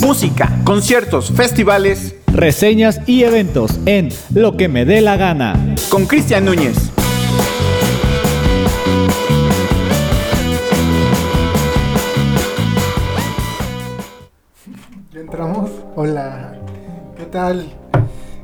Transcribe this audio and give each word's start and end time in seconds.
Música, 0.00 0.60
conciertos, 0.64 1.32
festivales. 1.32 2.14
Reseñas 2.28 3.00
y 3.06 3.24
eventos 3.24 3.80
en 3.84 4.10
Lo 4.32 4.56
que 4.56 4.68
me 4.68 4.84
dé 4.84 5.00
la 5.00 5.16
gana. 5.16 5.74
Con 5.90 6.06
Cristian 6.06 6.44
Núñez. 6.44 6.92
¿Ya 15.12 15.20
entramos? 15.20 15.70
Hola. 15.96 16.52
¿Qué 17.16 17.24
tal? 17.24 17.66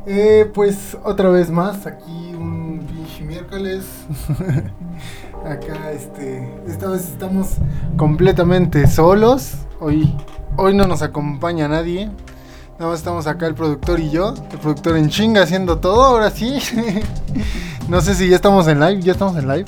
Eh, 0.07 0.51
pues 0.53 0.97
otra 1.05 1.29
vez 1.29 1.51
más, 1.51 1.87
aquí 1.87 2.35
un 2.37 2.85
pinche 2.85 3.23
miércoles. 3.23 3.85
Acá, 5.45 5.93
este, 5.93 6.53
esta 6.67 6.89
vez 6.89 7.03
estamos 7.03 7.59
completamente 7.97 8.89
solos. 8.89 9.53
Hoy, 9.79 10.15
hoy 10.57 10.75
no 10.75 10.87
nos 10.87 11.03
acompaña 11.03 11.69
nadie. 11.69 12.11
Nada 12.79 12.91
más 12.91 12.99
estamos 12.99 13.27
acá 13.27 13.47
el 13.47 13.55
productor 13.55 14.01
y 14.01 14.11
yo. 14.11 14.35
El 14.51 14.59
productor 14.59 14.97
en 14.97 15.09
chinga 15.09 15.43
haciendo 15.43 15.79
todo, 15.79 16.05
ahora 16.05 16.31
sí. 16.31 16.59
no 17.89 18.01
sé 18.01 18.15
si 18.15 18.29
ya 18.29 18.37
estamos 18.37 18.67
en 18.67 18.81
live. 18.81 19.01
¿Ya 19.03 19.13
estamos 19.13 19.37
en 19.37 19.49
live? 19.49 19.67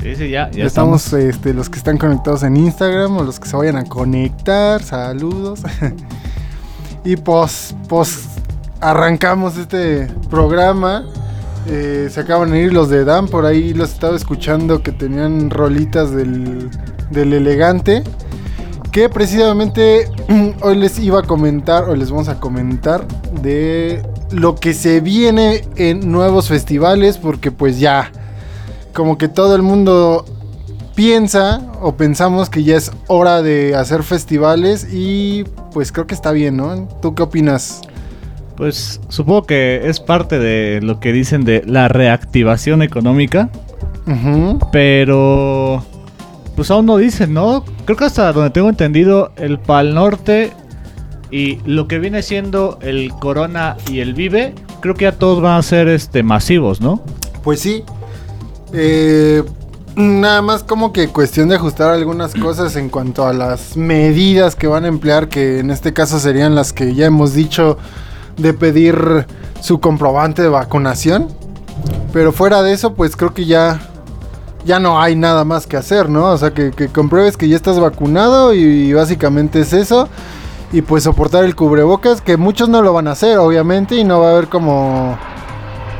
Sí, 0.00 0.14
sí, 0.16 0.30
ya. 0.30 0.50
Ya, 0.50 0.64
estamos, 0.64 1.12
Este, 1.12 1.54
los 1.54 1.68
que 1.68 1.78
están 1.78 1.98
conectados 1.98 2.42
en 2.42 2.56
Instagram 2.56 3.16
o 3.16 3.22
los 3.24 3.40
que 3.40 3.48
se 3.48 3.56
vayan 3.56 3.76
a 3.76 3.84
conectar. 3.84 4.82
Saludos. 4.82 5.62
y 7.04 7.16
pues, 7.16 7.74
pues 7.88 8.28
arrancamos 8.80 9.56
este 9.56 10.08
programa. 10.30 11.04
Eh, 11.66 12.08
se 12.10 12.20
acaban 12.20 12.50
de 12.50 12.60
ir 12.60 12.72
los 12.74 12.90
de 12.90 13.06
Dan, 13.06 13.26
por 13.26 13.46
ahí 13.46 13.72
los 13.72 13.92
estaba 13.92 14.14
escuchando 14.14 14.82
que 14.82 14.92
tenían 14.92 15.48
rolitas 15.48 16.10
del, 16.10 16.68
del 17.10 17.32
elegante. 17.32 18.04
Que 18.94 19.08
precisamente 19.08 20.08
hoy 20.62 20.76
les 20.76 21.00
iba 21.00 21.18
a 21.18 21.22
comentar, 21.24 21.90
o 21.90 21.96
les 21.96 22.12
vamos 22.12 22.28
a 22.28 22.38
comentar, 22.38 23.04
de 23.42 24.00
lo 24.30 24.54
que 24.54 24.72
se 24.72 25.00
viene 25.00 25.62
en 25.74 26.12
nuevos 26.12 26.46
festivales, 26.46 27.18
porque 27.18 27.50
pues 27.50 27.80
ya, 27.80 28.12
como 28.92 29.18
que 29.18 29.26
todo 29.26 29.56
el 29.56 29.62
mundo 29.62 30.24
piensa 30.94 31.60
o 31.80 31.96
pensamos 31.96 32.48
que 32.48 32.62
ya 32.62 32.76
es 32.76 32.92
hora 33.08 33.42
de 33.42 33.74
hacer 33.74 34.04
festivales 34.04 34.86
y 34.92 35.42
pues 35.72 35.90
creo 35.90 36.06
que 36.06 36.14
está 36.14 36.30
bien, 36.30 36.56
¿no? 36.56 36.86
¿Tú 37.02 37.16
qué 37.16 37.24
opinas? 37.24 37.80
Pues 38.56 39.00
supongo 39.08 39.42
que 39.42 39.88
es 39.88 39.98
parte 39.98 40.38
de 40.38 40.80
lo 40.80 41.00
que 41.00 41.12
dicen 41.12 41.44
de 41.44 41.64
la 41.66 41.88
reactivación 41.88 42.80
económica. 42.80 43.50
Pero 44.70 45.82
pues 46.56 46.70
aún 46.70 46.86
no 46.86 46.96
dicen, 46.96 47.34
¿no? 47.34 47.64
Creo 47.84 47.96
que 47.96 48.04
hasta 48.04 48.32
donde 48.32 48.50
tengo 48.50 48.68
entendido, 48.68 49.32
el 49.36 49.58
Pal 49.58 49.94
Norte 49.94 50.52
y 51.30 51.58
lo 51.64 51.88
que 51.88 51.98
viene 51.98 52.22
siendo 52.22 52.78
el 52.80 53.12
Corona 53.20 53.76
y 53.90 54.00
el 54.00 54.14
Vive, 54.14 54.54
creo 54.80 54.94
que 54.94 55.04
ya 55.04 55.12
todos 55.12 55.42
van 55.42 55.58
a 55.58 55.62
ser 55.62 55.88
este 55.88 56.22
masivos, 56.22 56.80
¿no? 56.80 57.02
Pues 57.42 57.60
sí. 57.60 57.82
Eh, 58.72 59.42
nada 59.96 60.42
más 60.42 60.62
como 60.62 60.92
que 60.92 61.08
cuestión 61.08 61.48
de 61.48 61.56
ajustar 61.56 61.90
algunas 61.90 62.34
cosas 62.34 62.76
en 62.76 62.88
cuanto 62.88 63.26
a 63.26 63.32
las 63.32 63.76
medidas 63.76 64.56
que 64.56 64.66
van 64.66 64.84
a 64.84 64.88
emplear, 64.88 65.28
que 65.28 65.60
en 65.60 65.70
este 65.70 65.92
caso 65.92 66.18
serían 66.18 66.54
las 66.54 66.72
que 66.72 66.94
ya 66.94 67.06
hemos 67.06 67.34
dicho 67.34 67.78
de 68.36 68.52
pedir 68.52 69.26
su 69.60 69.80
comprobante 69.80 70.42
de 70.42 70.48
vacunación. 70.48 71.28
Pero 72.12 72.32
fuera 72.32 72.62
de 72.62 72.72
eso, 72.72 72.94
pues 72.94 73.16
creo 73.16 73.34
que 73.34 73.44
ya, 73.44 73.80
ya 74.64 74.78
no 74.80 75.00
hay 75.00 75.14
nada 75.16 75.44
más 75.44 75.66
que 75.66 75.76
hacer, 75.76 76.08
¿no? 76.08 76.30
O 76.30 76.38
sea, 76.38 76.52
que, 76.52 76.70
que 76.70 76.88
compruebes 76.88 77.36
que 77.36 77.48
ya 77.48 77.56
estás 77.56 77.78
vacunado 77.78 78.54
y, 78.54 78.92
básicamente 78.92 79.60
es 79.60 79.72
eso. 79.72 80.08
Y 80.72 80.82
pues 80.82 81.04
soportar 81.04 81.44
el 81.44 81.54
cubrebocas, 81.54 82.20
que 82.20 82.36
muchos 82.36 82.68
no 82.68 82.82
lo 82.82 82.92
van 82.92 83.06
a 83.08 83.12
hacer, 83.12 83.38
obviamente, 83.38 83.94
y 83.96 84.04
no 84.04 84.20
va 84.20 84.28
a 84.28 84.32
haber 84.32 84.48
como, 84.48 85.16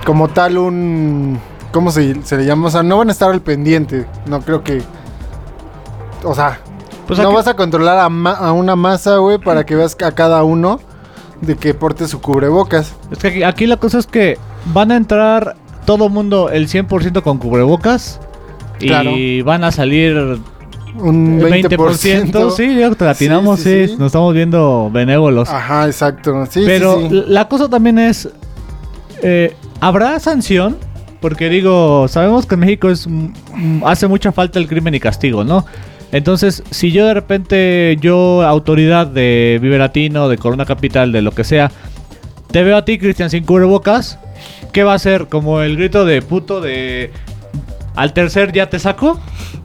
como 0.04 0.28
tal 0.28 0.58
un... 0.58 1.38
¿Cómo 1.72 1.90
se, 1.90 2.22
se 2.24 2.36
le 2.36 2.44
llama? 2.46 2.68
O 2.68 2.70
sea, 2.70 2.82
no 2.82 2.98
van 2.98 3.08
a 3.08 3.12
estar 3.12 3.30
al 3.30 3.40
pendiente. 3.40 4.06
No 4.26 4.40
creo 4.40 4.62
que... 4.64 4.82
O 6.24 6.34
sea, 6.34 6.58
Pues 7.06 7.18
no 7.18 7.32
vas 7.32 7.46
a 7.48 7.54
controlar 7.54 7.98
a, 7.98 8.08
ma- 8.08 8.32
a 8.32 8.52
una 8.52 8.76
masa, 8.76 9.18
güey, 9.18 9.38
para 9.38 9.64
que 9.66 9.74
veas 9.76 9.96
a 10.04 10.12
cada 10.12 10.42
uno 10.44 10.80
de 11.40 11.56
que 11.56 11.74
porte 11.74 12.08
su 12.08 12.20
cubrebocas. 12.20 12.92
Es 13.10 13.18
que 13.18 13.28
aquí, 13.28 13.42
aquí 13.42 13.66
la 13.66 13.76
cosa 13.76 13.98
es 13.98 14.06
que 14.06 14.38
van 14.72 14.90
a 14.90 14.96
entrar 14.96 15.56
todo 15.84 16.08
mundo 16.08 16.48
el 16.48 16.68
100% 16.68 17.22
con 17.22 17.38
cubrebocas. 17.38 18.20
Claro. 18.78 19.10
Y 19.10 19.42
van 19.42 19.64
a 19.64 19.72
salir 19.72 20.16
Un 20.96 21.40
el 21.40 21.64
20%. 21.64 22.30
20%. 22.30 22.50
Sí, 22.56 22.76
ya 22.76 22.90
te 22.90 23.04
latinamos, 23.04 23.60
Sí, 23.60 23.64
sí, 23.64 23.82
sí, 23.86 23.88
sí. 23.88 23.96
Nos 23.98 24.06
estamos 24.06 24.34
viendo 24.34 24.90
benévolos. 24.92 25.48
Ajá, 25.48 25.86
exacto. 25.86 26.46
Sí, 26.46 26.62
Pero 26.64 27.00
sí, 27.00 27.08
sí. 27.10 27.24
la 27.28 27.48
cosa 27.48 27.68
también 27.68 27.98
es, 27.98 28.28
eh, 29.22 29.54
¿habrá 29.80 30.18
sanción? 30.20 30.76
Porque 31.20 31.48
digo, 31.48 32.06
sabemos 32.08 32.46
que 32.46 32.54
en 32.54 32.60
México 32.60 32.90
es, 32.90 33.06
mm, 33.06 33.28
mm, 33.54 33.82
hace 33.86 34.06
mucha 34.06 34.30
falta 34.30 34.58
el 34.58 34.68
crimen 34.68 34.94
y 34.94 35.00
castigo, 35.00 35.42
¿no? 35.42 35.64
Entonces, 36.12 36.62
si 36.70 36.92
yo 36.92 37.06
de 37.06 37.14
repente, 37.14 37.96
yo, 38.00 38.42
autoridad 38.42 39.06
de 39.08 39.58
Vive 39.60 39.78
Latino, 39.78 40.28
de 40.28 40.38
Corona 40.38 40.64
Capital, 40.64 41.10
de 41.10 41.22
lo 41.22 41.32
que 41.32 41.42
sea, 41.42 41.72
te 42.52 42.62
veo 42.62 42.76
a 42.76 42.84
ti, 42.84 42.98
Cristian, 42.98 43.30
sin 43.30 43.42
cubrebocas, 43.42 44.20
¿qué 44.70 44.84
va 44.84 44.94
a 44.94 44.98
ser? 45.00 45.26
¿Como 45.26 45.60
el 45.60 45.76
grito 45.76 46.04
de 46.04 46.22
puto 46.22 46.60
de... 46.60 47.10
Al 47.94 48.12
tercer 48.12 48.52
ya 48.52 48.68
te 48.68 48.78
saco? 48.78 49.18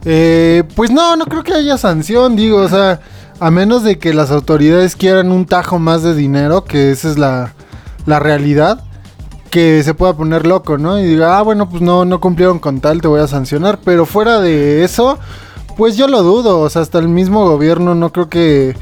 Eh, 0.04 0.64
pues 0.76 0.90
no, 0.90 1.16
no 1.16 1.26
creo 1.26 1.42
que 1.42 1.52
haya 1.52 1.76
sanción, 1.76 2.36
digo, 2.36 2.58
o 2.58 2.68
sea, 2.68 3.00
a 3.40 3.50
menos 3.50 3.82
de 3.82 3.98
que 3.98 4.14
las 4.14 4.30
autoridades 4.30 4.96
quieran 4.96 5.32
un 5.32 5.46
tajo 5.46 5.78
más 5.78 6.02
de 6.02 6.14
dinero, 6.14 6.64
que 6.64 6.90
esa 6.90 7.10
es 7.10 7.18
la, 7.18 7.54
la 8.06 8.18
realidad, 8.18 8.84
que 9.50 9.82
se 9.82 9.94
pueda 9.94 10.14
poner 10.14 10.46
loco, 10.46 10.78
¿no? 10.78 10.98
Y 10.98 11.04
diga, 11.04 11.38
ah, 11.38 11.42
bueno, 11.42 11.68
pues 11.68 11.82
no, 11.82 12.04
no 12.04 12.20
cumplieron 12.20 12.60
con 12.60 12.80
tal, 12.80 13.00
te 13.00 13.08
voy 13.08 13.20
a 13.20 13.26
sancionar, 13.26 13.80
pero 13.84 14.06
fuera 14.06 14.40
de 14.40 14.84
eso, 14.84 15.18
pues 15.76 15.96
yo 15.96 16.06
lo 16.06 16.22
dudo, 16.22 16.60
o 16.60 16.70
sea, 16.70 16.82
hasta 16.82 16.98
el 16.98 17.08
mismo 17.08 17.44
gobierno 17.44 17.94
no 17.94 18.12
creo 18.12 18.28
que, 18.28 18.76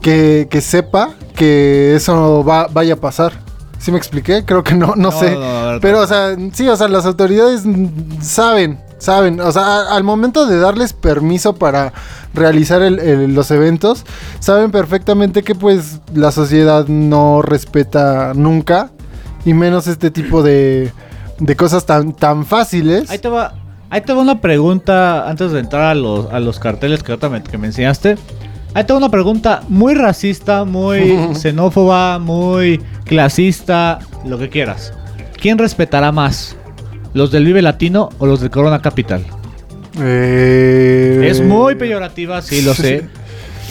que, 0.00 0.48
que 0.50 0.60
sepa 0.60 1.10
que 1.34 1.94
eso 1.96 2.44
va, 2.44 2.68
vaya 2.68 2.94
a 2.94 2.96
pasar. 2.96 3.32
¿Sí 3.78 3.92
me 3.92 3.98
expliqué? 3.98 4.44
Creo 4.46 4.64
que 4.64 4.74
no, 4.74 4.94
no, 4.96 5.12
sé. 5.12 5.32
no, 5.36 5.78
Pero, 5.82 6.00
o 6.00 6.06
sea, 6.06 6.34
sí, 6.52 6.66
o 6.68 6.76
sea, 6.76 6.88
las 6.88 7.04
autoridades 7.04 7.64
saben, 8.22 8.80
saben. 9.04 9.40
O 9.40 9.52
sea, 9.52 9.62
a- 9.62 9.96
al 9.96 10.02
momento 10.04 10.46
de 10.46 10.58
darles 10.58 10.92
permiso 10.92 11.54
para 11.54 11.92
realizar 12.34 12.82
el- 12.82 12.98
el- 12.98 13.34
los 13.34 13.50
eventos, 13.50 14.04
saben 14.40 14.70
perfectamente 14.70 15.42
que 15.42 15.54
pues 15.54 16.00
la 16.14 16.32
sociedad 16.32 16.86
no 16.88 17.42
respeta 17.42 18.32
nunca. 18.34 18.90
Y 19.44 19.52
menos 19.54 19.86
este 19.86 20.10
tipo 20.10 20.42
de, 20.42 20.90
de 21.38 21.56
cosas 21.56 21.84
tan, 21.86 22.12
tan 22.14 22.46
fáciles. 22.46 23.10
Ahí 23.10 23.18
te 23.18 23.28
va, 23.28 23.52
ahí 23.90 24.00
te 24.00 24.12
va 24.14 24.22
una 24.22 24.40
pregunta 24.40 25.28
antes 25.28 25.52
de 25.52 25.60
entrar 25.60 25.82
a 25.84 25.94
los, 25.94 26.32
a 26.32 26.40
los 26.40 26.58
carteles 26.58 27.02
que, 27.02 27.18
que 27.50 27.58
me 27.58 27.66
enseñaste. 27.66 28.16
Ahí 28.72 28.84
te 28.84 28.92
va 28.92 28.98
una 28.98 29.10
pregunta 29.10 29.62
muy 29.68 29.94
racista, 29.94 30.64
muy 30.64 31.34
xenófoba, 31.34 32.18
muy 32.18 32.80
clasista, 33.04 33.98
lo 34.24 34.38
que 34.38 34.48
quieras. 34.48 34.92
¿Quién 35.40 35.58
respetará 35.58 36.10
más? 36.10 36.56
¿Los 37.14 37.30
del 37.30 37.44
Vive 37.46 37.62
Latino 37.62 38.10
o 38.18 38.26
los 38.26 38.40
de 38.40 38.50
Corona 38.50 38.82
Capital? 38.82 39.24
Eh, 40.00 41.26
Es 41.30 41.40
muy 41.40 41.74
peyorativa, 41.76 42.42
sí 42.42 42.62
lo 42.62 42.74
sé. 42.74 43.08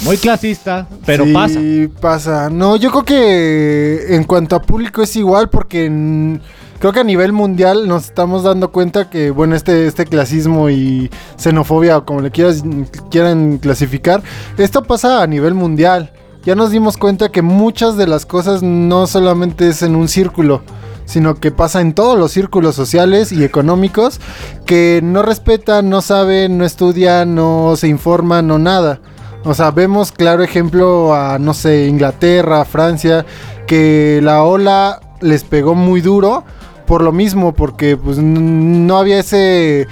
Muy 0.04 0.18
clasista, 0.18 0.88
pero 1.06 1.24
sí, 1.26 1.34
pasa. 1.34 1.60
pasa. 2.02 2.50
No, 2.50 2.76
yo 2.76 2.90
creo 2.92 3.04
que 3.06 4.16
en 4.16 4.24
cuanto 4.26 4.56
a 4.56 4.62
público 4.62 5.02
es 5.04 5.16
igual 5.16 5.50
porque 5.50 5.86
en- 5.86 6.42
creo 6.80 6.92
que 6.92 7.00
a 7.00 7.04
nivel 7.06 7.32
mundial 7.32 7.88
nos 7.88 8.06
estamos 8.06 8.44
dando 8.44 8.72
cuenta 8.72 9.10
que, 9.10 9.30
bueno, 9.32 9.56
este, 9.56 9.86
este 9.88 10.06
clasismo 10.06 10.70
y 10.70 11.10
xenofobia 11.38 11.98
o 12.00 12.06
como 12.06 12.20
le 12.22 12.32
quieras, 12.32 12.64
quieran 13.12 13.60
clasificar, 13.60 14.22
esto 14.58 14.84
pasa 14.84 15.22
a 15.22 15.28
nivel 15.28 15.54
mundial. 15.54 16.12
Ya 16.44 16.56
nos 16.56 16.72
dimos 16.72 16.98
cuenta 16.98 17.30
que 17.30 17.42
muchas 17.42 17.96
de 17.96 18.08
las 18.08 18.26
cosas 18.26 18.62
no 18.64 19.08
solamente 19.08 19.70
es 19.70 19.82
en 19.84 19.96
un 19.96 20.10
círculo, 20.10 20.62
sino 21.06 21.36
que 21.36 21.52
pasa 21.52 21.82
en 21.82 21.94
todos 21.94 22.18
los 22.18 22.32
círculos 22.32 22.76
sociales 22.76 23.32
y 23.32 23.44
económicos 23.44 24.20
que 24.66 25.02
no 25.04 25.22
respetan, 25.22 25.90
no 25.90 26.02
saben, 26.02 26.58
no 26.58 26.66
estudian, 26.66 27.36
no 27.36 27.76
se 27.76 27.88
informan, 27.88 28.48
no 28.48 28.60
nada. 28.60 29.00
O 29.46 29.54
sea, 29.54 29.72
vemos 29.72 30.12
claro 30.12 30.44
ejemplo 30.44 31.14
a, 31.14 31.38
no 31.38 31.54
sé, 31.54 31.88
Inglaterra, 31.88 32.64
Francia, 32.64 33.26
que 33.68 34.22
la 34.24 34.44
ola 34.44 35.02
les 35.20 35.44
pegó 35.44 35.76
muy 35.76 36.02
duro 36.02 36.44
por 36.86 37.02
lo 37.02 37.12
mismo, 37.12 37.54
porque 37.54 37.98
pues 37.98 38.18
no 38.18 38.98
había 38.98 39.20
ese, 39.20 39.88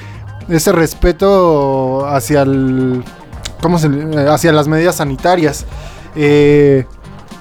ese 0.49 0.71
respeto 0.71 2.05
hacia 2.05 2.43
el, 2.43 3.03
¿cómo 3.61 3.79
se 3.79 3.89
hacia 4.29 4.51
las 4.51 4.67
medidas 4.67 4.95
sanitarias. 4.95 5.65
Eh, 6.15 6.85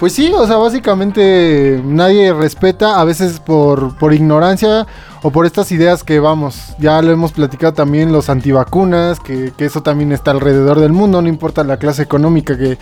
pues 0.01 0.13
sí, 0.13 0.33
o 0.35 0.47
sea, 0.47 0.55
básicamente 0.55 1.79
nadie 1.85 2.33
respeta, 2.33 2.99
a 2.99 3.03
veces 3.05 3.39
por, 3.39 3.95
por 3.99 4.15
ignorancia 4.15 4.87
o 5.21 5.29
por 5.29 5.45
estas 5.45 5.71
ideas 5.71 6.03
que 6.03 6.19
vamos, 6.19 6.73
ya 6.79 7.03
lo 7.03 7.11
hemos 7.11 7.33
platicado 7.33 7.73
también, 7.73 8.11
los 8.11 8.27
antivacunas, 8.27 9.19
que, 9.19 9.53
que 9.55 9.65
eso 9.65 9.83
también 9.83 10.11
está 10.11 10.31
alrededor 10.31 10.79
del 10.79 10.91
mundo, 10.91 11.21
no 11.21 11.27
importa 11.27 11.63
la 11.63 11.77
clase 11.77 12.01
económica 12.01 12.57
que, 12.57 12.79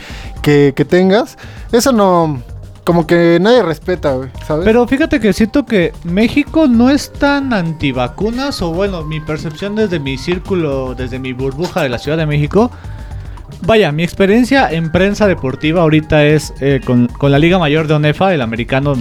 que, 0.73 0.85
tengas. 0.85 1.37
Eso 1.73 1.91
no, 1.91 2.41
como 2.85 3.05
que 3.05 3.37
nadie 3.41 3.63
respeta, 3.63 4.15
¿sabes? 4.47 4.63
Pero 4.63 4.87
fíjate 4.87 5.19
que 5.19 5.33
siento 5.33 5.65
que 5.65 5.91
México 6.05 6.69
no 6.69 6.89
es 6.89 7.11
tan 7.11 7.51
antivacunas, 7.51 8.61
o 8.61 8.71
bueno, 8.71 9.03
mi 9.03 9.19
percepción 9.19 9.75
desde 9.75 9.99
mi 9.99 10.17
círculo, 10.17 10.95
desde 10.95 11.19
mi 11.19 11.33
burbuja 11.33 11.83
de 11.83 11.89
la 11.89 11.99
Ciudad 11.99 12.17
de 12.17 12.25
México. 12.25 12.71
Vaya, 13.61 13.91
mi 13.91 14.03
experiencia 14.03 14.71
en 14.71 14.91
prensa 14.91 15.27
deportiva 15.27 15.81
ahorita 15.81 16.25
es 16.25 16.53
eh, 16.61 16.79
con, 16.85 17.07
con 17.07 17.31
la 17.31 17.39
Liga 17.39 17.59
Mayor 17.59 17.87
de 17.87 17.93
ONEFA, 17.95 18.33
el 18.33 18.41
americano, 18.41 18.93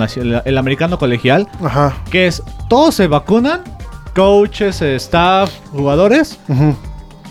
el 0.44 0.58
americano 0.58 0.98
colegial, 0.98 1.48
Ajá. 1.62 1.96
que 2.10 2.26
es 2.26 2.42
todos 2.68 2.94
se 2.96 3.06
vacunan, 3.06 3.62
coaches, 4.14 4.82
staff, 4.82 5.50
jugadores, 5.72 6.38
ujú. 6.48 6.74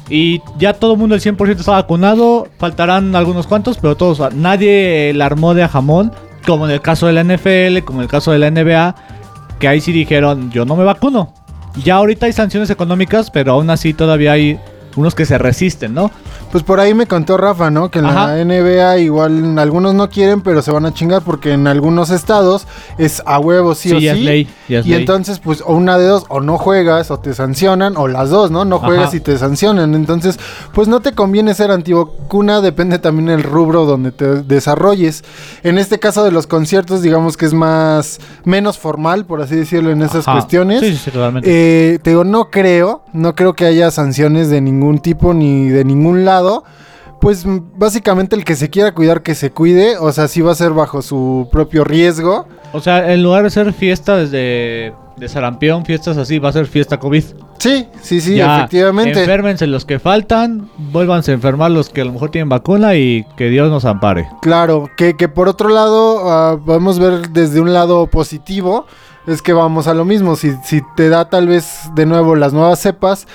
y 0.09 0.41
ya 0.57 0.73
todo 0.73 0.93
el 0.93 0.99
mundo 0.99 1.15
el 1.15 1.21
100% 1.21 1.59
está 1.59 1.73
vacunado. 1.73 2.47
Faltarán 2.57 3.15
algunos 3.15 3.45
cuantos, 3.45 3.77
pero 3.77 3.95
todos. 3.97 4.33
Nadie 4.33 5.11
la 5.13 5.25
armó 5.25 5.53
de 5.53 5.63
a 5.63 5.67
jamón. 5.67 6.11
Como 6.45 6.65
en 6.65 6.71
el 6.71 6.79
caso 6.81 7.07
de 7.07 7.13
la 7.13 7.23
NFL, 7.25 7.83
como 7.83 7.99
en 7.99 8.03
el 8.03 8.09
caso 8.09 8.31
de 8.31 8.39
la 8.39 8.49
NBA. 8.49 8.95
Que 9.59 9.67
ahí 9.67 9.81
sí 9.81 9.91
dijeron, 9.91 10.49
yo 10.49 10.63
no 10.63 10.77
me 10.77 10.85
vacuno. 10.85 11.33
Ya 11.83 11.95
ahorita 11.95 12.25
hay 12.27 12.31
sanciones 12.31 12.69
económicas, 12.69 13.29
pero 13.29 13.51
aún 13.51 13.69
así 13.69 13.93
todavía 13.93 14.31
hay 14.31 14.57
unos 14.97 15.15
que 15.15 15.25
se 15.25 15.38
resisten, 15.38 15.94
¿no? 15.94 16.11
Pues 16.51 16.63
por 16.63 16.79
ahí 16.81 16.94
me 16.94 17.05
contó 17.07 17.38
Rafa, 17.38 17.69
¿no? 17.69 17.89
Que 17.89 17.99
en 17.99 18.05
Ajá. 18.07 18.35
la 18.35 18.44
NBA 18.44 18.97
igual 18.99 19.57
algunos 19.59 19.94
no 19.94 20.09
quieren, 20.09 20.41
pero 20.41 20.61
se 20.61 20.71
van 20.71 20.85
a 20.85 20.94
chingar 20.94 21.21
porque 21.21 21.53
en 21.53 21.67
algunos 21.67 22.09
estados 22.09 22.67
es 22.97 23.21
a 23.25 23.39
huevo 23.39 23.75
sí, 23.75 23.89
Sí, 23.89 23.95
o 23.95 23.99
ya 23.99 24.11
es 24.13 24.17
sí. 24.17 24.23
ley, 24.23 24.49
es 24.67 24.85
y 24.85 24.89
ley. 24.89 24.99
entonces, 24.99 25.39
pues, 25.39 25.61
o 25.65 25.73
una 25.75 25.97
de 25.97 26.05
dos, 26.07 26.25
o 26.29 26.41
no 26.41 26.57
juegas, 26.57 27.11
o 27.11 27.19
te 27.19 27.33
sancionan, 27.33 27.95
o 27.95 28.07
las 28.07 28.29
dos, 28.29 28.51
¿no? 28.51 28.65
No 28.65 28.79
juegas 28.79 29.07
Ajá. 29.09 29.17
y 29.17 29.19
te 29.19 29.38
sancionan. 29.38 29.94
Entonces, 29.95 30.39
pues 30.73 30.88
no 30.88 30.99
te 30.99 31.11
conviene 31.13 31.53
ser 31.53 31.69
antivacuna, 31.71 32.61
depende 32.61 32.97
también 32.99 33.29
el 33.29 33.44
rubro 33.44 33.85
donde 33.85 34.11
te 34.11 34.41
desarrolles. 34.44 35.23
En 35.63 35.77
este 35.77 35.99
caso 35.99 36.23
de 36.23 36.31
los 36.31 36.47
conciertos, 36.47 37.01
digamos 37.01 37.38
que 37.38 37.45
es 37.45 37.53
más, 37.53 38.19
menos 38.45 38.77
formal, 38.77 39.25
por 39.25 39.41
así 39.41 39.55
decirlo, 39.55 39.91
en 39.91 40.01
esas 40.01 40.27
Ajá. 40.27 40.33
cuestiones. 40.39 40.79
Sí, 40.79 40.91
sí, 40.94 41.01
sí, 41.05 41.11
totalmente. 41.11 41.49
Eh, 41.51 41.99
te 41.99 42.11
digo, 42.11 42.23
no 42.23 42.49
creo, 42.49 43.03
no 43.13 43.35
creo 43.35 43.53
que 43.53 43.65
haya 43.65 43.91
sanciones 43.91 44.49
de 44.49 44.61
ningún 44.61 44.86
tipo 44.99 45.33
ni 45.33 45.69
de 45.69 45.83
ningún 45.85 46.25
lado. 46.25 46.63
Pues 47.19 47.45
básicamente 47.45 48.35
el 48.35 48.45
que 48.45 48.55
se 48.55 48.69
quiera 48.69 48.93
cuidar, 48.93 49.23
que 49.23 49.35
se 49.35 49.51
cuide. 49.51 49.97
O 49.97 50.11
sea, 50.11 50.27
sí 50.27 50.41
va 50.41 50.51
a 50.51 50.55
ser 50.55 50.71
bajo 50.71 51.01
su 51.01 51.49
propio 51.51 51.83
riesgo. 51.83 52.47
o 52.73 52.79
sea, 52.79 53.11
en 53.11 53.23
lugar 53.23 53.43
de 53.43 53.49
ser 53.49 53.73
fiesta 53.73 54.17
desde 54.17 54.93
de 55.17 55.27
sarampión, 55.27 55.83
fiestas 55.83 56.17
así, 56.17 56.39
va 56.39 56.49
a 56.49 56.53
ser 56.53 56.67
fiesta 56.67 56.99
COVID. 56.99 57.23
Sí, 57.57 57.87
sí, 58.01 58.21
sí, 58.21 58.35
Ya, 58.35 58.59
efectivamente. 58.59 59.19
Enférmense 59.19 59.65
los 59.65 59.83
que 59.83 59.99
faltan, 59.99 60.69
vuélvanse 60.77 61.31
a 61.31 61.33
enfermar 61.33 61.71
los 61.71 61.89
que 61.89 62.01
a 62.01 62.05
lo 62.05 62.13
mejor 62.13 62.29
tienen 62.29 62.49
vacuna 62.49 62.95
y 62.95 63.25
que 63.35 63.49
Dios 63.49 63.69
nos 63.71 63.85
ampare. 63.85 64.29
Claro, 64.41 64.89
que, 64.95 65.15
que 65.15 65.27
por 65.27 65.47
otro 65.47 65.69
lado, 65.69 66.29
ah, 66.29 66.59
podemos 66.63 66.99
ver 66.99 67.29
desde 67.29 67.59
un 67.59 67.73
lado 67.73 68.07
positivo, 68.07 68.85
es 69.25 69.41
que 69.41 69.53
vamos 69.53 69.87
a 69.87 69.93
lo 69.93 70.05
mismo, 70.05 70.35
si, 70.35 70.53
si 70.63 70.81
te 70.95 71.09
da 71.09 71.29
tal 71.29 71.47
vez 71.47 71.89
de 71.95 72.05
nuevo 72.05 72.35
las 72.35 72.53
nuevas 72.53 72.79
cepas, 72.79 73.27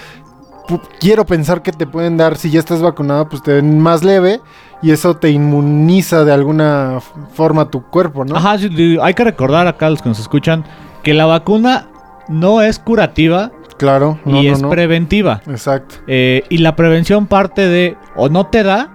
quiero 1.01 1.25
pensar 1.27 1.63
que 1.63 1.73
te 1.73 1.87
pueden 1.87 2.17
dar, 2.17 2.37
si 2.37 2.51
ya 2.51 2.59
estás 2.61 2.81
vacunado, 2.81 3.29
pues 3.29 3.43
te 3.43 3.53
den 3.53 3.79
más 3.81 4.03
leve 4.05 4.41
y 4.83 4.91
eso 4.91 5.17
te 5.17 5.31
inmuniza 5.31 6.25
de 6.25 6.33
alguna 6.33 6.99
forma 7.35 7.71
tu 7.71 7.83
cuerpo, 7.83 8.25
¿no? 8.25 8.37
Ajá, 8.37 8.57
hay 9.03 9.15
que 9.15 9.25
recordar 9.25 9.67
acá 9.67 9.87
a 9.87 9.91
los 9.91 10.03
que 10.03 10.09
nos 10.09 10.19
escuchan 10.19 10.65
que 11.03 11.15
la 11.15 11.27
vacuna 11.27 11.89
no 12.29 12.63
es 12.63 12.79
curativa 12.79 13.51
Claro, 13.79 14.19
no, 14.25 14.41
y 14.41 14.47
no, 14.47 14.53
es 14.53 14.63
no. 14.63 14.71
preventiva. 14.71 15.43
Exacto. 15.49 15.97
Eh, 16.07 16.45
y 16.49 16.59
la 16.59 16.77
prevención 16.77 17.27
parte 17.27 17.69
de 17.69 17.97
o 18.15 18.29
no 18.29 18.47
te 18.47 18.63
da 18.63 18.91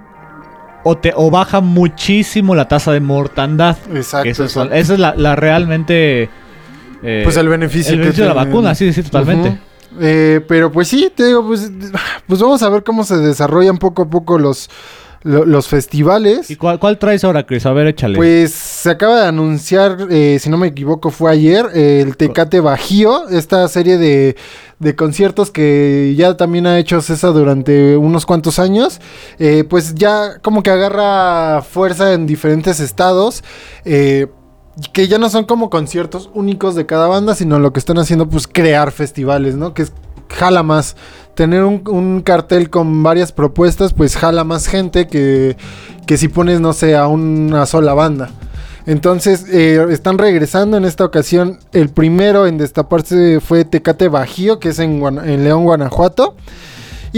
o, 0.84 0.96
te, 0.98 1.12
o 1.16 1.30
baja 1.30 1.60
muchísimo 1.60 2.56
la 2.56 2.70
tasa 2.70 2.94
de 2.94 3.02
mortandad. 3.02 3.76
Exacto. 3.94 4.30
Esa 4.30 4.94
es 4.94 5.00
la, 5.00 5.14
la 5.16 5.36
realmente... 5.36 6.30
eh, 7.04 7.22
Pues 7.26 7.36
el 7.36 7.50
beneficio, 7.50 7.92
el 7.94 7.98
que 7.98 8.04
beneficio 8.04 8.24
de 8.24 8.30
la 8.30 8.46
vacuna, 8.46 8.76
sí, 8.76 8.94
sí, 8.94 9.04
totalmente. 9.04 9.58
Eh, 10.00 10.42
pero 10.48 10.72
pues 10.72 10.88
sí, 10.88 11.12
te 11.16 11.26
digo, 11.26 11.46
pues, 11.46 11.72
pues 12.28 12.42
vamos 12.42 12.62
a 12.64 12.70
ver 12.70 12.84
cómo 12.84 13.04
se 13.04 13.18
desarrollan 13.18 13.78
poco 13.78 14.04
a 14.04 14.10
poco 14.10 14.38
los, 14.38 14.70
lo- 15.24 15.46
los 15.46 15.68
festivales. 15.68 16.50
¿Y 16.52 16.56
cuál, 16.56 16.80
cuál 16.80 16.98
traes 17.00 17.24
ahora, 17.24 17.46
Chris? 17.46 17.66
A 17.66 17.74
ver, 17.74 17.88
échale. 17.88 18.16
Pues 18.16 18.52
se 18.54 18.90
acaba 18.92 19.22
de 19.22 19.28
anunciar, 19.28 20.08
eh, 20.10 20.38
si 20.40 20.50
no 20.50 20.58
me 20.58 20.68
equivoco, 20.68 21.10
fue 21.10 21.32
ayer, 21.32 21.66
eh, 21.74 22.02
el 22.06 22.16
Tecate 22.18 22.60
Bajío, 22.60 23.28
esta 23.30 23.68
serie 23.68 23.98
de, 23.98 24.36
de 24.80 24.96
conciertos 24.96 25.50
que 25.52 26.14
ya 26.16 26.38
también 26.38 26.68
ha 26.68 26.78
hecho 26.80 27.02
César 27.02 27.34
durante 27.34 27.98
unos 27.98 28.26
cuantos 28.26 28.60
años. 28.60 29.02
Eh, 29.40 29.64
pues 29.68 29.96
ya 29.96 30.38
como 30.42 30.62
que 30.64 30.70
agarra 30.70 31.62
fuerza 31.64 32.14
en 32.14 32.28
diferentes 32.28 32.80
estados. 32.80 33.44
eh, 33.86 34.28
que 34.94 35.08
ya 35.08 35.18
no 35.18 35.30
son 35.30 35.46
como 35.46 35.70
conciertos 35.70 36.30
únicos 36.34 36.76
de 36.76 36.86
cada 36.86 37.08
banda, 37.08 37.36
sino 37.36 37.60
lo 37.60 37.74
que 37.74 37.80
están 37.80 37.98
haciendo, 37.98 38.30
pues 38.30 38.48
crear 38.48 38.92
festivales, 38.92 39.56
¿no? 39.56 39.74
Que 39.74 39.86
jala 40.30 40.64
más. 40.64 40.96
Tener 41.36 41.64
un, 41.64 42.22
cartel 42.22 42.70
con 42.70 43.04
varias 43.04 43.32
propuestas, 43.32 43.94
pues 43.94 44.16
jala 44.16 44.44
más 44.44 44.68
gente 44.68 45.08
que, 45.08 45.56
que 46.08 46.18
si 46.18 46.28
pones, 46.28 46.60
no 46.60 46.74
sé, 46.74 46.96
a 46.96 47.08
una 47.08 47.66
sola 47.66 47.94
banda. 47.94 48.32
Entonces, 48.88 49.46
eh, 49.52 49.86
están 49.92 50.18
regresando 50.18 50.78
en 50.78 50.86
esta 50.86 51.06
ocasión. 51.06 51.60
El 51.74 51.90
primero 51.90 52.48
en 52.48 52.58
destaparse 52.58 53.40
fue 53.40 53.66
Tecate 53.66 54.08
Bajío, 54.08 54.60
que 54.60 54.70
es 54.70 54.80
en 54.80 55.44
León, 55.44 55.64
Guanajuato. 55.64 56.36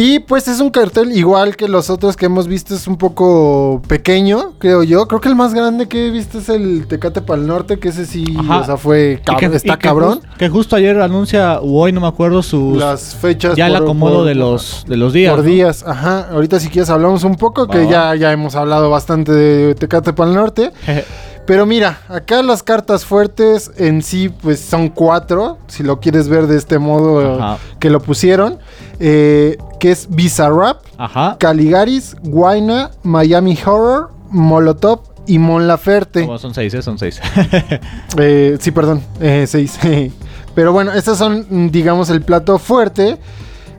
Y 0.02 0.20
pues 0.20 0.48
es 0.48 0.62
un 0.62 0.70
cartel 0.70 1.12
igual 1.12 1.58
que 1.58 1.68
los 1.68 1.90
otros 1.90 2.16
que 2.16 2.28
hemos 2.28 2.48
visto, 2.48 2.74
es 2.74 2.88
un 2.88 2.96
poco 2.96 3.82
pequeño, 3.86 4.54
creo 4.58 4.82
yo. 4.84 5.10
Creo 5.10 5.20
que 5.20 5.28
el 5.28 5.36
más 5.36 5.54
grande 5.54 5.90
que 5.90 6.08
he 6.08 6.10
visto 6.10 6.40
es 6.40 6.48
el 6.48 6.88
Tecate 6.88 7.22
Pal 7.22 7.46
Norte, 7.46 7.80
que 7.80 7.90
ese 7.90 8.06
sí, 8.06 8.24
Ajá. 8.40 8.60
o 8.60 8.64
sea, 8.66 8.78
fue 8.78 9.22
cab- 9.26 9.38
que- 9.38 9.48
está 9.58 9.76
que 9.78 9.90
cabrón. 9.90 10.22
que 10.38 10.48
justo 10.48 10.78
ayer 10.78 11.02
anuncia, 11.02 11.60
o 11.60 11.82
hoy 11.82 11.92
no 11.92 12.00
me 12.00 12.08
acuerdo, 12.08 12.42
sus... 12.42 12.78
Las 12.78 13.14
fechas 13.14 13.58
ya 13.58 13.68
el 13.68 13.74
por- 13.74 13.82
acomodo 13.84 14.18
por- 14.20 14.26
de 14.28 14.36
los, 14.36 14.86
de 14.88 14.96
los 14.96 15.12
días. 15.12 15.32
por 15.36 15.44
¿no? 15.44 15.50
días, 15.50 15.84
ajá. 15.86 16.30
Ahorita 16.32 16.62
si 16.62 16.70
quieres 16.70 16.90
hablamos 16.90 17.26
un 17.26 17.36
poco, 17.36 17.68
Va, 17.68 17.74
que 17.74 17.90
ya, 17.90 18.16
ya 18.16 18.32
hemos 18.32 18.56
hablado 18.56 18.90
bastante 18.90 19.34
de 19.34 19.76
Tecate 19.76 20.14
Pal 20.14 20.34
Norte. 20.34 20.72
Pero 21.50 21.66
mira, 21.66 22.02
acá 22.10 22.44
las 22.44 22.62
cartas 22.62 23.06
fuertes 23.06 23.72
en 23.76 24.04
sí, 24.04 24.30
pues 24.30 24.60
son 24.60 24.88
cuatro, 24.88 25.58
si 25.66 25.82
lo 25.82 26.00
quieres 26.00 26.28
ver 26.30 26.46
de 26.46 26.56
este 26.56 26.78
modo 26.78 27.42
Ajá. 27.42 27.58
que 27.80 27.90
lo 27.90 28.02
pusieron, 28.02 28.60
eh, 29.00 29.58
que 29.80 29.92
es 29.92 30.08
Bizarrap, 30.12 30.84
Ajá. 31.00 31.38
Caligaris, 31.40 32.16
Guayna, 32.22 32.92
Miami 33.02 33.58
Horror, 33.66 34.12
Molotov 34.30 35.00
y 35.26 35.40
Mon 35.40 35.68
Laferte. 35.68 36.28
Como 36.28 36.38
son 36.38 36.54
seis, 36.54 36.72
¿eh? 36.76 36.84
Son 36.84 37.00
seis. 37.00 37.20
Eh, 38.20 38.56
sí, 38.60 38.70
perdón, 38.70 39.02
seis. 39.48 39.80
Pero 40.54 40.72
bueno, 40.72 40.94
estos 40.94 41.18
son, 41.18 41.72
digamos, 41.72 42.12
el 42.12 42.22
plato 42.22 42.60
fuerte. 42.60 43.18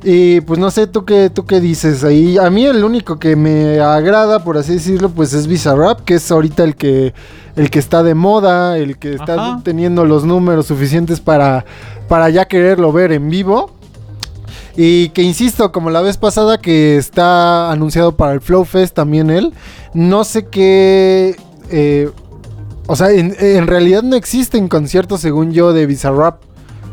Y 0.03 0.41
pues 0.41 0.59
no 0.59 0.71
sé, 0.71 0.87
¿tú 0.87 1.05
qué, 1.05 1.29
tú 1.29 1.45
qué 1.45 1.61
dices 1.61 2.05
ahí? 2.05 2.39
A 2.39 2.49
mí 2.49 2.65
el 2.65 2.85
único 2.85 3.19
que 3.19 3.37
me 3.37 3.81
agrada, 3.81 4.43
por 4.43 4.57
así 4.57 4.75
decirlo, 4.75 5.11
pues 5.11 5.35
es 5.35 5.47
Bizarrap, 5.47 6.01
que 6.01 6.15
es 6.15 6.31
ahorita 6.31 6.65
el 6.65 6.75
que, 6.75 7.13
el 7.55 7.69
que 7.69 7.79
está 7.79 8.03
de 8.03 8.15
moda, 8.15 8.79
el 8.79 8.97
que 8.99 9.13
está 9.13 9.35
Ajá. 9.35 9.61
teniendo 9.63 10.07
los 10.07 10.25
números 10.25 10.67
suficientes 10.67 11.21
para, 11.21 11.67
para 12.09 12.31
ya 12.31 12.47
quererlo 12.47 12.93
ver 12.93 13.13
en 13.13 13.29
vivo. 13.29 13.73
Y 14.75 15.11
que 15.11 15.23
insisto, 15.23 15.71
como 15.71 15.91
la 15.91 16.01
vez 16.01 16.17
pasada 16.17 16.57
que 16.59 16.97
está 16.97 17.71
anunciado 17.71 18.17
para 18.17 18.33
el 18.33 18.41
Flow 18.41 18.65
Fest 18.65 18.95
también 18.95 19.29
él, 19.29 19.53
no 19.93 20.25
sé 20.25 20.47
qué... 20.47 21.37
eh, 21.71 22.11
o 22.87 22.97
sea, 22.97 23.11
en, 23.11 23.37
en 23.39 23.67
realidad 23.67 24.03
no 24.03 24.17
existen 24.17 24.67
conciertos, 24.69 25.21
según 25.21 25.53
yo, 25.53 25.73
de 25.73 25.87
Bizarrap 25.87 26.41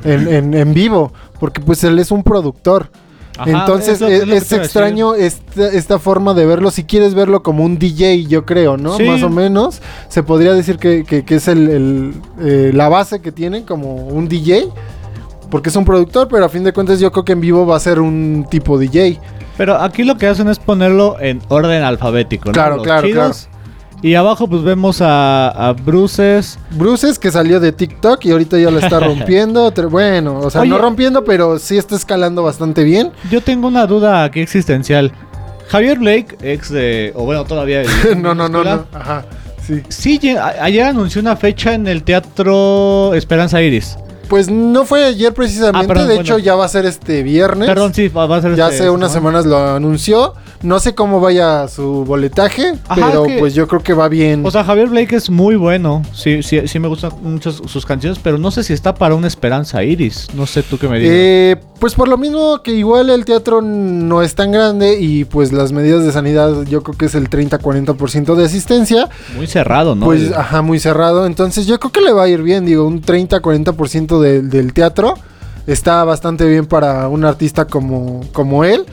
en, 0.04 0.28
en, 0.28 0.54
en 0.54 0.74
vivo, 0.74 1.12
porque 1.40 1.62
pues 1.62 1.84
él 1.84 1.98
es 2.00 2.12
un 2.12 2.24
productor. 2.24 2.90
Ajá, 3.40 3.52
Entonces 3.52 4.02
es 4.02 4.26
decir. 4.28 4.58
extraño 4.60 5.14
esta, 5.14 5.68
esta 5.70 6.00
forma 6.00 6.34
de 6.34 6.46
verlo. 6.48 6.72
Si 6.72 6.84
quieres 6.86 7.14
verlo 7.14 7.44
como 7.44 7.64
un 7.64 7.78
DJ, 7.78 8.26
yo 8.26 8.46
creo, 8.46 8.78
¿no? 8.78 8.98
Sí. 8.98 9.04
Más 9.04 9.22
o 9.22 9.30
menos. 9.30 9.80
Se 10.10 10.24
podría 10.24 10.54
decir 10.54 10.78
que, 10.80 11.04
que- 11.04 11.24
que 11.24 11.36
es 11.36 11.48
el, 11.48 11.70
el, 11.70 12.14
eh, 12.42 12.72
la 12.74 12.90
base 12.90 13.20
que 13.22 13.32
tiene 13.32 13.64
como 13.64 13.94
un 14.08 14.28
DJ. 14.28 14.70
Porque 15.52 15.70
es 15.70 15.76
un 15.76 15.86
productor, 15.86 16.28
pero 16.30 16.46
a 16.46 16.50
fin 16.50 16.64
de 16.64 16.74
cuentas 16.74 17.00
yo 17.00 17.12
creo 17.12 17.24
que 17.26 17.34
en 17.34 17.42
vivo 17.42 17.66
va 17.68 17.78
a 17.78 17.80
ser 17.80 18.00
un 18.00 18.46
tipo 18.50 18.78
DJ. 18.80 19.20
Pero 19.56 19.76
aquí 19.80 20.04
lo 20.04 20.18
que 20.18 20.28
hacen 20.28 20.48
es 20.50 20.58
ponerlo 20.60 21.18
en 21.20 21.40
orden 21.48 21.84
alfabético, 21.84 22.46
¿no? 22.48 22.54
Claro, 22.54 22.76
Los 22.78 22.84
claro, 22.86 23.08
chidos. 23.08 23.50
Y 24.02 24.14
abajo 24.14 24.48
pues 24.48 24.64
vemos 24.64 25.02
a, 25.02 25.50
a 25.50 25.74
Bruces. 25.74 26.60
Bruces 26.72 27.18
que 27.18 27.32
salió 27.32 27.60
de 27.60 27.72
TikTok 27.72 28.24
y 28.26 28.32
ahorita 28.32 28.60
ya 28.60 28.70
lo 28.70 28.80
está 28.80 29.00
rompiendo. 29.02 29.72
Bueno, 29.90 30.40
o 30.40 30.50
sea, 30.50 30.62
Oye. 30.62 30.70
no 30.70 30.78
rompiendo, 30.78 31.24
pero 31.24 31.58
sí 31.58 31.78
está 31.78 31.96
escalando 31.96 32.44
bastante 32.44 32.84
bien. 32.84 33.12
Yo 33.32 33.42
tengo 33.42 33.68
una 33.68 33.88
duda 33.88 34.24
aquí 34.24 34.40
existencial. 34.40 35.12
Javier 35.68 36.00
Blake, 36.00 36.38
ex 36.42 36.70
de... 36.70 37.12
O 37.16 37.26
bueno, 37.26 37.44
todavía... 37.46 37.84
no, 38.18 38.36
no, 38.36 38.48
no, 38.48 38.64
no. 38.64 38.86
Ajá, 38.94 39.26
sí. 39.90 40.20
Ayer 40.62 40.86
anunció 40.86 41.20
una 41.20 41.36
fecha 41.36 41.74
en 41.74 41.88
el 41.88 42.04
Teatro 42.04 43.14
Esperanza 43.16 43.62
Iris. 43.62 43.98
Pues 44.28 44.50
no 44.50 44.86
fue 44.86 45.06
ayer 45.06 45.34
precisamente, 45.34 45.86
Ah, 45.86 45.88
perdón, 45.88 46.08
de 46.10 46.16
hecho 46.16 46.38
ya 46.38 46.56
va 46.56 46.66
a 46.66 46.70
ser 46.70 46.86
este 46.86 47.24
viernes. 47.24 47.68
Perdón, 47.68 47.94
sí, 47.94 48.08
va, 48.10 48.24
a 48.36 48.42
ser 48.42 48.56
Ya 48.56 48.66
este- 48.70 48.84
hace 48.84 48.90
unas 48.90 49.10
¿no? 49.10 49.14
semanas 49.14 49.46
lo 49.46 49.58
anunció. 49.76 50.34
No 50.64 50.80
sé 50.80 50.96
cómo 50.96 51.20
vaya 51.22 51.68
su 51.68 52.04
boletaje, 52.04 52.74
Ajá, 52.88 53.08
pero 53.10 53.24
que- 53.24 53.38
pues 53.38 53.54
yo 53.54 53.68
creo 53.68 53.82
que 53.84 53.94
va 53.94 54.10
bien. 54.10 54.44
O 54.46 54.50
sea, 54.52 54.64
Javier 54.64 54.88
Blake 54.90 55.16
es 55.16 55.30
muy 55.30 55.56
bueno. 55.56 56.02
Sí, 56.14 56.42
sí, 56.42 56.68
sí 56.68 56.80
me 56.80 56.88
gustan 56.88 57.12
mucho 57.22 57.52
sus 57.52 57.86
canciones, 57.86 58.20
pero 58.22 58.38
no 58.40 58.50
sé 58.52 58.64
si 58.64 58.74
está 58.74 58.96
para 58.96 59.14
una 59.16 59.28
Esperanza 59.28 59.84
Iris. 59.84 60.28
No 60.34 60.48
sé 60.48 60.64
tú 60.64 60.78
qué 60.80 60.88
me 60.88 60.98
digas. 61.00 61.14
Eh, 61.16 61.56
pues 61.80 61.94
por 61.94 62.08
lo 62.08 62.18
mismo 62.18 62.64
que 62.64 62.72
igual 62.74 63.12
el 63.12 63.24
teatro 63.24 63.62
no 63.62 64.24
es 64.24 64.34
tan 64.34 64.52
grande 64.52 65.00
y 65.00 65.26
pues 65.26 65.52
las 65.54 65.72
medidas 65.72 66.04
de 66.04 66.12
sanidad 66.12 66.64
yo 66.64 66.82
creo 66.82 66.98
que 66.98 67.06
es 67.06 67.14
el 67.14 67.30
30-40% 67.30 68.34
de 68.36 68.46
asistencia, 68.46 69.10
muy 69.36 69.46
cerrado, 69.46 69.96
¿no? 69.96 70.06
pues 70.08 70.32
ajá, 70.34 70.64
muy 70.64 70.80
cerrado. 70.80 71.28
Entonces 71.28 71.68
yo 71.68 71.80
creo 71.80 71.92
que 71.92 72.02
le 72.02 72.12
va 72.14 72.24
a 72.24 72.28
ir 72.30 72.42
bien, 72.42 72.66
digo, 72.66 72.86
un 72.88 73.02
30-40% 73.02 74.17
de- 74.22 74.42
del 74.42 74.74
teatro 74.74 75.16
está 75.66 76.04
bastante 76.04 76.46
bien 76.48 76.66
para 76.66 77.08
un 77.10 77.26
artista 77.26 77.66
como, 77.66 78.22
como 78.34 78.64
él. 78.64 78.86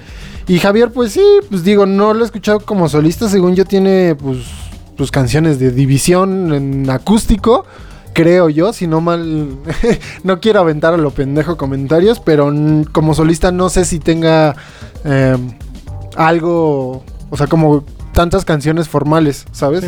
Y 0.47 0.59
Javier, 0.59 0.91
pues 0.93 1.13
sí, 1.13 1.25
pues 1.49 1.65
digo, 1.65 1.87
no 1.87 2.13
lo 2.15 2.23
he 2.23 2.27
escuchado 2.27 2.61
como 2.61 2.89
solista, 2.89 3.29
según 3.29 3.55
yo 3.55 3.65
tiene 3.65 4.15
pues, 4.17 5.11
canciones 5.11 5.59
de 5.59 5.71
división 5.71 6.53
en 6.53 6.91
acústico. 6.91 7.65
Creo 8.13 8.49
yo, 8.49 8.73
si 8.73 8.87
no 8.87 9.01
mal, 9.01 9.57
no 10.23 10.41
quiero 10.41 10.61
aventar 10.61 10.95
a 10.95 10.97
lo 10.99 11.11
pendejo 11.13 11.57
comentarios, 11.57 12.21
pero 12.21 12.53
como 12.93 13.15
solista 13.15 13.51
no 13.53 13.69
sé 13.71 13.85
si 13.85 13.99
tenga 13.99 14.55
eh, 15.05 15.37
algo, 16.17 17.03
o 17.31 17.37
sea, 17.37 17.47
como 17.47 17.85
tantas 18.13 18.45
canciones 18.45 18.89
formales, 18.89 19.47
¿sabes? 19.53 19.81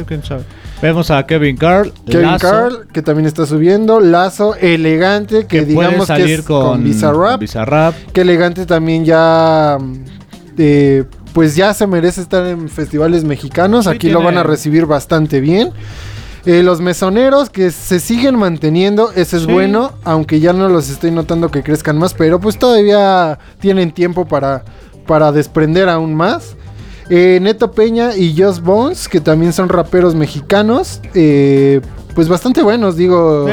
Vemos 0.83 1.11
a 1.11 1.25
Kevin 1.27 1.57
Carl. 1.57 1.93
Kevin 2.07 2.27
Lazo, 2.27 2.47
Carl, 2.49 2.87
que 2.93 3.03
también 3.03 3.27
está 3.27 3.47
subiendo. 3.47 4.01
Lazo, 4.01 4.55
elegante, 4.57 5.47
que, 5.47 5.65
que 5.67 5.75
puede 5.75 5.89
digamos 5.89 6.07
que 6.07 6.07
salir 6.07 6.41
es 6.41 6.43
con, 6.47 6.63
con 6.63 6.85
Bizarrap. 6.85 7.41
Bizarrap. 7.41 7.95
Que 8.13 8.21
elegante 8.21 8.67
también 8.67 9.05
ya. 9.05 9.79
mm, 9.81 9.95
eh, 10.59 11.05
pues 11.33 11.55
ya 11.55 11.75
se 11.75 11.87
merece 11.87 12.21
estar 12.23 12.47
en 12.47 12.69
festivales 12.69 13.25
mexicanos. 13.25 13.85
Sí, 13.85 13.91
Aquí 13.91 14.11
lo 14.11 14.23
van 14.23 14.39
a 14.39 14.43
recibir 14.43 14.87
bastante 14.87 15.41
bien. 15.41 15.71
Eh, 16.47 16.63
los 16.63 16.81
mesoneros 16.81 17.51
que 17.51 17.71
se 17.73 17.99
siguen 17.99 18.37
manteniendo, 18.39 19.11
ese 19.13 19.37
es 19.39 19.43
Sí. 19.43 19.53
bueno, 19.53 19.93
aunque 20.05 20.41
ya 20.41 20.53
no 20.53 20.69
los 20.69 20.89
estoy 20.91 21.11
notando 21.11 21.51
que 21.51 21.63
crezcan 21.63 21.99
más, 21.99 22.15
pero 22.15 22.39
pues 22.41 22.57
todavía 22.59 23.39
tienen 23.61 23.91
tiempo 23.93 24.27
para, 24.27 24.63
para 25.07 25.33
desprender 25.33 25.89
aún 25.89 26.15
más. 26.15 26.55
Eh, 27.09 27.39
Neto 27.41 27.71
Peña 27.71 28.17
y 28.17 28.35
Joss 28.37 28.61
Bones, 28.61 29.09
que 29.09 29.21
también 29.21 29.53
son 29.53 29.69
raperos 29.69 30.15
mexicanos, 30.15 31.01
eh, 31.15 31.81
pues 32.15 32.29
bastante 32.29 32.63
buenos, 32.63 32.97
digo, 32.97 33.47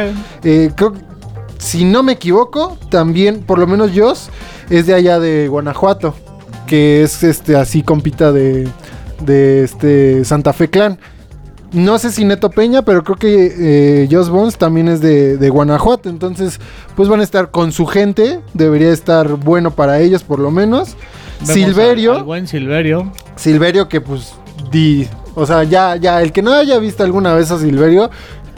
Eh, 0.44 0.72
creo 0.76 0.94
si 1.60 1.86
no 1.86 2.04
me 2.04 2.14
equivoco, 2.14 2.78
también, 2.90 3.42
por 3.42 3.58
lo 3.58 3.68
menos 3.68 3.92
Joss, 3.96 4.30
es 4.70 4.86
de 4.86 4.96
allá 4.96 5.20
de 5.20 5.48
Guanajuato, 5.48 6.14
que 6.68 7.04
es 7.04 7.24
este 7.24 7.56
así 7.56 7.84
compita 7.84 8.34
de, 8.34 8.68
de 9.26 9.64
este 9.64 10.26
Santa 10.26 10.52
Fe 10.52 10.70
Clan. 10.70 11.00
No 11.72 11.98
sé 11.98 12.12
si 12.12 12.24
Neto 12.26 12.52
Peña, 12.52 12.84
pero 12.84 13.04
creo 13.04 13.18
que 13.18 13.56
eh, 13.58 14.08
Joss 14.12 14.30
Bones 14.30 14.58
también 14.58 14.88
es 14.90 15.00
de, 15.00 15.38
de 15.38 15.50
Guanajuato. 15.50 16.10
Entonces, 16.10 16.60
pues 16.96 17.10
van 17.10 17.22
a 17.22 17.24
estar 17.24 17.50
con 17.50 17.72
su 17.72 17.88
gente. 17.88 18.42
Debería 18.54 18.92
estar 18.92 19.28
bueno 19.38 19.72
para 19.72 20.00
ellos, 20.00 20.22
por 20.22 20.40
lo 20.40 20.52
menos. 20.52 20.96
Vemos 21.48 21.54
Silverio. 21.54 22.12
al- 22.14 22.18
al 22.20 22.24
buen 22.24 22.48
Silverio. 22.48 23.12
Silverio 23.36 23.88
que 23.90 24.02
pues 24.02 24.34
di, 24.72 25.08
o 25.36 25.46
sea, 25.46 25.64
ya 25.64 25.96
ya 25.96 26.22
el 26.22 26.32
que 26.32 26.42
no 26.42 26.54
haya 26.54 26.78
visto 26.80 27.04
alguna 27.04 27.34
vez 27.34 27.52
a 27.52 27.60
Silverio 27.60 28.10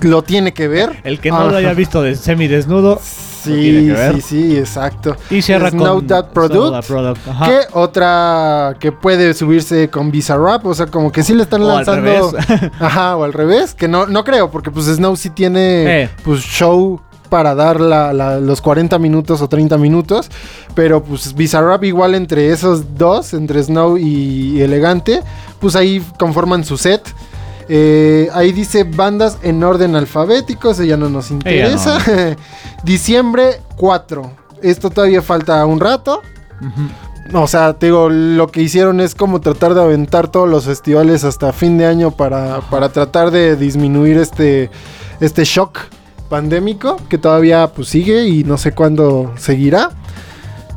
lo 0.01 0.21
tiene 0.23 0.53
que 0.53 0.67
ver. 0.67 0.99
El 1.03 1.19
que 1.19 1.31
no 1.31 1.39
lo 1.43 1.49
Ajá. 1.49 1.57
haya 1.57 1.73
visto 1.73 2.01
de 2.01 2.15
semidesnudo. 2.15 2.99
Sí, 3.01 3.93
sí, 4.13 4.21
sí, 4.21 4.57
exacto. 4.57 5.15
Y 5.29 5.41
cierra 5.43 5.69
con 5.71 6.07
That 6.07 6.29
Product, 6.31 6.71
That 6.73 6.85
Product. 6.85 7.21
Que 7.45 7.59
otra 7.73 8.75
que 8.79 8.91
puede 8.91 9.35
subirse 9.35 9.87
con 9.91 10.09
Bizarrap, 10.09 10.65
o 10.65 10.73
sea, 10.73 10.87
como 10.87 11.11
que 11.11 11.21
sí 11.23 11.35
le 11.35 11.43
están 11.43 11.61
O 11.61 11.69
al 11.69 11.75
lanzando. 11.85 12.01
revés. 12.01 12.71
Ajá, 12.79 13.15
o 13.15 13.23
al 13.23 13.33
revés, 13.33 13.75
que 13.75 13.87
no, 13.87 14.07
no 14.07 14.23
creo, 14.23 14.49
porque 14.49 14.71
pues 14.71 14.87
Snow 14.87 15.15
sí 15.15 15.29
tiene 15.29 16.03
Eh. 16.03 16.09
pues 16.23 16.41
show 16.41 16.99
para 17.35 17.53
dar 17.53 17.81
la- 17.81 18.13
la- 18.13 18.39
los 18.39 18.61
40 18.61 18.97
minutos 18.97 19.41
o 19.41 19.49
30 19.49 19.77
minutos, 19.77 20.29
pero 20.73 21.03
pues 21.03 21.33
Bizarrap 21.35 21.83
igual 21.83 22.15
entre 22.15 22.49
esos 22.49 22.95
dos, 22.97 23.33
entre 23.33 23.61
Snow 23.61 23.97
y 23.97 24.61
Elegante, 24.61 25.19
pues 25.59 25.75
ahí 25.75 26.01
conforman 26.17 26.63
su 26.63 26.77
set. 26.77 27.01
Eh, 27.67 28.29
ahí 28.33 28.53
dice 28.53 28.85
bandas 28.85 29.37
en 29.41 29.61
orden 29.65 29.97
alfabético, 29.97 30.71
eso 30.71 30.85
ya 30.85 30.95
no 30.95 31.09
nos 31.09 31.29
interesa. 31.29 31.97
Diciembre 32.83 33.59
4. 33.75 34.31
Esto 34.61 34.89
todavía 34.89 35.21
falta 35.21 35.65
un 35.65 35.81
rato. 35.81 36.21
Ujú. 36.61 37.37
O 37.43 37.47
sea, 37.49 37.73
te 37.73 37.87
digo, 37.87 38.07
lo 38.09 38.47
que 38.47 38.61
hicieron 38.61 39.01
es 39.01 39.13
como 39.13 39.41
tratar 39.41 39.73
de 39.73 39.81
aventar 39.81 40.29
todos 40.29 40.47
los 40.47 40.63
festivales 40.63 41.25
hasta 41.25 41.51
fin 41.51 41.77
de 41.77 41.85
año 41.85 42.11
para, 42.11 42.61
para 42.69 42.87
tratar 42.87 43.29
de 43.29 43.57
disminuir 43.57 44.19
este, 44.19 44.69
este 45.19 45.43
shock 45.43 45.79
pandémico 46.29 46.97
que 47.09 47.17
todavía 47.17 47.67
pues 47.67 47.87
sigue 47.87 48.27
y 48.27 48.43
no 48.43 48.57
sé 48.57 48.71
cuándo 48.73 49.31
seguirá. 49.37 49.91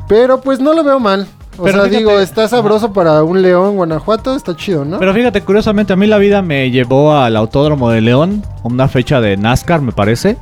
Pero 0.07 0.41
pues 0.41 0.59
no 0.59 0.73
lo 0.73 0.83
veo 0.83 0.99
mal. 0.99 1.27
O 1.57 1.63
Pero 1.63 1.79
sea, 1.79 1.85
fíjate- 1.89 1.97
digo, 1.97 2.19
está 2.19 2.47
sabroso 2.47 2.93
para 2.93 3.21
un 3.23 3.41
león 3.41 3.75
Guanajuato, 3.75 4.35
está 4.35 4.55
chido, 4.55 4.85
¿no? 4.85 4.97
Pero 4.97 5.13
fíjate, 5.13 5.41
curiosamente, 5.41 5.91
a 5.91 5.95
mí 5.97 6.07
la 6.07 6.17
vida 6.17 6.41
me 6.41 6.71
llevó 6.71 7.13
al 7.15 7.35
Autódromo 7.35 7.89
de 7.89 7.99
León, 8.01 8.43
una 8.63 8.87
fecha 8.87 9.19
de 9.19 9.35
NASCAR, 9.35 9.81
me 9.81 9.91
parece. 9.91 10.37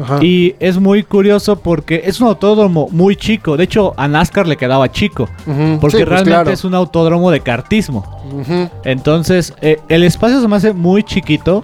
Ajá. 0.00 0.18
Y 0.22 0.54
es 0.60 0.78
muy 0.78 1.02
curioso 1.04 1.56
porque 1.56 2.02
es 2.04 2.20
un 2.20 2.28
autódromo 2.28 2.88
muy 2.90 3.16
chico. 3.16 3.56
De 3.56 3.64
hecho, 3.64 3.94
a 3.96 4.06
NASCAR 4.08 4.46
le 4.46 4.56
quedaba 4.56 4.90
chico. 4.92 5.28
Porque 5.44 5.56
sí, 5.56 5.76
pues, 5.80 5.92
realmente 6.08 6.24
claro. 6.30 6.50
es 6.50 6.64
un 6.64 6.74
autódromo 6.74 7.30
de 7.30 7.40
kartismo. 7.40 8.04
Ujú. 8.32 8.68
Entonces, 8.84 9.54
eh, 9.60 9.80
el 9.88 10.04
espacio 10.04 10.40
se 10.40 10.46
me 10.48 10.56
hace 10.56 10.72
muy 10.72 11.02
chiquito. 11.02 11.62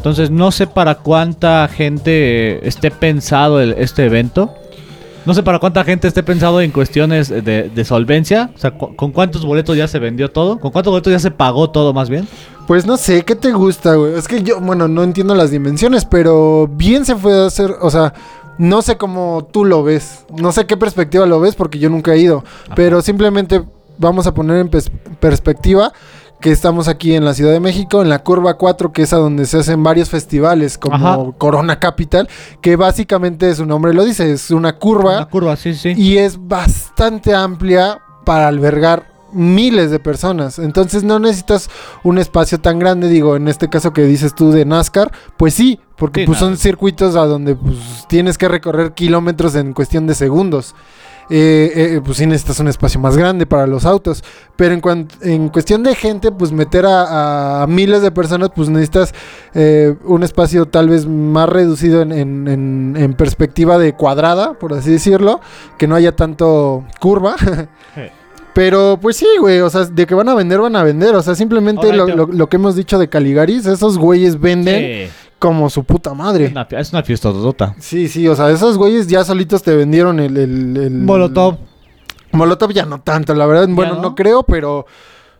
Entonces, 0.00 0.30
no 0.30 0.50
sé 0.50 0.66
para 0.66 0.94
cuánta 0.94 1.68
gente 1.68 2.66
esté 2.66 2.90
pensado 2.90 3.60
el- 3.60 3.74
este 3.76 4.06
evento. 4.06 4.54
No 5.26 5.34
sé 5.34 5.42
para 5.42 5.58
cuánta 5.58 5.84
gente 5.84 6.08
esté 6.08 6.22
pensado 6.22 6.62
en 6.62 6.70
cuestiones 6.70 7.28
de, 7.28 7.68
de 7.68 7.84
solvencia. 7.84 8.50
O 8.54 8.58
sea, 8.58 8.70
cu- 8.70 8.96
¿con 8.96 9.12
cuántos 9.12 9.44
boletos 9.44 9.76
ya 9.76 9.86
se 9.86 9.98
vendió 9.98 10.30
todo? 10.30 10.58
¿Con 10.58 10.70
cuántos 10.70 10.90
boletos 10.90 11.12
ya 11.12 11.18
se 11.18 11.30
pagó 11.30 11.68
todo 11.68 11.92
más 11.92 12.08
bien? 12.08 12.26
Pues 12.66 12.86
no 12.86 12.96
sé, 12.96 13.22
¿qué 13.26 13.34
te 13.34 13.52
gusta, 13.52 13.94
güey? 13.96 14.14
Es 14.14 14.26
que 14.26 14.42
yo, 14.42 14.58
bueno, 14.60 14.88
no 14.88 15.02
entiendo 15.02 15.34
las 15.34 15.50
dimensiones, 15.50 16.06
pero 16.06 16.66
bien 16.72 17.04
se 17.04 17.14
puede 17.16 17.44
hacer, 17.46 17.74
o 17.82 17.90
sea, 17.90 18.14
no 18.56 18.80
sé 18.80 18.96
cómo 18.96 19.46
tú 19.52 19.66
lo 19.66 19.82
ves, 19.82 20.24
no 20.34 20.50
sé 20.52 20.64
qué 20.66 20.78
perspectiva 20.78 21.26
lo 21.26 21.40
ves 21.40 21.54
porque 21.56 21.78
yo 21.78 21.90
nunca 21.90 22.14
he 22.14 22.18
ido, 22.18 22.42
pero 22.74 23.02
simplemente 23.02 23.62
vamos 23.98 24.26
a 24.26 24.32
poner 24.32 24.56
en 24.58 24.70
pers- 24.70 24.90
perspectiva 25.18 25.92
que 26.40 26.50
estamos 26.50 26.88
aquí 26.88 27.14
en 27.14 27.24
la 27.24 27.34
Ciudad 27.34 27.52
de 27.52 27.60
México, 27.60 28.02
en 28.02 28.08
la 28.08 28.20
curva 28.20 28.54
4, 28.54 28.92
que 28.92 29.02
es 29.02 29.12
a 29.12 29.16
donde 29.18 29.46
se 29.46 29.58
hacen 29.58 29.82
varios 29.82 30.08
festivales, 30.10 30.78
como 30.78 30.94
Ajá. 30.96 31.18
Corona 31.38 31.78
Capital, 31.78 32.28
que 32.60 32.76
básicamente 32.76 33.54
su 33.54 33.66
nombre 33.66 33.94
lo 33.94 34.04
dice, 34.04 34.32
es 34.32 34.50
una 34.50 34.76
curva 34.78 35.18
Una 35.18 35.26
curva, 35.28 35.56
sí, 35.56 35.74
sí. 35.74 35.92
y 35.96 36.18
es 36.18 36.38
bastante 36.48 37.34
amplia 37.34 38.00
para 38.24 38.48
albergar 38.48 39.10
miles 39.32 39.90
de 39.90 39.98
personas. 39.98 40.58
Entonces 40.58 41.04
no 41.04 41.18
necesitas 41.18 41.70
un 42.02 42.18
espacio 42.18 42.58
tan 42.60 42.78
grande, 42.78 43.08
digo, 43.08 43.36
en 43.36 43.48
este 43.48 43.68
caso 43.68 43.92
que 43.92 44.02
dices 44.02 44.34
tú 44.34 44.50
de 44.50 44.64
NASCAR, 44.64 45.12
pues 45.36 45.54
sí, 45.54 45.78
porque 45.96 46.22
Sí, 46.22 46.26
pues 46.26 46.38
son 46.38 46.56
circuitos 46.56 47.14
a 47.16 47.26
donde 47.26 47.54
pues 47.54 47.76
tienes 48.08 48.38
que 48.38 48.48
recorrer 48.48 48.92
kilómetros 48.92 49.54
en 49.54 49.72
cuestión 49.72 50.06
de 50.06 50.14
segundos. 50.14 50.74
Eh, 51.32 51.72
eh, 51.96 52.00
pues 52.04 52.18
sí 52.18 52.26
necesitas 52.26 52.58
un 52.58 52.66
espacio 52.66 52.98
más 53.00 53.16
grande 53.16 53.46
para 53.46 53.66
los 53.66 53.84
autos. 53.86 54.24
Pero 54.56 54.74
en, 54.74 54.80
cuan- 54.80 55.06
en 55.22 55.48
cuestión 55.48 55.82
de 55.84 55.94
gente, 55.94 56.32
pues 56.32 56.50
meter 56.50 56.84
a, 56.86 57.62
a 57.62 57.66
miles 57.68 58.02
de 58.02 58.10
personas, 58.10 58.50
pues 58.54 58.68
necesitas 58.68 59.14
eh, 59.54 59.94
un 60.04 60.22
espacio 60.24 60.66
tal 60.66 60.88
vez 60.88 61.06
más 61.06 61.48
reducido 61.48 62.02
en, 62.02 62.10
en- 62.12 62.48
en- 62.48 62.96
en 62.98 63.14
perspectiva 63.14 63.78
de 63.78 63.94
cuadrada, 63.94 64.54
por 64.54 64.72
así 64.74 64.90
decirlo, 64.90 65.40
que 65.78 65.86
no 65.86 65.94
haya 65.94 66.16
tanto 66.16 66.84
curva. 67.00 67.36
Pero 68.52 68.98
pues 69.00 69.16
sí, 69.16 69.28
güey, 69.38 69.60
o 69.60 69.70
sea, 69.70 69.84
de 69.84 70.06
que 70.06 70.14
van 70.14 70.28
a 70.28 70.34
vender, 70.34 70.58
van 70.60 70.74
a 70.74 70.82
vender. 70.82 71.14
O 71.14 71.22
sea, 71.22 71.34
simplemente 71.36 71.86
lo, 71.96 72.06
lo- 72.16 72.26
lo 72.26 72.48
que 72.48 72.56
hemos 72.56 72.74
dicho 72.74 72.98
de 72.98 73.08
Caligaris, 73.08 73.64
esos 73.66 73.96
güeyes 73.96 74.40
venden 74.40 75.06
Sí. 75.06 75.12
Como 75.40 75.68
su 75.70 75.82
puta 75.82 76.10
Es 76.10 76.16
madre. 76.16 76.48
una, 76.52 76.68
es 76.70 76.92
una 76.92 77.02
fiesta 77.02 77.32
totota. 77.32 77.74
Sí, 77.80 78.06
sí, 78.06 78.28
o 78.28 78.36
sea, 78.36 78.48
esos 78.50 78.78
güeyes 78.78 79.08
ya 79.08 79.24
solitos 79.24 79.62
te 79.64 79.74
vendieron 79.74 80.20
el... 80.20 80.36
el, 80.36 80.76
el- 80.76 80.90
Molotov. 80.92 81.56
Molotov 82.32 82.70
ya 82.72 82.86
no 82.86 83.00
tanto, 83.00 83.34
la 83.34 83.46
verdad. 83.46 83.66
Bueno, 83.68 83.96
no? 83.96 84.02
no? 84.02 84.14
creo, 84.14 84.44
pero... 84.44 84.86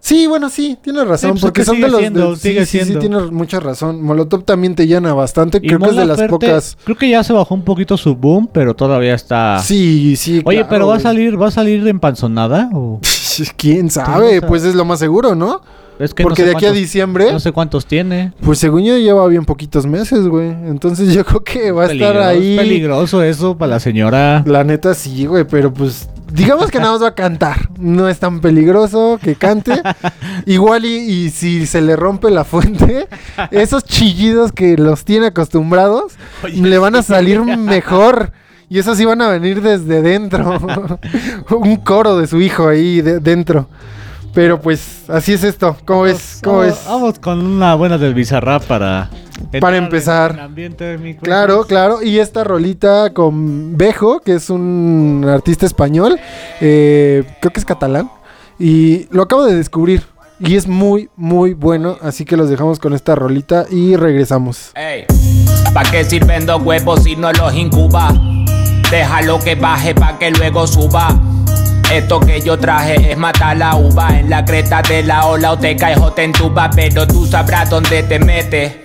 Sí, 0.03 0.27
bueno, 0.27 0.49
sí, 0.49 0.79
tienes 0.83 1.07
razón. 1.07 1.33
pues, 1.33 1.43
porque 1.43 1.61
es 1.61 1.67
que 1.69 1.73
son 1.75 1.81
de 1.83 1.89
los... 1.91 2.01
siendo, 2.01 2.31
de- 2.31 2.37
sigue 2.39 2.65
sí, 2.65 2.79
sí, 2.79 2.79
sí, 2.79 2.85
siendo. 2.87 3.01
tienes 3.01 3.31
mucha 3.31 3.61
razón. 3.61 4.03
Molotov 4.03 4.45
también 4.45 4.75
te 4.75 4.87
llena 4.87 5.13
bastante. 5.13 5.59
Y 5.63 5.69
Creo 5.69 5.79
que 5.79 5.91
es 5.91 5.97
de 5.97 6.07
las 6.07 6.23
pocas... 6.23 6.79
Creo 6.85 6.97
que 6.97 7.11
ya 7.11 7.23
se 7.23 7.35
bajó 7.35 7.55
un 7.55 7.63
poquito 7.63 7.97
su 7.99 8.17
boom, 8.17 8.49
pero 8.51 8.75
todavía 8.75 9.15
está. 9.15 9.59
Sí, 9.59 10.17
sí, 10.17 10.41
Oye, 10.47 10.61
claro, 10.61 10.69
pero 10.71 10.87
va 10.87 10.97
a 10.97 11.01
salir, 11.01 11.41
va 11.41 11.49
a 11.49 11.51
salir 11.51 11.87
empanzonada 11.87 12.71
o 12.73 12.99
¿Quién 13.57 13.91
sabe? 13.91 14.07
sabes. 14.11 14.43
Pues 14.49 14.65
es 14.65 14.75
lo 14.75 14.87
más 14.87 14.99
seguro, 14.99 15.35
¿no? 15.35 15.61
Es 16.01 16.15
que 16.15 16.23
Porque 16.23 16.43
no 16.43 16.47
sé 16.47 16.51
de 16.51 16.57
aquí 16.57 16.65
a 16.65 16.69
cuántos- 16.69 16.81
diciembre, 16.81 17.33
No 17.33 17.41
sé 17.41 17.53
cuántos 17.53 17.87
tiene. 17.87 18.33
pues 18.43 18.59
según 18.59 18.83
yo 18.85 18.97
lleva 18.97 19.27
bien 19.29 19.45
poquitos 19.45 19.85
meses, 19.87 20.27
güey. 20.27 20.49
Entonces 20.49 21.13
yo 21.13 21.25
creo 21.25 21.45
que 21.45 21.71
va 21.73 21.85
a 21.85 21.93
estar 21.93 22.17
ahí. 22.19 22.57
peligroso 22.57 23.23
eso 23.23 23.57
para 23.59 23.73
la 23.73 23.81
señora. 23.81 24.43
La 24.47 24.65
neta 24.65 24.95
sí, 24.95 25.27
güey, 25.27 25.45
pero 25.45 25.73
pues 25.75 26.09
digamos 26.33 26.71
que 26.71 26.79
nada 26.79 26.93
más 26.93 27.03
va 27.03 27.09
a 27.09 27.15
cantar. 27.15 27.69
No 27.79 28.09
es 28.09 28.19
tan 28.19 28.41
peligroso 28.41 29.19
que 29.23 29.35
cante. 29.35 29.83
Igual 30.47 30.87
y, 30.87 30.97
y 30.97 31.31
si 31.31 31.67
se 31.67 31.83
le 31.83 31.97
rompe 31.97 32.31
la 32.31 32.45
fuente, 32.45 33.07
esos 33.51 33.85
chillidos 33.85 34.53
que 34.53 34.79
los 34.79 35.05
tiene 35.05 35.27
acostumbrados 35.27 36.15
le 36.51 36.79
van 36.79 36.97
a 36.97 37.03
salir 37.03 37.41
mejor. 37.59 38.33
Y 38.71 38.79
esos 38.79 38.97
sí 38.97 39.05
van 39.05 39.21
a 39.21 39.29
venir 39.29 39.61
desde 39.63 40.01
dentro. 40.01 40.97
Un 41.51 41.77
coro 41.77 42.17
de 42.19 42.27
su 42.27 42.41
hijo 42.41 42.69
ahí 42.69 43.01
de- 43.03 43.19
dentro. 43.19 43.69
Pero 44.33 44.61
pues 44.61 45.05
así 45.09 45.33
es 45.33 45.43
esto. 45.45 45.77
¿Cómo 45.85 46.03
ves? 46.03 46.41
¿Cómo 46.43 46.59
vamos, 46.59 46.75
ves? 46.77 46.85
vamos 46.87 47.19
con 47.19 47.45
una 47.45 47.75
buena 47.75 47.99
del 47.99 48.15
Bizarrap 48.15 48.63
para... 48.65 49.11
en- 49.53 49.75
empezar. 49.75 50.33
en 50.33 50.41
ambiente. 50.41 51.19
Claro, 51.23 51.65
claro. 51.65 52.03
Y 52.03 52.19
esta 52.21 52.45
rolita 52.45 53.13
con 53.13 53.77
Bejo, 53.77 54.21
que 54.21 54.35
es 54.37 54.49
un 54.51 55.27
artista 55.29 55.67
español, 55.67 56.19
eh, 56.61 57.25
creo 57.41 57.53
que 57.53 57.59
es 57.61 57.67
catalán. 57.67 58.11
Y 58.59 59.09
lo 59.11 59.23
acabo 59.25 59.45
de 59.47 59.57
descubrir. 59.57 60.05
Y 60.39 60.57
es 60.57 60.67
muy, 60.69 61.11
muy 61.17 61.53
bueno. 61.55 61.97
Así 62.01 62.25
que 62.25 62.37
los 62.37 62.49
dejamos 62.49 62.79
con 62.79 62.95
esta 62.95 63.15
rolita 63.15 63.67
y 63.71 63.97
regresamos. 63.97 64.71
Ey, 64.75 65.05
¿pa' 65.75 65.83
qué 65.91 66.05
sirven 66.05 66.47
dos 66.47 66.63
huevos 66.63 67.03
si 67.03 67.17
no 67.17 67.33
los 67.33 67.53
incuba? 67.55 68.13
Déjalo 68.91 69.39
que 69.41 69.55
baje 69.57 69.95
pa' 69.95 70.19
que 70.19 70.31
luego 70.31 70.67
suba. 70.67 71.19
Esto 71.93 72.21
que 72.21 72.41
yo 72.41 72.57
traje 72.57 73.11
es 73.11 73.19
matar 73.19 73.57
la 73.57 73.75
uva 73.75 74.19
En 74.19 74.31
la 74.31 74.45
creta 74.45 74.81
de 74.81 75.03
la 75.03 75.27
ola 75.27 75.53
o 75.53 75.59
te 75.59 75.75
caes 75.77 75.99
o 75.99 76.13
te 76.13 76.23
entuba 76.25 76.71
Pero 76.71 77.07
tú 77.07 77.27
sabrás 77.27 77.69
dónde 77.69 78.05
te 78.05 78.19
metes 78.19 78.80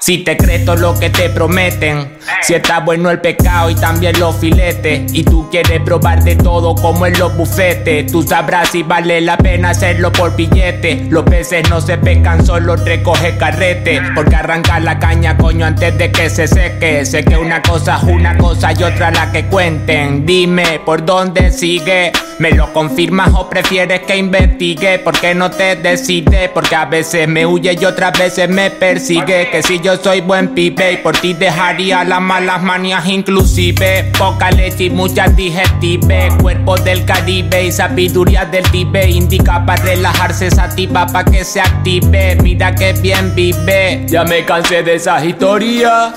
si 0.00 0.18
te 0.18 0.36
crees 0.36 0.64
todo 0.64 0.76
lo 0.76 0.98
que 0.98 1.10
te 1.10 1.28
prometen, 1.28 2.16
si 2.42 2.54
está 2.54 2.80
bueno 2.80 3.10
el 3.10 3.20
pescado 3.20 3.68
y 3.68 3.74
también 3.74 4.18
los 4.18 4.34
filetes, 4.36 5.12
y 5.12 5.22
tú 5.24 5.48
quieres 5.50 5.80
probar 5.82 6.24
de 6.24 6.36
todo 6.36 6.74
como 6.74 7.04
en 7.04 7.18
los 7.18 7.36
bufetes, 7.36 8.10
tú 8.10 8.22
sabrás 8.22 8.70
si 8.70 8.82
vale 8.82 9.20
la 9.20 9.36
pena 9.36 9.70
hacerlo 9.70 10.10
por 10.10 10.34
billete. 10.34 11.06
Los 11.10 11.24
peces 11.24 11.68
no 11.68 11.82
se 11.82 11.98
pescan, 11.98 12.44
solo 12.44 12.76
recoge 12.76 13.36
carrete, 13.36 14.00
porque 14.14 14.36
arrancar 14.36 14.82
la 14.82 14.98
caña, 14.98 15.36
coño, 15.36 15.66
antes 15.66 15.96
de 15.98 16.10
que 16.10 16.30
se 16.30 16.48
seque. 16.48 17.04
Sé 17.04 17.22
que 17.22 17.36
una 17.36 17.60
cosa 17.60 17.98
es 17.98 18.04
una 18.04 18.38
cosa 18.38 18.72
y 18.72 18.82
otra 18.82 19.10
la 19.10 19.30
que 19.30 19.46
cuenten. 19.46 20.24
Dime 20.24 20.80
por 20.84 21.04
dónde 21.04 21.52
sigue, 21.52 22.12
me 22.38 22.52
lo 22.52 22.72
confirmas 22.72 23.30
o 23.34 23.50
prefieres 23.50 24.00
que 24.00 24.16
investigue, 24.16 24.98
porque 24.98 25.34
no 25.34 25.50
te 25.50 25.76
decides, 25.76 26.48
porque 26.54 26.74
a 26.74 26.86
veces 26.86 27.28
me 27.28 27.44
huye 27.44 27.76
y 27.78 27.84
otras 27.84 28.18
veces 28.18 28.48
me 28.48 28.70
persigue. 28.70 29.50
Que 29.50 29.62
si 29.62 29.78
yo 29.80 29.89
soy 29.96 30.20
buen 30.20 30.48
pibe 30.48 30.92
y 30.92 30.96
por 30.98 31.16
ti 31.16 31.34
dejaría 31.34 32.04
las 32.04 32.20
malas 32.20 32.62
manías 32.62 33.06
inclusive. 33.08 34.10
Poca 34.18 34.50
leche 34.50 34.84
y 34.84 34.90
muchas 34.90 35.34
digestives, 35.34 36.34
cuerpo 36.34 36.76
del 36.76 37.04
Caribe 37.04 37.64
y 37.64 37.72
sabiduría 37.72 38.44
del 38.44 38.64
Tibe. 38.70 39.08
Indica 39.08 39.64
para 39.64 39.82
relajarse, 39.82 40.50
sativa 40.50 41.06
para 41.06 41.30
que 41.30 41.44
se 41.44 41.60
active. 41.60 42.36
Mira 42.42 42.74
que 42.74 42.92
bien 42.94 43.34
vive. 43.34 44.06
Ya 44.08 44.24
me 44.24 44.44
cansé 44.44 44.82
de 44.82 44.96
esas 44.96 45.24
historias, 45.24 46.12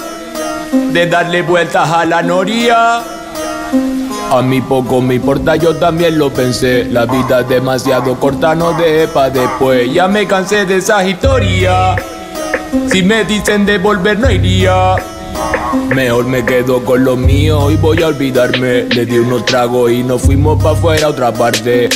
de 0.92 1.08
darle 1.08 1.42
vueltas 1.42 1.90
a 1.90 2.06
la 2.06 2.22
noria. 2.22 3.02
A 4.32 4.42
mí 4.42 4.62
poco 4.62 5.02
me 5.02 5.16
importa, 5.16 5.56
yo 5.56 5.76
también 5.76 6.18
lo 6.18 6.32
pensé. 6.34 6.86
La 6.86 7.06
vida 7.06 7.42
es 7.42 7.50
demasiado 7.50 8.20
corta, 8.20 8.56
no 8.56 8.74
deje 8.74 9.08
pa' 9.08 9.30
después. 9.30 9.92
Ya 9.94 10.08
me 10.08 10.26
cansé 10.26 10.66
de 10.66 10.78
esas 10.78 11.06
historias. 11.08 12.13
Si 12.92 13.04
me 13.04 13.24
dicen 13.24 13.66
de 13.66 13.78
volver, 13.78 14.20
no 14.20 14.30
iría. 14.32 14.96
Mejor 15.94 16.26
me 16.26 16.46
quedo 16.46 16.84
con 16.84 17.04
lo 17.04 17.16
mío 17.16 17.72
y 17.72 17.76
voy 17.76 18.02
a 18.02 18.08
olvidarme. 18.08 18.84
Le 18.84 19.06
di 19.06 19.18
unos 19.18 19.46
tragos 19.46 19.92
y 19.92 20.04
nos 20.04 20.22
fuimos 20.22 20.62
pa' 20.62 20.72
afuera 20.72 21.10
otra 21.10 21.34
parte. 21.34 21.90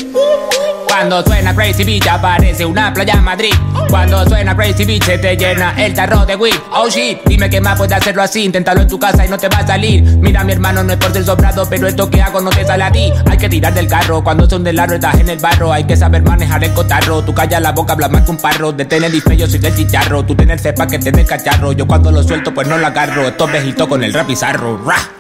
Cuando 0.97 1.23
suena 1.23 1.53
Crazy 1.53 1.83
Beach 1.83 2.07
aparece 2.07 2.65
una 2.65 2.91
playa 2.91 3.13
en 3.13 3.23
Madrid. 3.23 3.53
Cuando 3.87 4.25
suena 4.25 4.55
Crazy 4.55 4.83
Beach 4.83 5.03
se 5.03 5.19
te 5.19 5.37
llena 5.37 5.75
el 5.77 5.93
tarro 5.93 6.25
de 6.25 6.35
weed. 6.35 6.55
Oh 6.73 6.89
shit, 6.89 7.19
dime 7.27 7.51
que 7.51 7.61
más 7.61 7.77
puede 7.77 7.93
hacerlo 7.93 8.23
así. 8.23 8.45
Inténtalo 8.45 8.81
en 8.81 8.87
tu 8.87 8.97
casa 8.97 9.23
y 9.23 9.29
no 9.29 9.37
te 9.37 9.47
va 9.47 9.59
a 9.59 9.67
salir. 9.67 10.01
Mira, 10.01 10.43
mi 10.43 10.53
hermano, 10.53 10.83
no 10.83 10.93
es 10.93 10.97
por 10.97 11.13
ser 11.13 11.23
sobrado, 11.23 11.67
pero 11.69 11.87
esto 11.87 12.09
que 12.09 12.19
hago 12.19 12.41
no 12.41 12.49
te 12.49 12.65
sale 12.65 12.83
a 12.83 12.91
ti. 12.91 13.13
Hay 13.29 13.37
que 13.37 13.47
tirar 13.47 13.75
del 13.75 13.87
carro 13.87 14.23
cuando 14.23 14.49
son 14.49 14.63
del 14.63 14.75
largo 14.75 14.95
estás 14.95 15.19
en 15.19 15.29
el 15.29 15.37
barro. 15.37 15.71
Hay 15.71 15.83
que 15.83 15.95
saber 15.95 16.23
manejar 16.23 16.63
el 16.63 16.73
cotarro. 16.73 17.21
Tú 17.21 17.31
callas 17.31 17.61
la 17.61 17.73
boca, 17.73 17.93
hablas 17.93 18.09
más 18.09 18.23
que 18.23 18.31
un 18.31 18.37
parro. 18.37 18.75
El 18.75 19.11
display, 19.11 19.37
yo 19.37 19.45
soy 19.45 19.59
del 19.59 19.75
chicharro. 19.75 20.25
Tú 20.25 20.33
tienes 20.33 20.63
cepa 20.63 20.87
que 20.87 20.97
tienes 20.97 21.27
cacharro. 21.27 21.73
Yo 21.73 21.85
cuando 21.85 22.11
lo 22.11 22.23
suelto, 22.23 22.55
pues 22.55 22.67
no 22.67 22.75
lo 22.75 22.87
agarro. 22.87 23.27
Estos 23.27 23.51
bejitos 23.51 23.87
con 23.87 24.03
el 24.03 24.11
rap 24.11 24.25
bizarro. 24.25 24.83
Ra. 24.83 25.16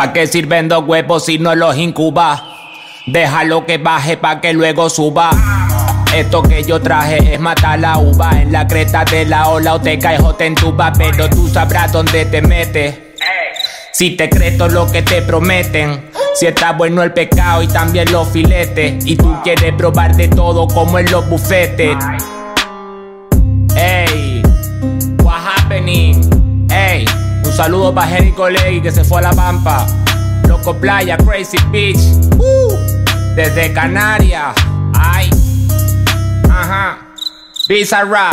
¿Pa' 0.00 0.14
qué 0.14 0.26
sirven 0.26 0.66
dos 0.66 0.82
huevos 0.86 1.26
si 1.26 1.38
no 1.38 1.54
los 1.54 1.76
incuba? 1.76 2.42
Déjalo 3.06 3.66
que 3.66 3.76
baje 3.76 4.16
pa' 4.16 4.40
que 4.40 4.54
luego 4.54 4.88
suba. 4.88 5.28
Esto 6.16 6.42
que 6.42 6.64
yo 6.64 6.80
traje 6.80 7.34
es 7.34 7.38
matar 7.38 7.78
la 7.78 7.98
uva 7.98 8.30
En 8.40 8.50
la 8.50 8.66
creta 8.66 9.04
de 9.04 9.26
la 9.26 9.48
ola 9.50 9.74
o 9.74 9.80
te 9.80 9.98
caes 9.98 10.22
o 10.22 10.34
te 10.34 10.46
entuba 10.46 10.90
Pero 10.96 11.28
tú 11.28 11.48
sabrás 11.48 11.92
dónde 11.92 12.24
te 12.24 12.40
metes 12.40 12.98
Si 13.92 14.16
te 14.16 14.30
crees 14.30 14.56
lo 14.58 14.90
que 14.90 15.02
te 15.02 15.20
prometen 15.20 16.10
Si 16.34 16.46
está 16.46 16.72
bueno 16.72 17.02
el 17.02 17.12
pescado 17.12 17.62
y 17.62 17.68
también 17.68 18.10
los 18.10 18.26
filetes 18.28 19.04
Y 19.04 19.16
tú 19.16 19.36
quieres 19.44 19.74
probar 19.74 20.16
de 20.16 20.28
todo 20.28 20.66
como 20.66 20.98
en 20.98 21.10
los 21.10 21.28
bufetes 21.28 21.98
Ey, 23.76 24.42
what 25.22 25.36
happening? 25.36 26.29
Ey, 27.60 27.66
un 27.66 27.72
saludo 27.72 27.94
para 27.94 28.16
Henry 28.16 28.32
Colegi 28.32 28.80
que 28.80 28.90
se 28.90 29.04
fue 29.04 29.18
a 29.18 29.22
la 29.22 29.32
pampa. 29.32 29.86
Loco 30.48 30.74
Playa, 30.74 31.18
Crazy 31.18 31.58
Beach. 31.70 31.98
Uh, 32.38 32.74
desde 33.34 33.70
Canarias. 33.74 34.54
Ay, 34.94 35.28
ajá. 36.50 36.98
Visa 37.68 38.02
Rap 38.04 38.32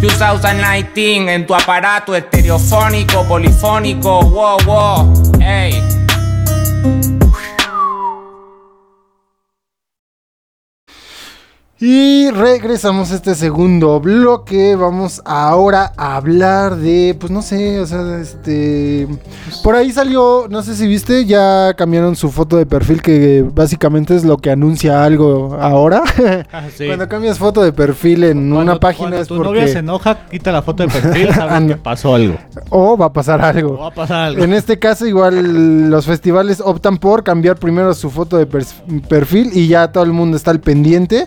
2019 0.00 1.34
en 1.34 1.44
tu 1.44 1.54
aparato 1.56 2.14
estereofónico, 2.14 3.24
polifónico. 3.24 4.22
Wow, 4.22 4.58
wow. 4.64 5.12
Ey. 5.40 6.01
Y 11.84 12.30
regresamos 12.30 13.10
a 13.10 13.16
este 13.16 13.34
segundo 13.34 13.98
bloque. 13.98 14.76
Vamos 14.76 15.20
ahora 15.24 15.92
a 15.96 16.14
hablar 16.14 16.76
de, 16.76 17.16
pues 17.18 17.32
no 17.32 17.42
sé, 17.42 17.80
o 17.80 17.86
sea, 17.86 18.20
este... 18.20 19.08
Por 19.64 19.74
ahí 19.74 19.90
salió, 19.90 20.46
no 20.48 20.62
sé 20.62 20.76
si 20.76 20.86
viste, 20.86 21.24
ya 21.26 21.74
cambiaron 21.76 22.14
su 22.14 22.30
foto 22.30 22.56
de 22.56 22.66
perfil, 22.66 23.02
que 23.02 23.44
básicamente 23.52 24.14
es 24.14 24.24
lo 24.24 24.36
que 24.36 24.52
anuncia 24.52 25.02
algo 25.02 25.58
ahora. 25.60 26.04
Ah, 26.52 26.66
sí. 26.76 26.86
Cuando 26.86 27.08
cambias 27.08 27.40
foto 27.40 27.62
de 27.64 27.72
perfil 27.72 28.22
en 28.22 28.36
Cuando- 28.52 28.60
una 28.60 28.78
página 28.78 29.08
cuando 29.08 29.22
es 29.22 29.26
tu 29.26 29.42
novia 29.42 29.62
se 29.62 29.66
porque... 29.72 29.78
enoja, 29.80 30.26
quita 30.30 30.52
la 30.52 30.62
foto 30.62 30.84
de 30.84 30.88
perfil, 30.88 31.28
sabes 31.34 31.52
Anda. 31.52 31.74
que 31.74 31.80
pasó 31.80 32.14
algo. 32.14 32.36
O 32.70 32.96
va 32.96 33.06
a 33.06 33.12
pasar 33.12 33.40
O 33.40 33.44
algo. 33.44 33.78
va 33.78 33.88
a 33.88 33.90
pasar 33.94 34.20
algo. 34.28 34.44
En 34.44 34.52
este 34.52 34.78
caso, 34.78 35.04
igual 35.04 35.90
los 35.90 36.06
festivales 36.06 36.62
optan 36.64 36.98
por 36.98 37.24
cambiar 37.24 37.56
primero 37.56 37.92
su 37.94 38.08
foto 38.08 38.36
de 38.36 38.46
perfil 38.46 39.50
y 39.52 39.66
ya 39.66 39.90
todo 39.90 40.04
el 40.04 40.12
mundo 40.12 40.36
está 40.36 40.52
al 40.52 40.60
pendiente. 40.60 41.26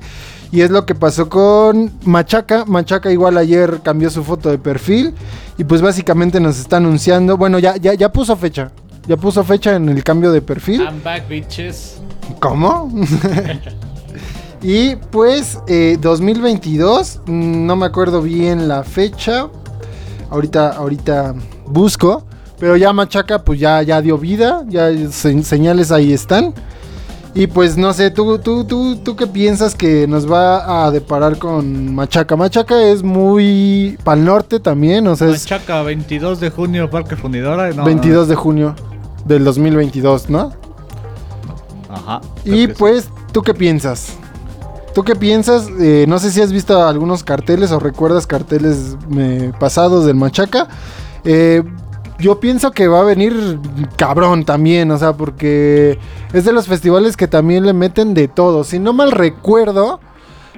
Y 0.52 0.62
es 0.62 0.72
lo 0.72 0.86
que 0.86 0.96
pasó 0.96 1.28
con 1.30 1.92
Machaca. 2.06 2.66
Machaca 2.66 3.12
igual 3.12 3.38
ayer 3.38 3.82
cambió 3.84 4.10
su 4.10 4.24
foto 4.24 4.50
de 4.50 4.58
perfil. 4.58 5.14
Y 5.58 5.64
pues 5.66 5.82
básicamente 5.82 6.40
nos 6.40 6.60
está 6.60 6.78
anunciando. 6.78 7.38
Bueno, 7.38 7.60
ya, 7.60 7.76
ya, 7.78 7.94
ya 7.94 8.12
puso 8.12 8.36
fecha. 8.38 8.72
Ya 9.08 9.18
puso 9.18 9.44
fecha 9.44 9.76
en 9.76 9.90
el 9.90 10.04
cambio 10.04 10.32
de 10.32 10.42
perfil. 10.42 10.82
I'm 10.82 11.04
back, 11.04 11.28
bitches. 11.28 11.98
¿Cómo? 12.40 12.92
y 14.62 14.96
pues 14.96 15.60
eh, 15.68 15.98
2022. 16.02 17.22
mm, 17.26 17.66
No 17.66 17.76
me 17.76 17.86
acuerdo 17.86 18.22
bien 18.22 18.68
la 18.68 18.84
fecha. 18.84 19.48
Ahorita, 20.30 20.70
ahorita 20.72 21.36
busco. 21.68 22.26
Pero 22.60 22.78
ya 22.78 22.94
Machaca 22.94 23.44
pues 23.44 23.60
ya, 23.60 23.82
ya 23.84 24.02
dio 24.02 24.18
vida. 24.18 24.64
Ya 24.70 24.90
se- 25.12 25.44
señales 25.44 25.92
ahí 25.92 26.14
están. 26.14 26.54
Y 27.38 27.48
pues 27.48 27.76
no 27.76 27.92
sé, 27.92 28.12
¿tú, 28.12 28.40
tú, 28.40 28.64
tú, 28.64 28.96
¿tú 28.96 29.18
qué 29.18 29.28
piensas 29.28 29.76
que 29.76 30.08
nos 30.08 30.32
va 30.32 30.86
a 30.86 30.90
deparar 30.90 31.38
con 31.38 31.94
Machaca? 31.94 32.38
Machaca 32.38 32.82
es 32.82 33.04
muy 33.04 33.98
para 34.06 34.18
el 34.18 34.26
norte 34.26 34.62
también, 34.62 35.06
o 35.06 35.18
sea, 35.18 35.28
es 35.28 35.44
Machaca, 35.44 35.82
22 35.82 36.40
de 36.40 36.50
junio, 36.50 36.90
Parque 36.90 37.18
Fundidora. 37.18 37.74
no, 37.74 37.84
22 37.84 38.30
de 38.30 38.36
junio 38.36 38.74
del 39.26 39.44
2022, 39.44 40.30
¿no? 40.30 40.54
Ajá. 41.90 42.22
Y 42.46 42.68
pues, 42.68 43.10
¿tú 43.34 43.42
qué 43.42 43.54
piensas? 43.54 44.14
¿Tú 44.94 45.04
qué 45.04 45.18
piensas? 45.18 45.68
Eh, 45.78 46.06
no 46.08 46.20
sé 46.20 46.32
si 46.32 46.42
has 46.42 46.54
visto 46.54 46.88
algunos 46.88 47.26
carteles 47.26 47.70
o 47.74 47.80
recuerdas 47.82 48.28
carteles 48.28 48.96
eh, 49.18 49.52
pasados 49.60 50.06
del 50.06 50.16
Machaca. 50.16 50.70
Eh, 51.26 51.64
yo 52.20 52.40
pienso 52.40 52.72
que 52.72 52.88
va 52.88 53.02
a 53.02 53.04
venir 53.04 53.60
cabrón 53.98 54.46
también, 54.46 54.92
o 54.92 54.98
sea, 54.98 55.14
porque 55.14 56.00
es 56.34 56.46
de 56.46 56.54
los 56.54 56.68
festivales 56.68 57.18
que 57.18 57.28
también 57.28 57.66
le 57.66 57.74
meten 57.74 58.14
de 58.14 58.28
todo. 58.28 58.64
Si 58.64 58.80
no 58.80 58.94
mal 58.94 59.12
recuerdo, 59.12 60.00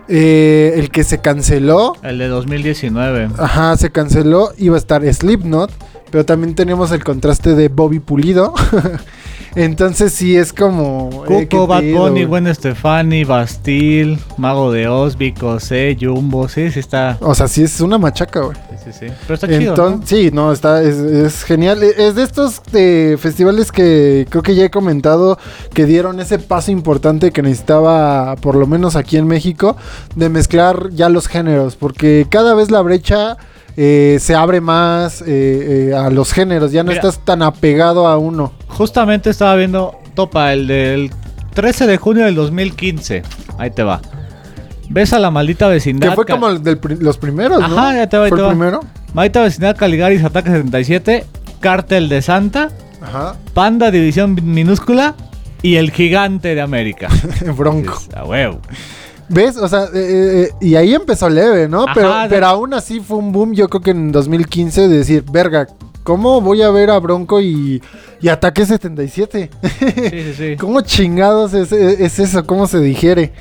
eh, 0.08 0.74
el 0.76 0.90
que 0.90 1.04
se 1.04 1.20
canceló, 1.20 1.94
El 2.04 2.18
de 2.20 2.28
2019. 2.28 3.30
ajá, 3.38 3.76
se 3.78 3.92
canceló, 3.92 4.52
iba 4.58 4.76
a 4.76 4.80
estar 4.80 5.04
Slipknot, 5.14 5.72
pero 6.12 6.26
también 6.26 6.56
tenemos 6.56 6.92
el 6.92 7.04
contraste 7.04 7.56
de 7.56 7.68
Bobby 7.70 8.00
Pulido. 8.00 8.54
Entonces 9.56 10.14
sí 10.14 10.36
es 10.38 10.54
como... 10.54 11.10
eh, 11.28 11.48
Cuco, 11.48 11.48
qué 11.50 11.58
Bad 11.66 11.84
Bunny. 12.10 12.26
Gwen 12.26 12.54
Stefani, 12.54 13.24
Bastille, 13.24 14.20
Mago 14.38 14.72
de 14.72 14.88
Oz, 14.88 15.18
Vico 15.18 15.60
C, 15.60 15.98
Jumbo. 16.00 16.48
Sí, 16.48 16.70
sí 16.70 16.80
está. 16.80 17.18
O 17.22 17.34
sea, 17.34 17.48
sí 17.48 17.64
es 17.64 17.82
una 17.82 17.98
machaca, 17.98 18.42
güey. 18.42 18.56
Sí, 18.84 18.92
sí, 18.92 19.08
sí. 19.08 19.14
Pero 19.22 19.34
está 19.34 19.48
chido. 19.48 19.74
Enton- 19.76 20.00
¿no? 20.02 20.06
Sí, 20.06 20.30
no, 20.32 20.52
está, 20.52 20.84
es, 20.84 20.98
es 20.98 21.44
genial. 21.44 21.82
E- 21.82 21.96
Es 22.08 22.14
de 22.16 22.24
estos 22.24 22.62
eh, 22.74 23.18
festivales 23.20 23.72
que 23.72 24.28
creo 24.30 24.44
que 24.44 24.54
ya 24.54 24.66
he 24.66 24.70
comentado 24.70 25.40
que 25.74 25.86
dieron 25.86 26.20
ese 26.20 26.38
paso 26.38 26.72
importante 26.72 27.32
que 27.32 27.42
necesitaba, 27.42 28.36
por 28.36 28.54
lo 28.56 28.68
menos 28.68 28.96
aquí 28.96 29.18
en 29.18 29.26
México, 29.26 29.76
de 30.16 30.30
mezclar 30.30 30.90
ya 30.92 31.10
los 31.10 31.28
géneros, 31.28 31.76
porque 31.78 32.28
cada 32.30 32.54
vez 32.54 32.70
la 32.70 32.82
brecha 32.82 33.38
eh, 33.80 34.18
se 34.20 34.34
abre 34.34 34.60
más 34.60 35.22
eh, 35.22 35.92
eh, 35.92 35.94
a 35.96 36.10
los 36.10 36.34
géneros, 36.34 36.72
ya 36.72 36.84
no 36.84 36.90
Mira. 36.90 37.00
estás 37.00 37.24
tan 37.24 37.44
apegado 37.44 38.08
a 38.08 38.18
uno. 38.18 38.52
Justamente 38.68 39.30
estaba 39.30 39.56
viendo, 39.56 39.96
topa, 40.16 40.52
el 40.52 40.66
del 40.66 41.12
13 41.54 41.86
de 41.86 41.98
junio 41.98 42.26
del 42.26 42.34
2015. 42.34 43.22
Ahí 43.60 43.70
te 43.70 43.84
va. 43.84 44.02
¿Ves 44.90 45.14
a 45.14 45.20
la 45.20 45.30
maldita 45.30 45.68
vecindad? 45.68 46.10
Que 46.10 46.16
fue 46.16 46.26
como 46.26 46.50
el 46.50 46.64
del 46.64 46.80
los 47.00 47.20
primeros, 47.20 47.60
¿no? 47.60 47.66
Ajá, 47.78 47.96
ya 47.96 48.10
te 48.10 48.18
va, 48.18 48.28
¿Fue 48.30 48.38
te 48.38 48.42
el 48.42 48.48
va. 48.48 48.50
primero? 48.52 48.80
Maldita 49.14 49.44
vecindad 49.44 49.78
Caligaris 49.78 50.24
Ataque 50.24 50.50
77, 50.50 51.26
Cártel 51.60 52.10
de 52.10 52.22
Santa, 52.24 52.70
Ajá, 53.02 53.36
Panda 53.54 53.92
División 53.92 54.40
Minúscula 54.44 55.14
y 55.62 55.76
El 55.76 55.92
Gigante 55.92 56.56
de 56.56 56.62
América. 56.62 57.10
Bronco. 57.56 57.94
Dices, 57.96 58.16
A 58.16 58.26
huevo. 58.26 58.60
¿Ves? 59.30 59.58
O 59.58 59.68
sea, 59.68 59.86
eh, 59.94 60.50
eh, 60.50 60.50
y 60.62 60.76
ahí 60.76 60.94
empezó 60.94 61.30
leve, 61.30 61.68
¿no? 61.68 61.84
Ajá, 61.84 61.92
pero, 61.94 62.14
de- 62.22 62.30
pero 62.30 62.48
aún 62.48 62.74
así 62.74 63.00
fue 63.02 63.18
un 63.18 63.32
boom, 63.32 63.54
yo 63.54 63.68
creo 63.68 63.82
que 63.82 63.92
en 63.92 64.12
2015, 64.12 64.88
de 64.88 64.98
decir, 65.00 65.24
verga, 65.30 65.68
¿cómo 66.04 66.40
voy 66.40 66.62
a 66.62 66.70
ver 66.72 66.90
a 66.90 67.00
Bronco 67.00 67.42
y, 67.42 67.82
y 68.22 68.28
Ataque 68.30 68.66
77? 68.66 69.50
Sí, 69.62 69.92
sí, 70.10 70.34
sí. 70.38 70.56
¿Cómo 70.60 70.80
chingados 70.82 71.54
es, 71.54 71.72
es 71.74 72.20
eso? 72.20 72.46
¿Cómo 72.46 72.68
se 72.68 72.80
digiere? 72.80 73.34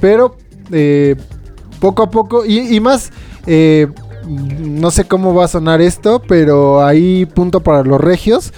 Pero 0.00 0.36
eh, 0.72 1.14
poco 1.80 2.02
a 2.02 2.10
poco, 2.10 2.44
y, 2.44 2.74
y 2.74 2.80
más, 2.80 3.12
eh, 3.46 3.86
no 4.26 4.90
sé 4.90 5.04
cómo 5.04 5.34
va 5.34 5.44
a 5.44 5.48
sonar 5.48 5.80
esto, 5.80 6.20
pero 6.26 6.84
ahí 6.84 7.26
punto 7.26 7.60
para 7.60 7.84
los 7.84 8.00
regios. 8.00 8.52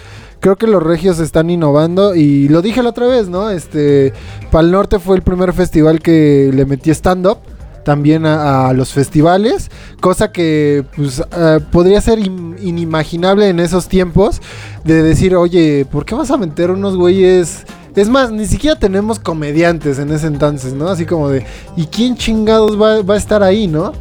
Creo 0.44 0.56
que 0.56 0.66
los 0.66 0.82
regios 0.82 1.20
están 1.20 1.48
innovando 1.48 2.14
y 2.14 2.48
lo 2.50 2.60
dije 2.60 2.82
la 2.82 2.90
otra 2.90 3.06
vez, 3.06 3.30
¿no? 3.30 3.48
Este, 3.48 4.12
Pal 4.50 4.70
Norte 4.70 4.98
fue 4.98 5.16
el 5.16 5.22
primer 5.22 5.54
festival 5.54 6.00
que 6.00 6.50
le 6.52 6.66
metí 6.66 6.90
stand-up 6.90 7.38
también 7.82 8.26
a, 8.26 8.68
a 8.68 8.72
los 8.74 8.92
festivales, 8.92 9.70
cosa 10.02 10.32
que 10.32 10.84
pues 10.96 11.22
eh, 11.34 11.60
podría 11.72 11.98
ser 12.02 12.18
in- 12.18 12.56
inimaginable 12.60 13.48
en 13.48 13.58
esos 13.58 13.88
tiempos 13.88 14.42
de 14.84 15.02
decir, 15.02 15.34
oye, 15.34 15.86
¿por 15.90 16.04
qué 16.04 16.14
vas 16.14 16.30
a 16.30 16.36
meter 16.36 16.70
unos 16.70 16.94
güeyes? 16.94 17.64
Es 17.96 18.10
más, 18.10 18.30
ni 18.30 18.44
siquiera 18.44 18.78
tenemos 18.78 19.18
comediantes 19.18 19.98
en 19.98 20.12
ese 20.12 20.26
entonces, 20.26 20.74
¿no? 20.74 20.88
Así 20.88 21.06
como 21.06 21.30
de, 21.30 21.46
¿y 21.74 21.86
quién 21.86 22.16
chingados 22.18 22.78
va, 22.78 23.00
va 23.00 23.14
a 23.14 23.16
estar 23.16 23.42
ahí, 23.42 23.66
no? 23.66 23.92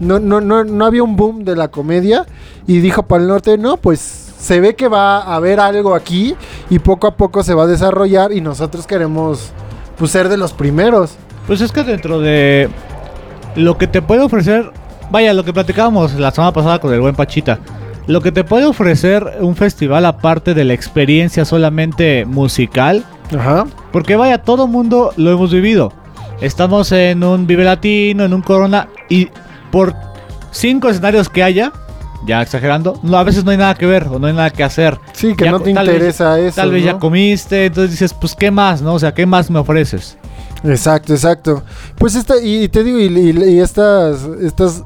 No, 0.00 0.18
no, 0.18 0.40
no, 0.40 0.64
no 0.64 0.86
había 0.86 1.02
un 1.02 1.14
boom 1.14 1.44
de 1.44 1.56
la 1.56 1.68
comedia 1.68 2.24
y 2.66 2.80
dijo 2.80 3.02
Pal 3.02 3.28
Norte, 3.28 3.58
no, 3.58 3.76
pues 3.76 4.19
se 4.40 4.60
ve 4.60 4.74
que 4.74 4.88
va 4.88 5.18
a 5.18 5.36
haber 5.36 5.60
algo 5.60 5.94
aquí 5.94 6.34
y 6.70 6.78
poco 6.78 7.06
a 7.06 7.14
poco 7.14 7.42
se 7.42 7.54
va 7.54 7.64
a 7.64 7.66
desarrollar 7.66 8.32
y 8.32 8.40
nosotros 8.40 8.86
queremos 8.86 9.52
pues 9.98 10.10
ser 10.10 10.28
de 10.28 10.38
los 10.38 10.52
primeros. 10.52 11.12
Pues 11.46 11.60
es 11.60 11.70
que 11.70 11.84
dentro 11.84 12.20
de 12.20 12.68
lo 13.54 13.76
que 13.76 13.86
te 13.86 14.00
puede 14.00 14.22
ofrecer, 14.22 14.72
vaya, 15.10 15.34
lo 15.34 15.44
que 15.44 15.52
platicábamos 15.52 16.14
la 16.14 16.30
semana 16.30 16.52
pasada 16.52 16.78
con 16.78 16.92
el 16.92 17.00
buen 17.00 17.14
Pachita, 17.14 17.58
lo 18.06 18.22
que 18.22 18.32
te 18.32 18.42
puede 18.42 18.64
ofrecer 18.64 19.38
un 19.40 19.54
festival 19.56 20.06
aparte 20.06 20.54
de 20.54 20.64
la 20.64 20.72
experiencia 20.72 21.44
solamente 21.44 22.24
musical, 22.24 23.04
Ajá. 23.36 23.66
porque 23.92 24.16
vaya, 24.16 24.38
todo 24.38 24.66
mundo 24.66 25.12
lo 25.16 25.30
hemos 25.30 25.52
vivido. 25.52 25.92
Estamos 26.40 26.90
en 26.92 27.22
un 27.22 27.46
Vive 27.46 27.64
Latino, 27.64 28.24
en 28.24 28.32
un 28.32 28.40
Corona, 28.40 28.88
y 29.10 29.28
por 29.70 29.94
cinco 30.50 30.88
escenarios 30.88 31.28
que 31.28 31.42
haya, 31.42 31.72
ya 32.26 32.42
exagerando, 32.42 32.98
no, 33.02 33.16
a 33.16 33.24
veces 33.24 33.44
no 33.44 33.50
hay 33.50 33.56
nada 33.56 33.74
que 33.74 33.86
ver 33.86 34.06
o 34.08 34.18
no 34.18 34.26
hay 34.26 34.32
nada 34.34 34.50
que 34.50 34.62
hacer. 34.62 34.98
Sí, 35.12 35.34
que 35.34 35.44
Ya 35.46 35.50
no 35.52 35.60
te 35.60 35.72
vez- 35.72 35.78
interesa 35.84 36.38
eso. 36.38 36.56
Tal 36.56 36.70
vez 36.70 36.84
ya 36.84 36.98
comiste, 36.98 37.66
entonces 37.66 37.92
dices, 37.92 38.12
pues, 38.14 38.34
¿qué 38.34 38.50
más, 38.50 38.82
no? 38.82 38.94
O 38.94 38.98
sea, 38.98 39.12
¿qué 39.14 39.24
más 39.26 39.50
me 39.50 39.58
ofreces? 39.58 40.16
Exacto, 40.62 41.14
exacto. 41.14 41.62
Pues 41.96 42.14
esta, 42.16 42.34
y 42.42 42.68
te 42.68 42.84
digo, 42.84 42.98
y, 42.98 43.04
y- 43.06 43.54
y 43.54 43.60
estas, 43.60 44.24
estas, 44.42 44.84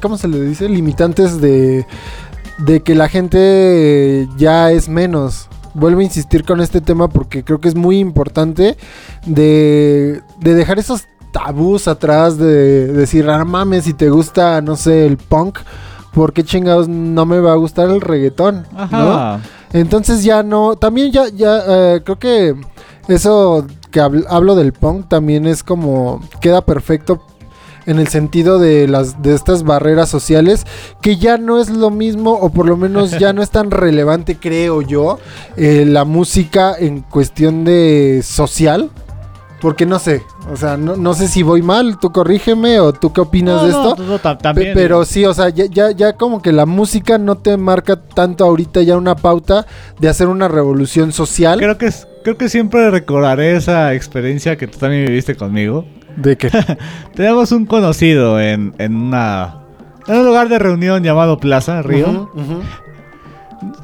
¿cómo 0.00 0.16
se 0.18 0.28
le 0.28 0.40
dice? 0.42 0.68
Limitantes 0.68 1.40
de, 1.40 1.86
de 2.58 2.80
que 2.82 2.94
la 2.94 3.08
gente 3.08 4.28
ya 4.36 4.70
es 4.72 4.88
menos. 4.88 5.48
Vuelvo 5.74 6.00
a 6.00 6.04
insistir 6.04 6.44
con 6.44 6.60
este 6.60 6.80
tema 6.80 7.08
porque 7.08 7.44
creo 7.44 7.60
que 7.60 7.68
es 7.68 7.76
muy 7.76 7.98
importante 8.00 8.76
de, 9.26 10.22
de 10.40 10.54
dejar 10.54 10.78
esos 10.78 11.04
tabús 11.32 11.86
atrás, 11.86 12.38
de, 12.38 12.86
decir, 12.88 13.28
ah, 13.30 13.44
mames, 13.44 13.84
si 13.84 13.92
te 13.92 14.08
gusta, 14.10 14.60
no 14.60 14.76
sé, 14.76 15.06
el 15.06 15.18
punk, 15.18 15.58
¿por 16.18 16.32
qué 16.32 16.42
chingados 16.42 16.88
no 16.88 17.24
me 17.26 17.38
va 17.38 17.52
a 17.52 17.56
gustar 17.56 17.88
el 17.88 18.00
reggaetón? 18.00 18.66
¿no? 18.90 19.40
Entonces 19.72 20.24
ya 20.24 20.42
no, 20.42 20.74
también 20.74 21.12
ya, 21.12 21.28
ya, 21.28 21.62
eh, 21.68 22.00
creo 22.04 22.18
que 22.18 22.54
eso 23.06 23.64
que 23.92 24.00
habl- 24.00 24.26
hablo 24.28 24.56
del 24.56 24.72
punk 24.72 25.08
también 25.08 25.46
es 25.46 25.62
como, 25.62 26.20
queda 26.40 26.62
perfecto 26.62 27.22
en 27.86 27.98
el 28.00 28.08
sentido 28.08 28.58
de 28.58 28.88
las 28.88 29.22
de 29.22 29.34
estas 29.34 29.62
barreras 29.62 30.08
sociales 30.10 30.66
que 31.00 31.16
ya 31.16 31.38
no 31.38 31.58
es 31.60 31.70
lo 31.70 31.90
mismo 31.90 32.32
o 32.32 32.50
por 32.50 32.66
lo 32.66 32.76
menos 32.76 33.12
ya 33.18 33.32
no 33.32 33.42
es 33.42 33.50
tan 33.50 33.70
relevante 33.70 34.36
creo 34.36 34.82
yo 34.82 35.18
eh, 35.56 35.84
la 35.86 36.04
música 36.04 36.74
en 36.78 37.00
cuestión 37.00 37.64
de 37.64 38.20
social 38.22 38.90
porque 39.60 39.86
no 39.86 39.98
sé 39.98 40.22
o 40.52 40.56
sea 40.56 40.76
no, 40.76 40.96
no 40.96 41.14
sé 41.14 41.26
si 41.28 41.42
voy 41.42 41.62
mal 41.62 41.98
tú 41.98 42.12
corrígeme 42.12 42.78
o 42.80 42.92
tú 42.92 43.12
qué 43.12 43.20
opinas 43.22 43.62
No, 43.62 43.66
de 43.66 43.72
no, 44.04 44.14
esto 44.16 44.36
también, 44.38 44.72
pero 44.74 45.04
sí, 45.04 45.24
o 45.24 45.34
sea, 45.34 45.48
ya, 45.48 45.66
ya, 45.66 45.90
ya 45.90 46.12
como 46.14 46.40
que 46.42 46.52
la 46.52 46.64
música 46.66 47.18
no 47.18 47.36
te 47.36 47.56
marca 47.56 47.96
tanto 47.96 48.44
ahorita 48.44 48.82
ya 48.82 48.96
una 48.96 49.16
pauta 49.16 49.66
de 49.98 50.08
hacer 50.08 50.28
una 50.28 50.46
revolución 50.48 51.10
social. 51.12 51.58
Creo 51.58 51.76
que, 51.76 51.86
es- 51.86 52.06
creo 52.22 52.36
que 52.38 52.48
siempre 52.48 52.90
recordaré 52.90 53.56
esa 53.56 53.94
experiencia 53.94 54.56
que 54.56 54.66
tú 54.68 54.78
también 54.78 55.06
viviste 55.06 55.34
conmigo. 55.34 55.84
De 56.16 56.36
que 56.36 56.50
Tenemos 57.16 57.50
un 57.52 57.66
conocido 57.66 58.40
en, 58.40 58.74
en 58.78 58.94
una 58.94 59.56
en 60.06 60.16
un 60.16 60.26
lugar 60.26 60.48
de 60.48 60.58
reunión 60.58 61.02
llamado 61.02 61.38
Plaza 61.38 61.82
Río. 61.82 62.30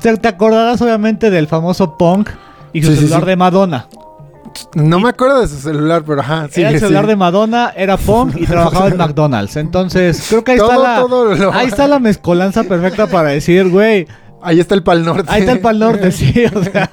Te, 0.01 0.17
te 0.17 0.29
acordarás 0.29 0.81
obviamente 0.83 1.31
del 1.31 1.49
famoso 1.49 1.97
punk 1.99 2.31
y 2.73 2.83
su 2.83 2.89
Sí, 2.91 2.95
sí, 2.95 2.99
celular 3.03 3.21
sí. 3.23 3.27
de 3.27 3.37
Madonna. 3.37 3.87
No 4.75 5.01
me 5.01 5.09
acuerdo 5.09 5.41
de 5.41 5.49
su 5.49 5.57
celular, 5.57 6.03
pero 6.07 6.21
ajá. 6.21 6.45
era 6.45 6.49
sigue, 6.53 6.69
el 6.69 6.81
celular 6.81 7.03
sigue. 7.05 7.13
de 7.13 7.17
Madonna, 7.17 7.73
era 7.77 7.97
punk 7.97 8.37
y 8.37 8.47
trabajaba 8.47 8.89
en 8.89 8.97
McDonald's. 8.97 9.57
Entonces, 9.57 10.27
creo 10.29 10.45
que 10.45 10.53
ahí 10.53 10.59
está 10.59 10.77
la 10.79 11.01
todo 11.01 11.35
lo- 11.35 11.53
ahí 11.53 11.67
está 11.69 11.87
la 11.89 11.99
mezcolanza 11.99 12.65
perfecta 12.65 13.07
para 13.07 13.31
decir, 13.31 13.69
güey, 13.71 14.07
Ahí 14.47 14.61
está 14.61 14.75
el 14.75 14.83
Pal 14.83 15.07
Norte. 15.07 15.25
ahí 15.29 15.41
está 15.41 15.53
el 15.53 15.61
Pal 15.61 15.79
Norte, 15.79 16.13
sí, 16.13 16.35
o 16.55 16.63
sea, 16.71 16.91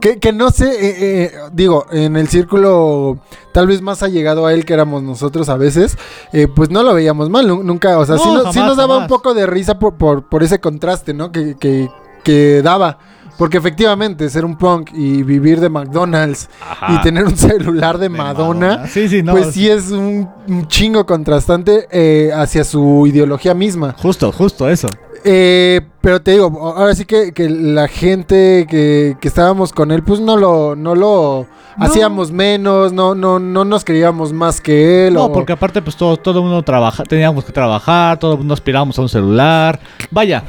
que, 0.00 0.18
que 0.18 0.32
no 0.32 0.50
sé, 0.50 0.66
eh, 0.68 0.96
eh, 1.24 1.32
digo, 1.52 1.86
en 1.90 2.16
el 2.16 2.28
círculo 2.28 3.18
tal 3.52 3.66
vez 3.66 3.80
más 3.80 4.02
allegado 4.02 4.44
a 4.46 4.52
él 4.52 4.64
que 4.66 4.74
éramos 4.74 5.02
nosotros 5.02 5.48
a 5.48 5.56
veces, 5.56 5.96
eh, 6.34 6.48
pues 6.54 6.70
no 6.70 6.82
lo 6.82 6.92
veíamos 6.94 7.30
mal, 7.30 7.46
nu- 7.48 7.62
nunca, 7.62 7.98
o 7.98 8.04
sea, 8.04 8.16
No, 8.16 8.22
sí, 8.22 8.28
nos- 8.28 8.42
sí 8.52 8.58
jamás, 8.60 8.68
nos 8.68 8.76
daba 8.76 8.98
un 8.98 9.06
poco 9.06 9.32
de 9.32 9.46
risa 9.46 9.78
por, 9.78 9.94
por, 9.96 10.28
por 10.28 10.42
ese 10.42 10.60
contraste, 10.60 11.14
¿no? 11.14 11.32
Que, 11.32 11.56
que, 11.58 11.88
que 12.22 12.60
daba. 12.62 12.98
Porque 13.38 13.58
efectivamente, 13.58 14.28
ser 14.30 14.44
un 14.44 14.56
punk 14.56 14.90
y 14.94 15.22
vivir 15.22 15.58
de 15.60 15.68
McDonald's 15.68 16.48
y 16.88 17.00
tener 17.00 17.24
un 17.24 17.36
celular 17.36 17.98
de, 17.98 18.04
de 18.04 18.08
Madonna, 18.10 18.86
Sí, 18.86 19.08
sí, 19.08 19.22
no. 19.22 19.32
pues 19.32 19.52
sí 19.52 19.68
es 19.68 19.90
un, 19.90 20.28
un 20.46 20.68
chingo 20.68 21.04
contrastante 21.04 21.88
eh, 21.90 22.30
hacia 22.34 22.62
su 22.64 23.06
ideología 23.06 23.52
misma. 23.54 23.94
Justo, 24.00 24.30
justo 24.30 24.68
eso. 24.68 24.86
Eh, 25.26 25.80
pero 26.02 26.20
te 26.20 26.32
digo, 26.32 26.74
ahora 26.76 26.94
sí 26.94 27.06
que, 27.06 27.32
que 27.32 27.48
la 27.48 27.88
gente 27.88 28.66
que, 28.68 29.16
que 29.20 29.28
estábamos 29.28 29.72
con 29.72 29.90
él, 29.90 30.02
pues 30.02 30.20
no 30.20 30.36
lo, 30.36 30.76
no 30.76 30.94
lo 30.94 31.46
No. 31.78 31.84
hacíamos 31.86 32.30
menos, 32.30 32.92
no, 32.92 33.14
no, 33.14 33.38
no 33.38 33.64
nos 33.64 33.84
creíamos 33.84 34.32
más 34.34 34.60
que 34.60 35.06
él. 35.08 35.14
No, 35.14 35.24
o- 35.24 35.32
porque 35.32 35.54
aparte 35.54 35.80
pues 35.80 35.96
todo, 35.96 36.18
todo 36.18 36.40
el 36.40 36.44
mundo 36.44 36.62
trabaja, 36.62 37.04
teníamos 37.04 37.44
que 37.44 37.52
trabajar, 37.52 38.18
todo 38.18 38.32
el 38.32 38.38
mundo 38.38 38.52
aspirábamos 38.54 38.98
a 38.98 39.02
un 39.02 39.08
celular. 39.08 39.80
Vaya, 40.10 40.44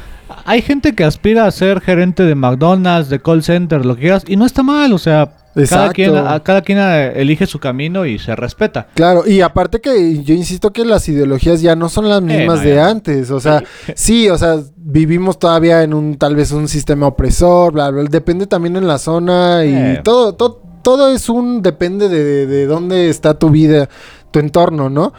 hay 0.46 0.62
gente 0.62 0.94
que 0.96 1.04
aspira 1.04 1.46
a 1.46 1.52
ser 1.52 1.82
gerente 1.82 2.24
de 2.24 2.36
McDonald's, 2.36 3.10
de 3.10 3.22
call 3.22 3.44
center, 3.44 3.86
lo 3.86 3.96
que 3.96 4.02
quieras, 4.02 4.24
y 4.28 4.36
no 4.36 4.46
está 4.46 4.64
mal, 4.64 4.92
o 4.94 4.98
sea, 4.98 5.32
cada 5.70 5.90
quien, 5.92 6.16
a- 6.18 6.40
cada 6.42 6.62
quien 6.62 6.78
eh, 6.80 7.14
elige 7.16 7.46
su 7.48 7.60
camino 7.60 8.06
y 8.06 8.20
se 8.20 8.36
respeta. 8.36 8.88
Claro, 8.94 9.26
y 9.26 9.42
aparte 9.42 9.80
que 9.80 10.22
yo 10.24 10.34
insisto 10.34 10.74
que 10.74 10.84
las 10.84 11.08
ideologías 11.08 11.62
ya 11.62 11.76
no 11.76 11.88
son 11.90 12.10
las 12.10 12.22
mismas 12.22 12.58
no, 12.60 12.66
de 12.66 12.76
ya. 12.76 12.90
antes, 12.90 13.32
o 13.32 13.40
sea, 13.40 13.64
sí, 13.96 14.30
o 14.30 14.38
sea, 14.38 14.58
vivimos 14.76 15.40
todavía 15.40 15.84
en 15.84 15.94
un 15.94 16.18
tal 16.18 16.36
vez 16.36 16.52
un 16.52 16.68
sistema 16.68 17.08
opresor, 17.08 17.72
bla, 17.74 17.90
bla, 17.90 18.04
depende 18.04 18.48
también 18.48 18.76
en 18.76 18.88
la 18.88 18.98
zona 18.98 19.64
y 19.66 19.74
Eh. 19.74 20.02
todo, 20.04 20.34
todo, 20.36 20.62
todo 20.82 21.10
es 21.10 21.30
un, 21.30 21.62
depende 21.62 22.10
de, 22.10 22.24
de, 22.24 22.46
de 22.48 22.66
dónde 22.68 23.10
está 23.10 23.34
tu 23.40 23.50
vida, 23.50 23.88
tu 24.32 24.40
entorno, 24.40 24.90
¿no? 24.90 25.14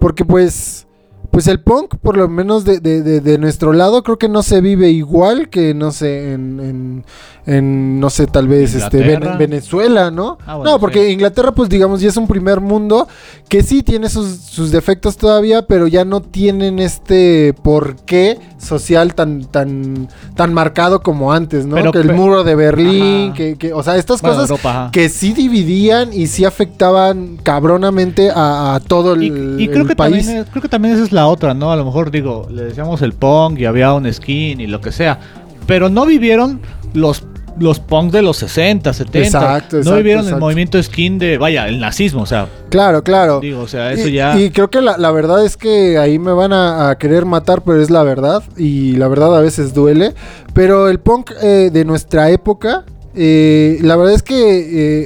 Porque 0.00 0.24
pues... 0.24 0.86
Pues 1.32 1.48
el 1.48 1.60
punk, 1.60 1.96
por 1.96 2.16
lo 2.16 2.28
menos 2.28 2.64
de, 2.64 2.78
de, 2.78 3.02
de, 3.02 3.20
de 3.20 3.38
nuestro 3.38 3.72
lado, 3.72 4.02
creo 4.04 4.18
que 4.18 4.28
no 4.28 4.42
se 4.42 4.60
vive 4.60 4.90
igual 4.90 5.48
que, 5.48 5.72
no 5.74 5.90
sé, 5.90 6.34
en, 6.34 6.60
en, 6.60 7.04
en, 7.46 7.98
no 7.98 8.10
sé, 8.10 8.26
tal 8.26 8.46
vez 8.48 8.74
este, 8.74 8.98
Inglaterra. 8.98 9.36
Venezuela, 9.38 10.10
¿no? 10.10 10.36
Ah, 10.46 10.56
bueno, 10.56 10.72
no, 10.72 10.78
porque 10.78 11.06
sí. 11.06 11.12
Inglaterra, 11.12 11.52
pues 11.52 11.70
digamos, 11.70 12.02
ya 12.02 12.10
es 12.10 12.16
un 12.18 12.28
primer 12.28 12.60
mundo 12.60 13.08
que 13.48 13.62
sí 13.62 13.82
tiene 13.82 14.08
sus, 14.10 14.28
sus 14.36 14.70
defectos 14.70 15.16
todavía, 15.16 15.62
pero 15.66 15.86
ya 15.86 16.04
no 16.04 16.20
tienen 16.20 16.78
este 16.78 17.54
porqué 17.62 18.38
social 18.58 19.14
tan, 19.14 19.46
tan, 19.46 20.08
tan 20.36 20.52
marcado 20.54 21.02
como 21.02 21.32
antes, 21.32 21.64
¿no? 21.66 21.76
Pero 21.76 21.92
que 21.92 21.98
el 21.98 22.12
muro 22.12 22.44
de 22.44 22.54
Berlín, 22.54 23.32
que, 23.32 23.56
que, 23.56 23.72
o 23.72 23.82
sea, 23.82 23.96
estas 23.96 24.20
Bueno, 24.20 24.36
cosas 24.36 24.50
Europa, 24.50 24.90
que 24.92 25.08
sí 25.08 25.32
dividían 25.32 26.12
y 26.12 26.26
sí 26.26 26.44
afectaban 26.44 27.38
cabronamente 27.42 28.30
a, 28.30 28.74
a 28.74 28.80
todo 28.80 29.14
el, 29.14 29.22
Y, 29.22 29.64
y 29.64 29.68
creo 29.68 29.82
el 29.82 29.88
que 29.88 29.96
país. 29.96 30.26
también 30.26 30.42
es- 30.44 30.50
creo 30.50 30.62
que 30.62 30.68
también 30.68 30.94
esa 30.94 31.04
es 31.04 31.10
la 31.12 31.21
otra, 31.26 31.54
¿no? 31.54 31.72
A 31.72 31.76
lo 31.76 31.84
mejor 31.84 32.10
digo, 32.10 32.46
le 32.50 32.64
decíamos 32.64 33.02
el 33.02 33.12
punk 33.12 33.58
y 33.58 33.64
había 33.64 33.92
un 33.92 34.12
skin 34.12 34.60
y 34.60 34.66
lo 34.66 34.80
que 34.80 34.92
sea, 34.92 35.18
pero 35.66 35.88
no 35.88 36.06
vivieron 36.06 36.60
los 36.94 37.24
los 37.58 37.80
punks 37.80 38.12
de 38.12 38.22
los 38.22 38.38
60, 38.38 38.92
70. 38.92 39.18
Exacto, 39.26 39.76
no 39.76 39.80
exacto, 39.80 39.96
vivieron 39.96 40.26
el 40.26 40.36
movimiento 40.36 40.82
skin 40.82 41.18
de, 41.18 41.38
vaya, 41.38 41.68
el 41.68 41.80
nazismo, 41.80 42.22
o 42.22 42.26
sea, 42.26 42.48
Claro, 42.70 43.02
claro. 43.02 43.40
digo, 43.40 43.60
o 43.60 43.68
sea, 43.68 43.92
eso 43.92 44.08
y, 44.08 44.12
ya 44.12 44.38
y 44.38 44.50
creo 44.50 44.70
que 44.70 44.80
la, 44.80 44.96
la 44.96 45.10
verdad 45.10 45.44
es 45.44 45.56
que 45.56 45.98
ahí 45.98 46.18
me 46.18 46.32
van 46.32 46.52
a, 46.52 46.90
a 46.90 46.98
querer 46.98 47.26
matar, 47.26 47.62
pero 47.62 47.80
es 47.82 47.90
la 47.90 48.02
verdad. 48.02 48.42
Y 48.56 48.96
la 48.96 49.08
verdad 49.08 49.36
a 49.36 49.40
veces 49.40 49.74
duele. 49.74 50.14
Pero 50.54 50.88
el 50.88 50.98
punk 50.98 51.32
eh, 51.42 51.70
de 51.72 51.84
nuestra 51.84 52.30
época, 52.30 52.84
eh, 53.14 53.78
la 53.82 53.96
verdad 53.96 54.14
es 54.14 54.22
que 54.22 54.34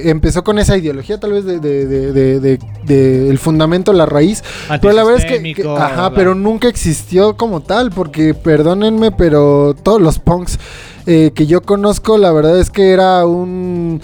eh, 0.05 0.09
empezó 0.09 0.43
con 0.43 0.59
esa 0.59 0.77
ideología, 0.77 1.19
tal 1.19 1.33
vez 1.33 1.45
de, 1.45 1.59
de- 1.59 1.85
de- 1.85 2.11
de- 2.13 2.39
de- 2.39 2.59
de 2.85 3.29
el 3.29 3.37
fundamento, 3.37 3.91
la 3.93 4.05
raíz. 4.05 4.43
Pero 4.81 4.93
la 4.93 5.03
verdad 5.03 5.19
es 5.19 5.25
que, 5.37 5.39
ajá, 5.77 6.13
pero 6.15 6.35
nunca 6.35 6.67
existió 6.67 7.35
como 7.37 7.61
tal, 7.61 7.91
porque 7.91 8.33
perdónenme, 8.33 9.11
pero 9.11 9.75
todos 9.83 10.01
los 10.01 10.19
punks 10.19 10.57
eh, 11.05 11.31
que 11.33 11.47
yo 11.47 11.61
conozco, 11.61 12.17
la 12.17 12.31
verdad 12.31 12.59
es 12.59 12.69
que 12.69 12.91
era 12.91 13.25
un 13.25 14.01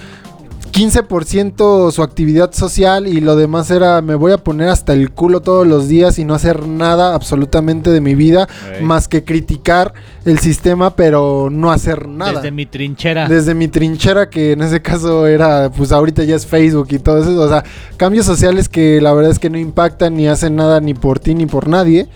15% 0.73 1.91
su 1.91 2.01
actividad 2.01 2.51
social 2.51 3.07
y 3.07 3.21
lo 3.21 3.35
demás 3.35 3.69
era 3.69 4.01
me 4.01 4.15
voy 4.15 4.31
a 4.31 4.39
poner 4.39 4.69
hasta 4.69 4.93
el 4.93 5.11
culo 5.11 5.41
todos 5.41 5.67
los 5.67 5.87
días 5.87 6.17
y 6.17 6.25
no 6.25 6.33
hacer 6.33 6.67
nada 6.67 7.13
absolutamente 7.13 7.91
de 7.91 8.01
mi 8.01 8.15
vida 8.15 8.49
más 8.81 9.07
que 9.07 9.23
criticar 9.23 9.93
el 10.25 10.39
sistema, 10.39 10.95
pero 10.95 11.49
no 11.51 11.71
hacer 11.71 12.07
nada. 12.07 12.33
desde 12.33 12.51
mi 12.51 12.65
trinchera. 12.65 13.27
Desde 13.27 13.53
mi 13.53 13.67
trinchera, 13.67 14.29
que 14.29 14.53
en 14.53 14.61
ese 14.61 14.81
caso 14.81 15.27
era, 15.27 15.69
pues 15.69 15.91
ahorita 15.91 16.23
ya 16.23 16.35
es 16.35 16.45
Facebook 16.45 16.87
y 16.91 16.99
todo 16.99 17.21
eso. 17.21 17.39
O 17.39 17.47
sea, 17.47 17.63
cambios 17.97 18.25
sociales 18.25 18.67
que 18.67 18.99
la 19.01 19.13
verdad 19.13 19.31
es 19.31 19.39
que 19.39 19.49
no 19.49 19.57
impactan 19.57 20.15
ni 20.15 20.27
hacen 20.27 20.55
nada 20.55 20.79
ni 20.79 20.93
por 20.93 21.19
ti 21.19 21.35
ni 21.35 21.45
por 21.45 21.67
nadie. 21.67 22.07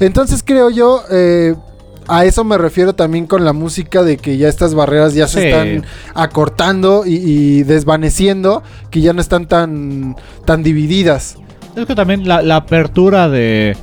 Entonces 0.00 0.42
creo 0.44 0.70
yo, 0.70 1.02
eh, 1.10 1.54
a 2.08 2.24
eso 2.24 2.44
me 2.44 2.58
refiero 2.58 2.94
también 2.94 3.26
con 3.26 3.44
la 3.44 3.52
música, 3.52 4.02
de 4.02 4.16
que 4.16 4.36
ya 4.36 4.48
estas 4.48 4.74
barreras 4.74 5.14
ya 5.14 5.26
se 5.28 5.48
están 5.48 5.84
acortando 6.14 7.04
y, 7.06 7.14
y 7.16 7.62
desvaneciendo, 7.64 8.62
que 8.90 9.00
ya 9.00 9.12
no 9.12 9.20
están 9.20 9.46
tan, 9.46 10.16
tan 10.44 10.62
divididas. 10.62 11.36
Es 11.76 11.86
que 11.86 11.94
también 11.94 12.26
la, 12.28 12.42
la 12.42 12.56
apertura 12.56 13.28
de, 13.28 13.76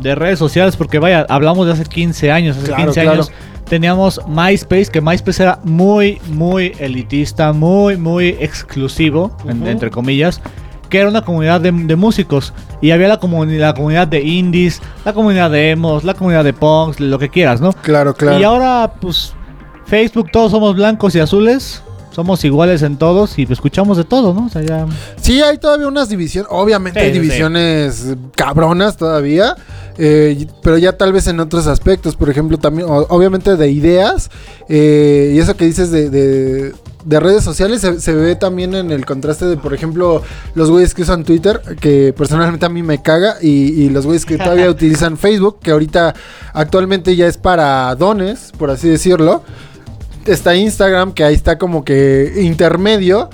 de 0.00 0.14
redes 0.14 0.38
sociales, 0.38 0.76
porque 0.76 0.98
vaya, 0.98 1.26
hablamos 1.28 1.66
de 1.66 1.72
hace 1.72 1.84
15 1.84 2.30
años, 2.30 2.56
hace 2.56 2.66
Claro, 2.66 2.84
15 2.84 3.00
claro. 3.00 3.12
años 3.12 3.32
teníamos 3.68 4.20
MySpace, 4.26 4.86
que 4.86 5.00
MySpace 5.00 5.42
era 5.44 5.60
muy, 5.62 6.18
muy 6.28 6.72
elitista, 6.80 7.52
muy, 7.52 7.96
muy 7.96 8.36
exclusivo, 8.40 9.36
en- 9.48 9.66
entre 9.66 9.90
comillas, 9.90 10.40
que 10.90 10.98
era 10.98 11.08
una 11.08 11.22
comunidad 11.24 11.60
de, 11.62 11.72
de 11.72 11.96
músicos. 11.96 12.52
Y 12.82 12.90
había 12.90 13.08
la, 13.08 13.14
la 13.22 13.74
comunidad 13.74 14.08
de 14.08 14.20
indies, 14.22 14.82
la 15.04 15.12
comunidad 15.14 15.50
de 15.50 15.70
emos, 15.70 16.04
la 16.04 16.12
comunidad 16.14 16.44
de 16.44 16.52
punks, 16.52 17.00
lo 17.00 17.18
que 17.18 17.30
quieras, 17.30 17.60
¿no? 17.62 17.72
Claro, 17.72 18.12
claro. 18.14 18.38
Y 18.38 18.44
ahora, 18.44 18.92
pues, 19.00 19.32
Facebook, 19.86 20.30
todos 20.32 20.50
somos 20.50 20.74
blancos 20.76 21.14
y 21.14 21.20
azules. 21.20 21.82
Somos 22.12 22.44
iguales 22.44 22.82
en 22.82 22.96
todos 22.96 23.38
y 23.38 23.46
escuchamos 23.48 23.96
de 23.96 24.02
todo, 24.02 24.34
¿no? 24.34 24.46
O 24.46 24.48
sea, 24.48 24.62
ya... 24.62 24.84
Sí, 25.22 25.40
hay 25.42 25.58
todavía 25.58 25.86
unas 25.86 26.08
divisiones. 26.08 26.50
Obviamente 26.52 26.98
Sí, 26.98 27.06
hay 27.06 27.12
sí. 27.12 27.20
divisiones 27.20 28.16
cabronas 28.34 28.96
todavía. 28.96 29.54
eh, 29.96 30.44
pero 30.60 30.76
ya 30.76 30.96
tal 30.96 31.12
vez 31.12 31.28
en 31.28 31.38
otros 31.38 31.68
aspectos. 31.68 32.16
Por 32.16 32.28
ejemplo, 32.28 32.58
también, 32.58 32.88
obviamente 32.90 33.54
de 33.56 33.70
ideas. 33.70 34.28
eh, 34.68 35.30
y 35.34 35.38
eso 35.38 35.56
que 35.56 35.64
dices 35.66 35.92
de, 35.92 36.10
de- 36.10 36.72
de 37.04 37.20
redes 37.20 37.44
sociales 37.44 37.80
se, 37.80 38.00
se 38.00 38.14
ve 38.14 38.36
también 38.36 38.74
en 38.74 38.90
el 38.90 39.06
contraste 39.06 39.46
de, 39.46 39.56
por 39.56 39.74
ejemplo, 39.74 40.22
los 40.54 40.70
güeyes 40.70 40.94
que 40.94 41.02
usan 41.02 41.24
Twitter. 41.24 41.60
Que 41.80 42.12
personalmente 42.16 42.66
a 42.66 42.68
mí 42.68 42.82
me 42.82 43.02
caga. 43.02 43.36
Y, 43.40 43.82
y 43.82 43.90
los 43.90 44.06
güeyes 44.06 44.26
que 44.26 44.38
todavía 44.38 44.70
utilizan 44.70 45.16
Facebook. 45.16 45.58
Que 45.60 45.70
ahorita 45.70 46.14
actualmente 46.52 47.16
ya 47.16 47.26
es 47.26 47.36
para 47.36 47.94
dones, 47.94 48.52
por 48.58 48.70
así 48.70 48.88
decirlo. 48.88 49.42
Está 50.26 50.54
Instagram, 50.54 51.12
que 51.12 51.24
ahí 51.24 51.34
está 51.34 51.58
como 51.58 51.84
que 51.84 52.32
intermedio. 52.42 53.30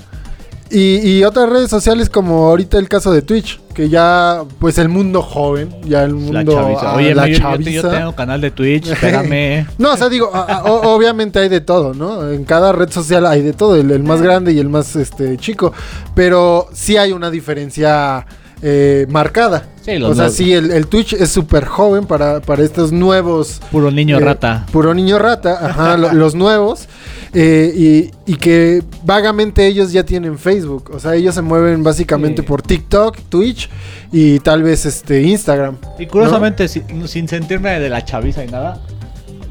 Y, 0.69 0.97
y 1.19 1.23
otras 1.23 1.49
redes 1.49 1.69
sociales 1.69 2.09
como 2.09 2.47
ahorita 2.47 2.77
el 2.77 2.89
caso 2.89 3.11
de 3.11 3.21
Twitch, 3.21 3.59
que 3.73 3.87
ya 3.89 4.43
pues 4.59 4.77
el 4.77 4.89
mundo 4.89 5.21
joven, 5.21 5.69
ya 5.85 6.03
el 6.03 6.13
mundo 6.13 6.33
La 6.33 6.43
chaviza. 6.45 6.91
ah, 6.91 6.95
Oye, 6.95 7.15
la 7.15 7.27
yo- 7.27 7.33
yo, 7.33 7.39
yo 7.39 7.49
chaviza. 7.51 7.89
tengo 7.91 8.15
canal 8.15 8.41
de 8.41 8.51
Twitch, 8.51 8.87
espérame. 8.87 9.65
No, 9.77 9.93
o 9.93 9.97
sea, 9.97 10.09
digo, 10.09 10.29
a- 10.33 10.41
a- 10.43 10.63
o- 10.65 10.93
obviamente 10.95 11.39
hay 11.39 11.47
de 11.49 11.61
todo, 11.61 11.93
¿no? 11.93 12.29
En 12.31 12.43
cada 12.43 12.71
red 12.73 12.89
social 12.89 13.25
hay 13.25 13.41
de 13.41 13.53
todo, 13.53 13.75
el, 13.75 13.89
el 13.91 14.03
más 14.03 14.21
grande 14.21 14.51
y 14.51 14.59
el 14.59 14.67
más 14.67 14.95
este 14.97 15.37
chico, 15.37 15.71
pero 16.15 16.67
sí 16.73 16.97
hay 16.97 17.11
una 17.13 17.29
diferencia 17.31 18.25
eh, 18.61 19.05
marcada. 19.09 19.67
Sí, 19.81 19.97
los 19.97 20.11
o 20.11 20.15
sea, 20.15 20.25
dos. 20.25 20.33
sí, 20.33 20.51
el, 20.53 20.71
el 20.71 20.87
Twitch 20.87 21.13
es 21.13 21.29
súper 21.29 21.65
joven 21.65 22.05
para, 22.05 22.41
para 22.41 22.63
estos 22.63 22.91
nuevos 22.91 23.61
Puro 23.71 23.89
niño 23.91 24.17
eh, 24.17 24.21
rata. 24.21 24.65
Puro 24.71 24.93
niño 24.93 25.17
rata, 25.19 25.59
ajá, 25.69 25.95
lo- 25.97 26.11
los 26.13 26.35
nuevos. 26.35 26.87
eh, 27.33 27.71
y, 27.75 28.11
y 28.31 28.35
que 28.35 28.83
vagamente 29.03 29.65
ellos 29.67 29.91
ya 29.93 30.03
tienen 30.03 30.37
Facebook. 30.37 30.91
O 30.93 30.99
sea, 30.99 31.15
ellos 31.15 31.35
se 31.35 31.41
mueven 31.41 31.83
básicamente 31.83 32.41
Sí. 32.41 32.47
por 32.47 32.61
TikTok, 32.61 33.17
Twitch 33.29 33.69
y 34.11 34.39
tal 34.39 34.63
vez 34.63 34.85
este 34.85 35.21
Instagram. 35.23 35.77
Y 35.99 36.07
curiosamente, 36.07 36.67
si- 36.67 36.83
sin 37.05 37.27
sentirme 37.27 37.79
de 37.79 37.89
la 37.89 38.03
chaviza 38.03 38.43
y 38.43 38.47
nada. 38.47 38.79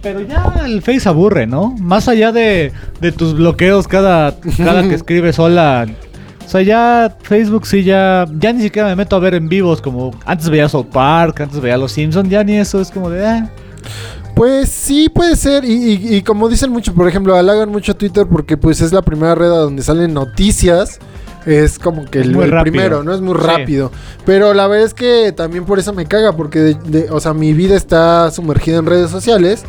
Pero 0.02 0.20
ya 0.20 0.52
el 0.64 0.82
Face 0.82 1.08
aburre, 1.08 1.46
¿no? 1.48 1.74
Más 1.80 2.06
allá 2.08 2.30
de, 2.30 2.70
de 3.00 3.10
tus 3.12 3.34
bloqueos 3.34 3.88
cada, 3.88 4.36
cada 4.56 4.82
que 4.88 4.94
escribes 5.00 5.38
hola. 5.38 5.86
O 6.46 6.48
sea, 6.48 6.62
ya 6.62 7.16
Facebook 7.22 7.66
sí 7.66 7.82
ya. 7.82 8.24
Ya 8.38 8.52
ni 8.52 8.62
siquiera 8.62 8.88
me 8.88 8.96
meto 8.96 9.16
a 9.16 9.18
ver 9.18 9.34
en 9.34 9.48
vivos 9.48 9.82
como 9.82 10.12
antes 10.24 10.48
veía 10.48 10.68
South 10.68 10.86
Park, 10.92 11.40
antes 11.40 11.60
veía 11.60 11.76
Los 11.76 11.92
Simpsons, 11.92 12.28
ya 12.30 12.44
ni 12.44 12.56
eso 12.56 12.80
es 12.80 12.90
como 12.90 13.10
de. 13.10 13.26
ah. 13.26 13.50
Pues 14.34 14.68
sí, 14.68 15.08
puede 15.08 15.34
ser. 15.34 15.64
Y, 15.64 15.72
y- 15.72 16.16
y 16.16 16.22
como 16.22 16.48
dicen 16.48 16.70
mucho, 16.70 16.94
por 16.94 17.08
ejemplo, 17.08 17.34
halagan 17.36 17.70
mucho 17.70 17.96
Twitter 17.96 18.26
porque 18.30 18.56
pues 18.56 18.80
es 18.80 18.92
la 18.92 19.02
primera 19.02 19.34
red 19.34 19.46
a 19.50 19.56
donde 19.58 19.82
salen 19.82 20.12
noticias. 20.14 20.98
Es 21.46 21.78
como 21.78 22.04
que 22.04 22.18
el, 22.20 22.36
primero, 22.62 23.02
¿no? 23.04 23.14
Es 23.14 23.20
muy 23.20 23.34
Sí. 23.38 23.46
rápido. 23.46 23.92
Pero 24.24 24.52
la 24.52 24.66
verdad 24.66 24.84
es 24.86 24.94
que 24.94 25.32
también 25.32 25.64
por 25.64 25.78
eso 25.78 25.92
me 25.92 26.04
caga, 26.04 26.32
porque, 26.36 26.58
de- 26.58 26.74
de- 26.74 27.10
o 27.10 27.20
sea, 27.20 27.34
mi 27.34 27.52
vida 27.54 27.76
está 27.76 28.30
sumergida 28.32 28.78
en 28.78 28.86
redes 28.86 29.10
sociales, 29.10 29.62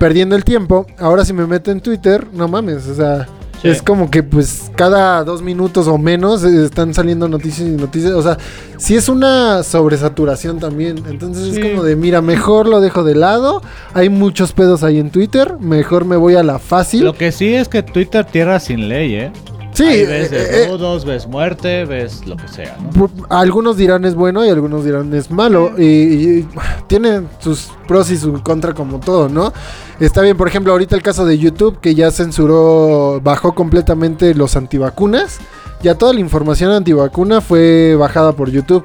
perdiendo 0.00 0.34
el 0.36 0.42
tiempo. 0.44 0.86
Ahora 0.98 1.24
si 1.24 1.32
me 1.32 1.46
meto 1.46 1.70
en 1.70 1.80
Twitter, 1.80 2.26
no 2.32 2.48
mames, 2.48 2.86
o 2.88 2.94
sea... 2.96 3.28
Sí. 3.62 3.68
Es 3.68 3.82
como 3.82 4.10
que 4.10 4.22
pues 4.22 4.70
cada 4.76 5.24
dos 5.24 5.42
minutos 5.42 5.88
o 5.88 5.98
menos 5.98 6.44
eh, 6.44 6.64
están 6.64 6.94
saliendo 6.94 7.28
noticias 7.28 7.68
y 7.68 7.72
noticias. 7.72 8.12
O 8.12 8.22
sea, 8.22 8.38
sí 8.76 8.94
es 8.96 9.08
una 9.08 9.62
sobresaturación 9.64 10.58
también. 10.60 11.02
Entonces 11.08 11.54
Sí. 11.54 11.60
es 11.60 11.70
como 11.70 11.82
de, 11.82 11.96
mira, 11.96 12.22
mejor 12.22 12.68
lo 12.68 12.80
dejo 12.80 13.02
de 13.02 13.14
lado. 13.16 13.60
Hay 13.94 14.10
muchos 14.10 14.52
pedos 14.52 14.82
ahí 14.84 14.98
en 14.98 15.10
Twitter. 15.10 15.56
Mejor 15.58 16.04
me 16.04 16.16
voy 16.16 16.36
a 16.36 16.42
la 16.42 16.58
fácil. 16.58 17.04
Lo 17.04 17.14
que 17.14 17.32
sí 17.32 17.52
es 17.54 17.68
que 17.68 17.82
Twitter 17.82 18.24
tierra 18.24 18.60
sin 18.60 18.88
ley, 18.88 19.14
¿eh? 19.16 19.32
Sí, 19.78 19.84
Ahí 19.84 20.04
ves 20.04 20.32
eh, 20.32 20.36
eh, 20.36 20.56
desnudos, 20.58 21.04
ves 21.04 21.26
muerte, 21.26 21.84
ves 21.84 22.26
lo 22.26 22.36
que 22.36 22.48
sea, 22.48 22.76
¿no? 22.94 23.10
algunos 23.30 23.76
dirán 23.76 24.04
es 24.04 24.14
bueno 24.14 24.44
y 24.44 24.50
algunos 24.50 24.84
dirán 24.84 25.12
es 25.14 25.30
malo. 25.30 25.72
Y, 25.78 25.84
y 25.84 26.48
tiene 26.86 27.22
sus 27.38 27.70
pros 27.86 28.10
y 28.10 28.16
su 28.16 28.42
contra 28.42 28.74
como 28.74 29.00
todo, 29.00 29.28
¿no? 29.28 29.52
Está 30.00 30.22
bien, 30.22 30.36
por 30.36 30.48
ejemplo, 30.48 30.72
ahorita 30.72 30.94
el 30.94 31.02
caso 31.02 31.24
de 31.24 31.38
YouTube 31.38 31.80
que 31.80 31.94
ya 31.94 32.10
censuró, 32.10 33.20
bajó 33.22 33.54
completamente 33.54 34.34
los 34.34 34.56
antivacunas. 34.56 35.38
Ya 35.82 35.94
toda 35.94 36.12
la 36.12 36.20
información 36.20 36.72
antivacuna 36.72 37.40
fue 37.40 37.94
bajada 37.96 38.32
por 38.32 38.50
YouTube. 38.50 38.84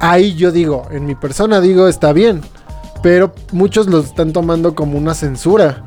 Ahí 0.00 0.34
yo 0.34 0.52
digo, 0.52 0.86
en 0.90 1.06
mi 1.06 1.14
persona 1.14 1.60
digo, 1.60 1.88
está 1.88 2.12
bien. 2.12 2.42
pero 3.02 3.32
muchos 3.52 3.86
lo 3.86 4.00
están 4.00 4.32
tomando 4.32 4.74
como 4.74 4.96
una 4.96 5.12
censura. 5.14 5.84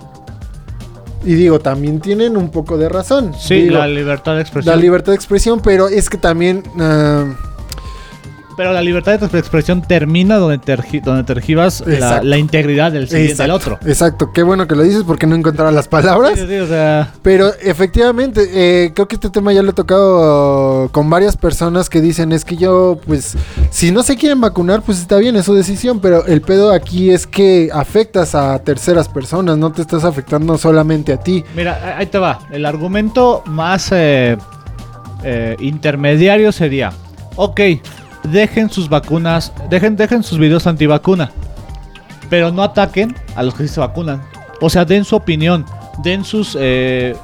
Y 1.26 1.34
digo, 1.34 1.60
también 1.60 2.00
tienen 2.00 2.38
un 2.38 2.50
poco 2.50 2.78
de 2.78 2.88
razón. 2.90 3.34
Sí, 3.38 3.64
Digo, 3.64 3.78
la 3.78 3.88
libertad 3.88 4.36
de 4.36 4.42
expresión. 4.42 4.76
la 4.76 4.82
libertad 4.82 5.12
de 5.12 5.16
expresión, 5.18 5.60
pero 5.62 5.88
es 5.88 6.10
que 6.10 6.18
también... 6.18 6.64
ah, 6.80 7.26
Pero 8.58 8.74
la 8.74 8.82
libertad 8.82 9.20
de 9.20 9.40
expresión 9.40 9.82
termina 9.84 10.38
donde, 10.38 10.60
tergi- 10.60 11.02
donde 11.02 11.24
tergibas 11.24 11.82
la, 11.86 11.94
Exacto. 11.94 12.26
la 12.26 12.38
integridad 12.40 12.92
del, 12.92 13.08
siguiente- 13.08 13.44
del 13.44 13.52
exacto, 13.52 13.74
otro. 13.76 13.88
Exacto, 13.90 14.32
qué 14.34 14.42
bueno 14.44 14.68
que 14.68 14.76
lo 14.76 14.82
dices 14.84 15.04
porque 15.06 15.28
no 15.28 15.36
encontraba 15.36 15.72
las 15.72 15.88
palabras. 15.88 16.40
Sí, 16.40 16.46
sí, 16.48 16.56
o 16.58 16.68
sea, 16.68 17.14
Pero 17.22 17.52
efectivamente, 17.62 18.50
eh, 18.52 18.92
creo 18.96 19.08
que 19.08 19.16
este 19.16 19.30
tema 19.30 19.54
ya 19.54 19.62
lo 19.62 19.70
he 19.70 19.74
tocado 19.74 20.90
con 20.92 21.08
varias 21.10 21.38
personas 21.38 21.88
que 21.90 22.02
dicen 22.02 22.32
es 22.32 22.44
que 22.44 22.58
yo, 22.58 23.00
pues, 23.06 23.38
si 23.70 23.92
no 23.92 24.02
se 24.02 24.16
quieren 24.18 24.42
vacunar, 24.42 24.82
pues 24.82 25.00
está 25.00 25.18
bien, 25.18 25.36
es 25.36 25.46
su 25.46 25.54
decisión, 25.54 26.00
pero 26.00 26.26
el 26.26 26.42
pedo 26.42 26.72
aquí 26.72 27.12
es 27.12 27.28
que 27.28 27.70
afectas 27.72 28.34
a 28.34 28.58
terceras 28.60 29.08
personas, 29.08 29.58
no 29.60 29.72
te 29.72 29.84
estás 29.84 30.04
afectando 30.04 30.58
solamente 30.58 31.14
a 31.14 31.18
ti. 31.18 31.44
mira, 31.56 31.96
ahí 31.98 32.08
te 32.08 32.18
va. 32.18 32.40
El 32.52 32.66
argumento 32.66 33.44
más 33.46 33.90
eh, 33.92 34.36
eh, 35.24 35.56
intermediario 35.60 36.52
sería, 36.52 36.92
ok, 37.36 37.60
dejen 38.32 38.70
sus 38.70 38.90
vacunas, 38.90 39.52
dejen, 39.70 39.96
dejen 39.96 40.24
sus 40.24 40.38
videos 40.38 40.68
antivacuna, 40.68 41.32
pero 42.30 42.52
no 42.52 42.64
ataquen 42.64 43.16
a 43.36 43.44
los 43.44 43.54
que 43.56 43.64
sí 43.68 43.74
se 43.74 43.80
vacunan. 43.80 44.22
O 44.62 44.70
sea, 44.70 44.86
den 44.86 45.04
su 45.06 45.16
opinión, 45.16 45.66
den 46.04 46.24
sus, 46.24 46.58
eh, 46.60 47.16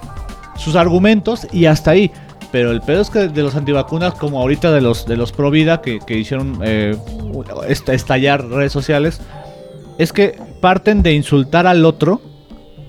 sus 0.58 0.76
argumentos 0.76 1.48
y 1.52 1.66
hasta 1.66 1.92
ahí. 1.92 2.12
Pero 2.52 2.70
el 2.70 2.82
pedo 2.82 3.02
es 3.02 3.10
que 3.10 3.28
de 3.30 3.42
los 3.42 3.56
antivacunas, 3.56 4.14
como 4.14 4.40
ahorita 4.40 4.72
de 4.72 4.82
los 4.82 5.08
de 5.08 5.18
los 5.18 5.32
pro 5.32 5.50
vida 5.50 5.82
que, 5.82 5.98
que 6.00 6.20
hicieron 6.20 6.60
eh, 6.64 6.96
est- 7.68 7.90
estallar 7.90 8.46
redes 8.46 8.72
sociales, 8.72 9.22
es 9.98 10.14
que 10.14 10.40
parten 10.62 11.02
de 11.02 11.14
insultar 11.14 11.66
al 11.66 11.84
otro, 11.84 12.22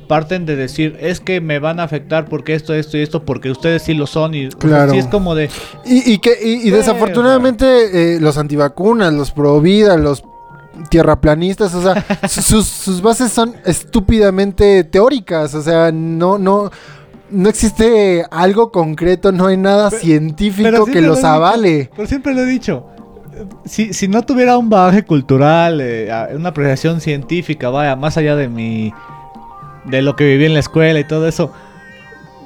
parten 0.06 0.46
de 0.46 0.56
decir 0.56 0.96
es 1.00 1.20
que 1.20 1.40
me 1.40 1.58
van 1.58 1.80
a 1.80 1.84
afectar 1.84 2.26
porque 2.26 2.54
esto, 2.54 2.74
esto 2.74 2.96
y 2.96 3.02
esto, 3.02 3.24
porque 3.24 3.50
ustedes 3.50 3.82
sí 3.82 3.94
lo 3.94 4.06
son 4.06 4.34
y 4.34 4.46
o 4.46 4.50
sea, 4.50 4.58
Claro. 4.60 4.92
sí 4.92 4.98
es 4.98 5.06
como 5.06 5.34
de 5.34 5.50
Y, 5.84 6.12
y 6.12 6.18
que, 6.18 6.36
y, 6.42 6.70
desafortunadamente 6.70 8.14
eh, 8.16 8.20
los 8.20 8.38
antivacunas, 8.38 9.12
los 9.12 9.30
pro 9.32 9.60
vida, 9.60 9.96
los 9.96 10.22
tierraplanistas, 10.90 11.74
o 11.74 11.82
sea, 11.82 12.04
su- 12.28 12.42
sus, 12.42 12.66
sus 12.66 13.02
bases 13.02 13.30
son 13.32 13.54
estúpidamente 13.64 14.84
teóricas, 14.84 15.54
o 15.54 15.62
sea, 15.62 15.90
no, 15.92 16.38
no, 16.38 16.70
no 17.30 17.48
existe 17.48 18.24
algo 18.30 18.70
concreto, 18.70 19.32
no 19.32 19.46
hay 19.46 19.56
nada 19.56 19.90
científico 19.90 20.68
Pero 20.70 20.84
que 20.86 21.00
los 21.00 21.18
he 21.18 21.20
dicho, 21.20 21.26
avale. 21.28 21.90
pero 21.94 22.08
siempre 22.08 22.34
lo 22.34 22.42
he 22.42 22.46
dicho. 22.46 22.86
Si, 23.64 23.92
si 23.92 24.06
no 24.06 24.22
tuviera 24.22 24.56
un 24.58 24.68
bagaje 24.70 25.02
cultural, 25.04 25.80
eh, 25.80 26.08
una 26.36 26.50
apreciación 26.50 27.00
científica, 27.00 27.68
vaya, 27.68 27.96
más 27.96 28.16
allá 28.16 28.36
de 28.36 28.48
mi. 28.48 28.92
De 29.84 30.02
lo 30.02 30.16
que 30.16 30.24
viví 30.24 30.46
en 30.46 30.54
la 30.54 30.60
escuela 30.60 30.98
y 31.00 31.04
todo 31.04 31.28
eso. 31.28 31.52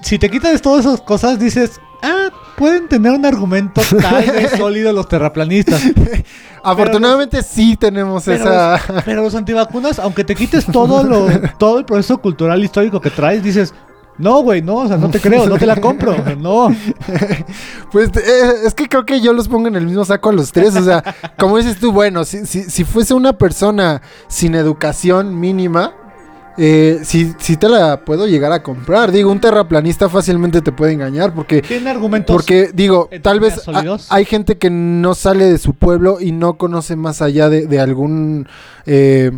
Si 0.02 0.18
te 0.18 0.30
quitas 0.30 0.60
todas 0.62 0.84
esas 0.84 1.00
cosas, 1.00 1.38
dices. 1.38 1.80
Ah, 2.02 2.28
pueden 2.56 2.88
tener 2.88 3.12
un 3.12 3.24
argumento 3.24 3.80
tal 4.00 4.24
vez 4.24 4.52
sólido 4.56 4.92
los 4.92 5.08
terraplanistas. 5.08 5.82
Afortunadamente 6.62 7.42
sí 7.42 7.76
tenemos 7.76 8.24
Pero, 8.24 8.44
esa... 8.44 8.72
los, 8.92 9.04
pero 9.04 9.22
los 9.22 9.34
antivacunas, 9.34 9.98
aunque 9.98 10.24
te 10.24 10.34
quites 10.34 10.66
todo 10.66 11.02
lo, 11.02 11.26
todo 11.58 11.78
el 11.78 11.84
proceso 11.84 12.18
cultural 12.18 12.62
histórico 12.62 13.00
que 13.00 13.10
traes, 13.10 13.42
dices. 13.42 13.74
No, 14.18 14.42
güey, 14.42 14.62
no, 14.62 14.78
o 14.78 14.88
sea, 14.88 14.96
no 14.96 15.10
te 15.10 15.20
creo, 15.20 15.46
no 15.46 15.58
te 15.58 15.66
la 15.66 15.76
compro, 15.76 16.12
no. 16.40 16.74
Pues 17.92 18.10
eh, 18.16 18.66
es 18.66 18.74
que 18.74 18.88
creo 18.88 19.06
que 19.06 19.20
yo 19.20 19.32
los 19.32 19.46
pongo 19.46 19.68
en 19.68 19.76
el 19.76 19.86
mismo 19.86 20.04
saco 20.04 20.30
a 20.30 20.32
los 20.32 20.50
tres. 20.50 20.74
O 20.74 20.82
sea, 20.82 21.04
como 21.38 21.56
dices 21.56 21.78
tú, 21.78 21.92
bueno, 21.92 22.24
si, 22.24 22.44
si, 22.44 22.64
si 22.64 22.82
fuese 22.82 23.14
una 23.14 23.34
persona 23.38 24.02
sin 24.26 24.56
educación 24.56 25.38
mínima, 25.38 25.94
eh, 26.58 27.00
si, 27.04 27.32
si 27.38 27.56
te 27.56 27.68
la 27.68 28.04
puedo 28.04 28.26
llegar 28.26 28.52
a 28.52 28.62
comprar. 28.62 29.12
Digo, 29.12 29.30
un 29.30 29.40
terraplanista 29.40 30.08
fácilmente 30.08 30.60
te 30.60 30.72
puede 30.72 30.92
engañar 30.92 31.32
porque... 31.34 31.62
Tiene 31.62 31.88
argumentos. 31.90 32.34
Porque 32.34 32.70
digo, 32.74 33.08
tal 33.22 33.40
vez 33.40 33.62
hay 34.10 34.24
gente 34.24 34.58
que 34.58 34.68
no 34.70 35.14
sale 35.14 35.44
de 35.46 35.58
su 35.58 35.74
pueblo 35.74 36.18
y 36.20 36.32
no 36.32 36.58
conoce 36.58 36.96
más 36.96 37.22
allá 37.22 37.48
de, 37.48 37.66
de 37.66 37.80
algún... 37.80 38.46
eh, 38.86 39.30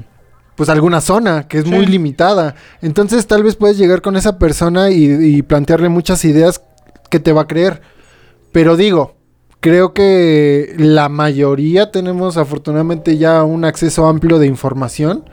pues 0.56 0.68
alguna 0.68 1.00
zona 1.00 1.48
que 1.48 1.58
es 1.58 1.64
Sí. 1.64 1.70
muy 1.70 1.86
limitada. 1.86 2.54
Entonces 2.82 3.26
tal 3.26 3.42
vez 3.42 3.56
puedes 3.56 3.78
llegar 3.78 4.02
con 4.02 4.16
esa 4.16 4.38
persona 4.38 4.90
y, 4.90 5.04
y 5.36 5.42
plantearle 5.42 5.88
muchas 5.88 6.22
ideas 6.26 6.62
que 7.08 7.18
te 7.18 7.32
va 7.32 7.42
a 7.42 7.46
creer. 7.46 7.80
Pero 8.52 8.76
digo, 8.76 9.14
creo 9.60 9.94
que 9.94 10.74
la 10.76 11.08
mayoría 11.08 11.90
tenemos 11.90 12.36
afortunadamente 12.36 13.16
ya 13.16 13.42
un 13.42 13.64
acceso 13.64 14.06
amplio 14.06 14.38
de 14.38 14.48
información 14.48 15.24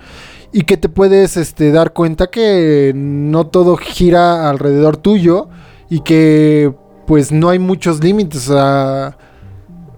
y 0.52 0.64
que 0.64 0.78
te 0.78 0.90
puedes 0.90 1.38
este, 1.38 1.72
dar 1.72 1.94
cuenta 1.94 2.28
que 2.28 2.94
no 2.96 3.48
todo 3.48 3.78
gira 3.78 4.50
alrededor 4.50 4.98
tuyo 4.98 5.50
y 5.90 6.02
que 6.02 6.74
pues 7.06 7.32
no 7.32 7.50
hay 7.50 7.60
muchos 7.60 8.04
límites. 8.04 8.50
O 8.50 8.54
sea, 8.54 9.18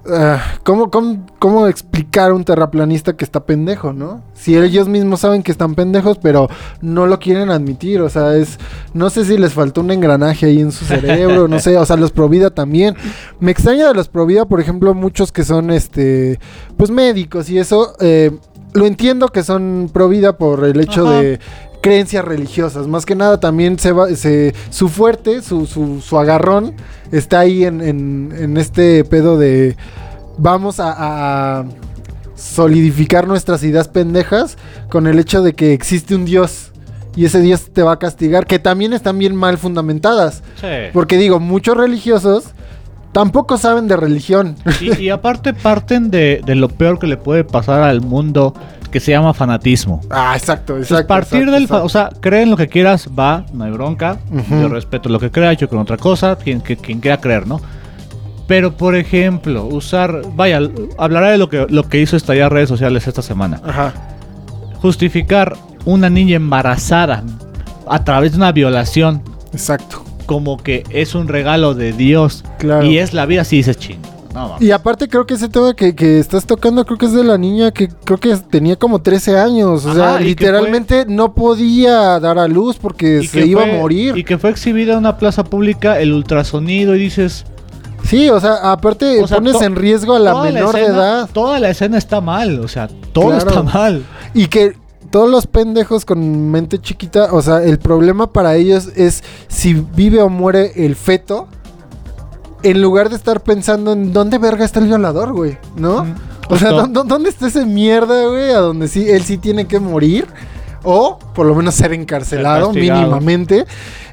ah, 0.07 0.41
¿cómo, 0.63 0.89
cómo, 0.91 1.25
cómo 1.39 1.67
explicar 1.67 2.31
a 2.31 2.33
un 2.33 2.43
terraplanista 2.43 3.15
que 3.15 3.25
está 3.25 3.45
pendejo, 3.45 3.93
no? 3.93 4.21
Si 4.33 4.57
ellos 4.57 4.87
mismos 4.87 5.21
saben 5.21 5.43
que 5.43 5.51
están 5.51 5.75
pendejos, 5.75 6.17
pero 6.21 6.49
no 6.81 7.07
lo 7.07 7.19
quieren 7.19 7.49
admitir. 7.49 8.01
O 8.01 8.09
sea, 8.09 8.35
es. 8.35 8.59
No 8.93 9.09
sé 9.09 9.25
si 9.25 9.37
les 9.37 9.53
faltó 9.53 9.81
un 9.81 9.91
engranaje 9.91 10.45
ahí 10.45 10.59
en 10.59 10.71
su 10.71 10.85
cerebro, 10.85 11.47
no 11.47 11.59
sé. 11.59 11.77
O 11.77 11.85
sea, 11.85 11.95
los 11.95 12.11
Provida 12.11 12.49
también. 12.51 12.95
Me 13.39 13.51
extraña 13.51 13.87
de 13.87 13.93
los 13.93 14.07
Provida, 14.07 14.45
por 14.45 14.59
ejemplo, 14.61 14.93
muchos 14.93 15.31
que 15.31 15.43
son 15.43 15.71
este. 15.71 16.39
Pues 16.77 16.91
médicos 16.91 17.49
y 17.49 17.57
eso. 17.57 17.93
eh, 17.99 18.31
lo 18.73 18.85
entiendo 18.85 19.29
que 19.29 19.43
son 19.43 19.89
Provida 19.91 20.37
por 20.37 20.63
el 20.65 20.79
hecho 20.79 21.07
Ajá. 21.07 21.19
de 21.21 21.39
creencias 21.81 22.25
religiosas. 22.25 22.87
Más 22.87 23.05
que 23.05 23.15
nada 23.15 23.39
también 23.39 23.79
se 23.79 23.91
va, 23.91 24.09
se, 24.15 24.53
su 24.69 24.89
fuerte, 24.89 25.41
su, 25.41 25.65
su, 25.65 26.01
su 26.01 26.17
agarrón 26.19 26.75
está 27.11 27.39
ahí 27.39 27.65
en, 27.65 27.81
en, 27.81 28.33
en 28.37 28.57
este 28.57 29.03
pedo 29.05 29.37
de 29.37 29.75
vamos 30.37 30.79
a, 30.79 31.59
a 31.59 31.65
solidificar 32.35 33.27
nuestras 33.27 33.63
ideas 33.63 33.87
pendejas 33.87 34.57
con 34.89 35.07
el 35.07 35.19
hecho 35.19 35.41
de 35.41 35.53
que 35.53 35.73
existe 35.73 36.15
un 36.15 36.25
Dios 36.25 36.71
y 37.15 37.25
ese 37.25 37.41
Dios 37.41 37.71
te 37.73 37.83
va 37.83 37.93
a 37.93 37.99
castigar, 37.99 38.45
que 38.45 38.59
también 38.59 38.93
están 38.93 39.17
bien 39.17 39.35
mal 39.35 39.57
fundamentadas. 39.57 40.41
Sí. 40.61 40.67
Porque 40.93 41.17
digo, 41.17 41.39
muchos 41.39 41.75
religiosos 41.75 42.45
tampoco 43.11 43.57
saben 43.57 43.87
de 43.87 43.95
religión. 43.97 44.55
Y, 44.81 44.97
y 44.97 45.09
aparte 45.09 45.53
parten 45.53 46.11
de, 46.11 46.41
de 46.45 46.55
lo 46.55 46.69
peor 46.69 46.99
que 46.99 47.07
le 47.07 47.17
puede 47.17 47.43
pasar 47.43 47.83
al 47.83 48.01
mundo 48.01 48.53
que 48.91 48.99
se 48.99 49.11
llama 49.11 49.33
fanatismo. 49.33 50.01
ah, 50.09 50.33
exacto, 50.35 50.73
Entonces, 50.73 50.91
exacto. 50.91 51.07
partir 51.07 51.39
exacto, 51.39 51.51
del... 51.53 51.63
exacto. 51.63 51.85
O 51.85 51.89
sea, 51.89 52.09
creen 52.21 52.49
lo 52.49 52.57
que 52.57 52.67
quieras, 52.67 53.07
va, 53.17 53.45
no 53.53 53.65
hay 53.65 53.71
bronca. 53.71 54.17
Yo 54.49 54.67
respeto 54.67 55.09
lo 55.09 55.19
que 55.19 55.29
creas, 55.29 55.57
yo 55.57 55.69
con 55.69 55.79
otra 55.79 55.97
cosa, 55.97 56.35
quien, 56.35 56.59
quien 56.61 56.99
quiera 56.99 57.17
creer, 57.21 57.45
¿no? 57.45 57.61
Pero, 58.47 58.75
por 58.75 58.95
ejemplo, 58.95 59.65
usar... 59.65 60.23
Vaya, 60.33 60.59
hablaré 60.97 61.31
de 61.31 61.37
lo 61.37 61.49
que, 61.49 61.67
lo 61.69 61.87
que 61.87 62.01
hizo 62.01 62.17
estallar 62.17 62.51
redes 62.51 62.67
sociales 62.67 63.07
esta 63.07 63.21
semana. 63.21 63.61
Ajá. 63.63 63.93
Justificar 64.81 65.55
una 65.85 66.09
niña 66.09 66.37
embarazada 66.37 67.23
a 67.87 68.03
través 68.03 68.31
de 68.31 68.37
una 68.37 68.51
violación 68.51 69.21
Exacto. 69.51 70.03
Como 70.29 70.57
que 70.57 70.83
es 70.91 71.15
un 71.15 71.27
regalo 71.27 71.73
de 71.73 71.91
Dios 71.91 72.43
Claro. 72.59 72.85
y 72.85 72.99
es 72.99 73.15
la 73.15 73.25
vida, 73.25 73.43
sí 73.43 73.55
dices 73.57 73.77
ching. 73.79 73.97
No. 74.31 74.57
Y 74.59 74.69
aparte 74.69 75.07
creo 75.07 75.25
que 75.25 75.33
ese 75.33 75.49
tema 75.49 75.73
que, 75.73 75.95
que 75.95 76.19
estás 76.19 76.45
tocando 76.45 76.85
creo 76.85 76.99
que 76.99 77.07
es 77.07 77.13
de 77.13 77.23
la 77.23 77.39
niña 77.39 77.71
que 77.71 77.87
creo 77.87 78.19
que 78.19 78.37
tenía 78.37 78.75
como 78.75 79.01
13 79.01 79.39
años. 79.39 79.83
O 79.87 79.93
sea, 79.95 80.09
Ajá, 80.11 80.19
literalmente 80.19 81.05
no 81.07 81.33
podía 81.33 82.19
dar 82.19 82.37
a 82.37 82.47
luz 82.47 82.77
porque 82.77 83.27
se 83.27 83.47
iba 83.47 83.63
fue- 83.63 83.71
a 83.71 83.77
morir. 83.79 84.15
Y 84.15 84.23
que 84.23 84.37
fue 84.37 84.51
exhibida 84.51 84.93
en 84.93 84.99
una 84.99 85.17
plaza 85.17 85.43
pública 85.43 85.99
el 85.99 86.13
ultrasonido 86.13 86.95
y 86.95 86.99
dices... 86.99 87.43
Sí, 88.03 88.29
o 88.29 88.39
sea, 88.39 88.71
aparte 88.71 89.19
O 89.23 89.27
sea, 89.27 89.37
pones 89.37 89.59
en 89.63 89.75
riesgo 89.75 90.13
a 90.15 90.19
la 90.19 90.41
menor 90.43 90.75
de 90.75 90.81
escena- 90.83 90.95
edad. 90.97 91.29
Toda 91.33 91.59
la 91.59 91.71
escena 91.71 91.97
está 91.97 92.21
mal, 92.21 92.59
o 92.59 92.67
sea, 92.67 92.87
todo 93.13 93.29
Claro. 93.31 93.47
está 93.49 93.63
mal. 93.63 94.03
Y 94.35 94.45
que 94.45 94.73
todos 95.11 95.29
los 95.29 95.47
pendejos 95.47 96.05
con 96.05 96.51
mente 96.51 96.79
chiquita, 96.79 97.29
o 97.33 97.41
sea, 97.41 97.63
el 97.63 97.79
problema 97.79 98.31
para 98.31 98.55
ellos 98.55 98.89
es 98.95 99.23
si 99.47 99.73
vive 99.73 100.21
o 100.21 100.29
muere 100.29 100.85
el 100.85 100.95
feto. 100.95 101.47
En 102.61 102.81
lugar 102.81 103.09
de 103.09 103.15
estar 103.15 103.41
pensando 103.41 103.93
en 103.93 104.11
dónde 104.11 104.37
verga 104.37 104.65
está 104.65 104.79
el 104.79 104.87
violador, 104.87 105.31
güey, 105.31 105.57
¿no? 105.77 106.03
Mm, 106.03 106.15
O 106.49 106.57
sea, 106.57 106.71
justo. 106.71 106.87
¿dó- 106.87 107.03
¿dónde 107.05 107.29
está 107.29 107.47
ese 107.47 107.65
mierda, 107.65 108.27
güey? 108.27 108.51
A 108.51 108.59
donde 108.59 108.87
sí, 108.89 109.09
él 109.09 109.23
sí 109.23 109.37
tiene 109.37 109.65
que 109.65 109.79
morir. 109.79 110.27
O 110.83 111.19
por 111.35 111.45
lo 111.45 111.55
menos 111.55 111.75
ser 111.75 111.91
encarcelado 111.93 112.71
Ser 112.73 112.81
mínimamente. 112.81 113.65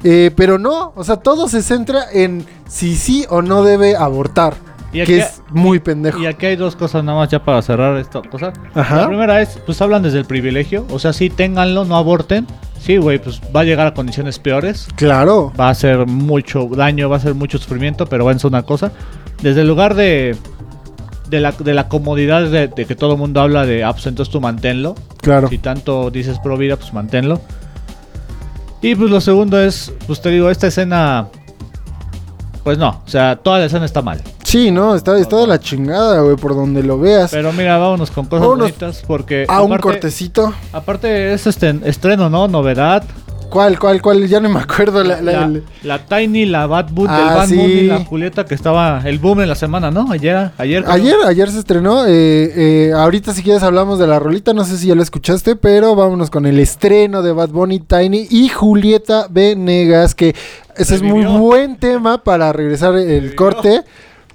Eh, 0.03 0.31
pero 0.35 0.57
no, 0.59 0.91
o 0.95 1.03
sea, 1.03 1.15
todo 1.17 1.47
se 1.49 1.61
centra 1.61 2.03
en 2.11 2.45
si 2.67 2.95
sí 2.95 3.25
o 3.29 3.41
no 3.41 3.63
debe 3.63 3.95
abortar. 3.95 4.55
Y 4.93 5.01
aquí- 5.01 5.13
que 5.13 5.19
es 5.19 5.41
muy 5.49 5.79
pendejo. 5.79 6.19
Y 6.19 6.25
aquí 6.25 6.45
hay 6.45 6.55
dos 6.55 6.75
cosas 6.75 7.03
nada 7.03 7.17
más 7.19 7.29
ya 7.29 7.43
para 7.43 7.61
cerrar 7.61 7.97
esta 7.97 8.21
cosa. 8.21 8.53
Ajá. 8.73 8.95
La 9.01 9.07
primera 9.07 9.41
es, 9.41 9.59
pues 9.65 9.81
hablan 9.81 10.03
desde 10.03 10.19
el 10.19 10.25
privilegio, 10.25 10.85
o 10.89 10.97
sea, 10.99 11.11
sí, 11.13 11.29
ténganlo, 11.29 11.83
no 11.85 11.95
aborten. 11.97 12.47
Sí, 12.79 12.97
güey, 12.97 13.19
pues 13.19 13.41
va 13.55 13.61
a 13.61 13.63
llegar 13.63 13.87
a 13.87 13.93
condiciones 13.93 14.39
peores. 14.39 14.87
Claro. 14.95 15.51
Va 15.59 15.67
a 15.67 15.71
hacer 15.71 16.05
mucho 16.07 16.67
daño, 16.67 17.09
va 17.09 17.17
a 17.17 17.19
ser 17.19 17.33
mucho 17.33 17.57
sufrimiento, 17.57 18.05
pero 18.05 18.23
va 18.25 18.31
a 18.31 18.39
ser 18.39 18.47
una 18.49 18.63
cosa. 18.63 18.91
Desde 19.41 19.61
el 19.61 19.67
lugar 19.67 19.93
de... 19.95 20.35
de 21.27 21.41
la, 21.41 21.51
de 21.51 21.73
la 21.73 21.89
comodidad 21.89 22.43
de, 22.49 22.67
de 22.69 22.85
que 22.85 22.95
todo 22.95 23.13
el 23.13 23.17
mundo 23.19 23.41
habla 23.41 23.65
de, 23.65 23.83
ah, 23.83 23.91
pues 23.91 24.05
entonces 24.07 24.31
tú 24.31 24.39
manténlo. 24.39 24.95
Claro. 25.21 25.49
Si 25.49 25.57
tanto 25.57 26.09
dices 26.11 26.39
pro 26.39 26.55
vida, 26.55 26.77
pues 26.77 26.93
manténlo. 26.93 27.41
Y 28.81 28.95
pues 28.95 29.09
lo 29.09 29.19
segundo 29.19 29.59
es, 29.59 29.91
pues 30.05 30.21
te 30.21 30.29
digo, 30.29 30.49
esta 30.49 30.67
escena, 30.67 31.27
pues 32.67 32.77
no, 32.77 33.01
o 33.05 33.09
sea, 33.09 33.37
toda 33.37 33.59
la 33.59 33.65
escena 33.67 33.85
está 33.85 34.01
mal. 34.01 34.21
Sí, 34.43 34.71
no, 34.71 34.93
está, 34.93 35.17
está 35.17 35.37
de 35.37 35.47
la 35.47 35.57
chingada, 35.57 36.19
güey, 36.19 36.35
por 36.35 36.53
donde 36.53 36.83
lo 36.83 36.99
veas. 36.99 37.31
Pero 37.31 37.53
mira, 37.53 37.77
vámonos 37.77 38.11
con 38.11 38.25
cosas 38.25 38.41
Vámonos 38.41 38.65
bonitas 38.71 39.03
porque 39.07 39.45
a 39.47 39.61
un 39.61 39.77
cortecito. 39.77 40.53
Aparte 40.73 41.31
es 41.31 41.47
este 41.47 41.79
estreno, 41.85 42.29
¿no? 42.29 42.49
Novedad. 42.49 43.05
¿Cuál, 43.49 43.79
cuál, 43.79 44.01
cuál? 44.01 44.27
Ya 44.27 44.41
no 44.41 44.49
me 44.49 44.59
acuerdo. 44.59 45.01
La, 45.05 45.21
la- 45.21 45.31
La, 45.31 45.47
la- 45.47 45.59
la 45.83 45.99
Tiny, 45.99 46.45
la 46.45 46.67
Bad 46.67 46.89
Boot, 46.91 47.07
Ah, 47.09 47.19
el 47.29 47.35
Bad 47.37 47.47
sí. 47.47 47.55
Bunny, 47.55 47.81
la 47.83 48.03
Julieta 48.03 48.43
que 48.43 48.53
estaba 48.53 49.01
el 49.05 49.19
boom 49.19 49.39
en 49.39 49.47
la 49.47 49.55
semana, 49.55 49.89
¿no? 49.89 50.11
Ayer, 50.11 50.51
ayer. 50.57 50.83
creo. 50.83 50.93
Ayer, 50.93 51.15
ayer 51.25 51.49
se 51.49 51.59
estrenó. 51.59 52.05
eh, 52.05 52.09
eh, 52.09 52.91
ahorita 52.93 53.33
si 53.33 53.43
quieres 53.43 53.63
hablamos 53.63 53.97
de 53.99 54.07
la 54.07 54.19
rolita. 54.19 54.51
No 54.53 54.65
sé 54.65 54.77
si 54.77 54.87
ya 54.87 54.95
la 54.95 55.03
escuchaste, 55.03 55.55
pero 55.55 55.95
vámonos 55.95 56.29
con 56.29 56.45
el 56.45 56.59
estreno 56.59 57.21
de 57.21 57.31
Bad 57.31 57.51
Bunny, 57.51 57.79
Tiny 57.79 58.27
y 58.29 58.49
Julieta 58.49 59.27
Venegas, 59.29 60.13
que 60.13 60.35
ese 60.77 60.95
es 60.95 61.01
muy 61.01 61.25
buen 61.25 61.77
tema 61.77 62.23
para 62.23 62.51
regresar 62.53 62.95
el 62.95 63.07
Revivió. 63.07 63.35
corte, 63.35 63.81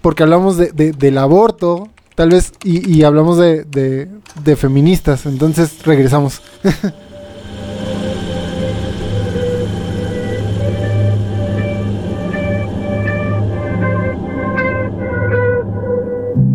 porque 0.00 0.22
hablamos 0.22 0.56
de, 0.56 0.72
de- 0.72 0.92
del 0.92 1.18
aborto, 1.18 1.88
tal 2.14 2.30
vez, 2.30 2.52
y, 2.64 2.88
y 2.92 3.04
hablamos 3.04 3.38
de, 3.38 3.64
de- 3.64 4.08
de 4.44 4.56
feministas. 4.56 5.26
Entonces 5.26 5.84
regresamos. 5.84 6.42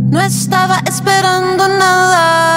No 0.09 0.21
estaba 0.21 0.77
esperando 0.88 1.67
nada 1.67 2.57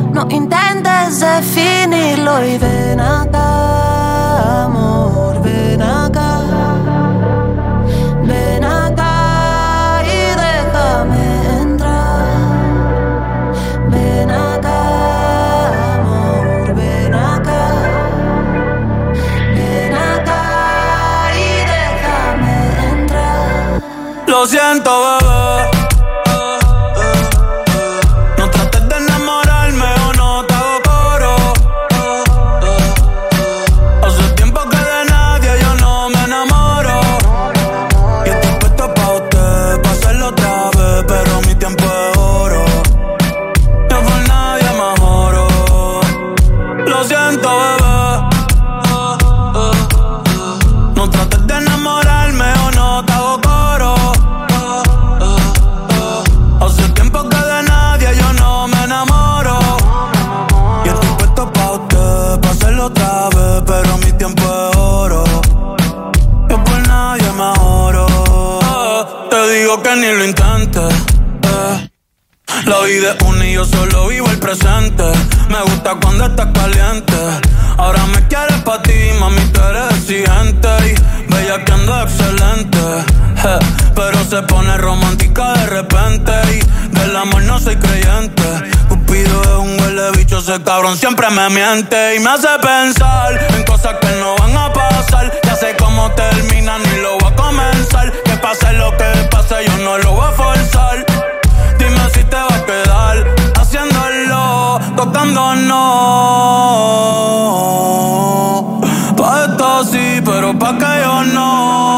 No 0.13 0.27
intentes 0.29 1.21
definirlo 1.21 2.43
y 2.45 2.57
ven 2.57 2.99
acá, 2.99 4.65
amor, 4.65 5.41
ven 5.41 5.81
acá. 5.81 6.41
Ven 8.23 8.63
acá 8.63 10.03
y 10.03 10.35
déjame 10.43 11.61
entrar. 11.61 12.35
Ven 13.89 14.31
acá, 14.31 14.81
amor, 15.95 16.75
ven 16.75 17.13
acá. 17.13 17.63
Ven 19.55 19.93
acá 19.95 20.43
y 21.35 21.49
déjame 21.73 22.55
entrar. 22.91 23.81
Lo 24.27 24.45
siento, 24.45 25.20
ese 90.51 90.63
cabrón 90.63 90.97
siempre 90.97 91.29
me 91.29 91.49
miente. 91.49 92.15
Y 92.15 92.19
me 92.19 92.31
hace 92.31 92.47
pensar 92.61 93.39
en 93.55 93.63
cosas 93.63 93.95
que 94.01 94.07
no 94.19 94.35
van 94.37 94.57
a 94.57 94.73
pasar. 94.73 95.31
Ya 95.43 95.55
sé 95.55 95.75
cómo 95.77 96.11
termina, 96.11 96.77
ni 96.77 96.97
lo 97.01 97.17
voy 97.19 97.31
a 97.31 97.35
comenzar. 97.35 98.11
Que 98.23 98.35
pase 98.37 98.73
lo 98.73 98.91
que 98.97 99.05
pase, 99.29 99.65
yo 99.65 99.77
no 99.77 99.97
lo 99.97 100.11
voy 100.11 100.27
a 100.27 100.31
forzar. 100.31 101.05
Dime 101.77 102.09
si 102.13 102.23
te 102.25 102.35
va 102.35 102.53
a 102.53 102.65
quedar 102.65 103.25
haciéndolo, 103.59 104.79
tocando 104.97 105.55
no. 105.55 105.81
Pa' 109.15 109.45
esto 109.45 109.85
sí, 109.85 110.21
pero 110.25 110.57
pa' 110.57 110.77
que 110.77 111.01
yo 111.03 111.23
no. 111.33 111.90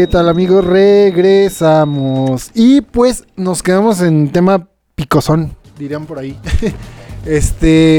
¿Qué 0.00 0.06
tal 0.06 0.30
amigos? 0.30 0.64
Regresamos. 0.64 2.52
Y 2.54 2.80
pues 2.80 3.24
nos 3.36 3.62
quedamos 3.62 4.00
en 4.00 4.32
tema 4.32 4.66
picosón, 4.94 5.54
dirían 5.78 6.06
por 6.06 6.18
ahí. 6.18 6.38
este, 7.26 7.98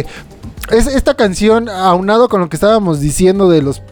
es 0.72 0.88
esta 0.88 1.14
canción, 1.14 1.70
aunado 1.70 2.28
con 2.28 2.42
lo 2.42 2.50
que 2.50 2.56
estábamos 2.56 3.02
diciendo 3.02 3.52
de 3.52 3.62
los 3.62 3.84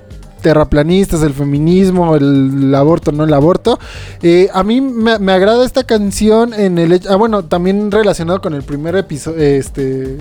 terraplanistas, 0.41 1.21
el 1.21 1.35
feminismo, 1.35 2.15
el 2.15 2.73
aborto, 2.73 3.11
no 3.11 3.25
el 3.25 3.33
aborto. 3.35 3.77
eh, 4.23 4.49
a 4.55 4.63
mí 4.63 4.81
me, 4.81 5.19
me 5.19 5.31
agrada 5.31 5.63
esta 5.63 5.83
canción 5.83 6.55
en 6.55 6.79
el 6.79 6.93
hecho, 6.93 7.09
ah 7.11 7.15
bueno, 7.15 7.45
también 7.45 7.91
relacionado 7.91 8.41
con 8.41 8.55
el 8.55 8.63
primer 8.63 8.95
episodio, 8.95 9.37
este, 9.37 10.17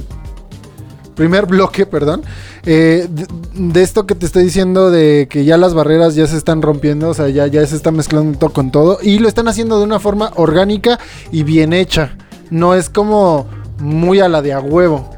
primer 1.18 1.46
bloque, 1.46 1.84
perdón, 1.84 2.22
eh, 2.64 3.08
de, 3.10 3.82
esto 3.82 4.06
que 4.06 4.14
te 4.14 4.24
estoy 4.24 4.44
diciendo 4.44 4.92
de 4.92 5.26
que 5.28 5.44
ya 5.44 5.56
las 5.56 5.74
barreras 5.74 6.14
ya 6.14 6.28
se 6.28 6.36
están 6.36 6.62
rompiendo, 6.62 7.08
o 7.08 7.14
sea, 7.14 7.28
ya, 7.28 7.48
ya 7.48 7.66
se 7.66 7.74
está 7.74 7.90
mezclando 7.90 8.38
todo 8.38 8.50
con 8.50 8.70
todo 8.70 8.98
y 9.02 9.18
lo 9.18 9.26
están 9.26 9.48
haciendo 9.48 9.78
de 9.78 9.84
una 9.84 9.98
forma 9.98 10.30
orgánica 10.36 11.00
y 11.32 11.42
bien 11.42 11.72
hecha. 11.72 12.16
No 12.50 12.74
es 12.74 12.88
como 12.88 13.48
muy 13.80 14.20
a 14.20 14.28
la 14.28 14.42
de 14.42 14.52
a 14.52 14.60
huevo, 14.60 15.10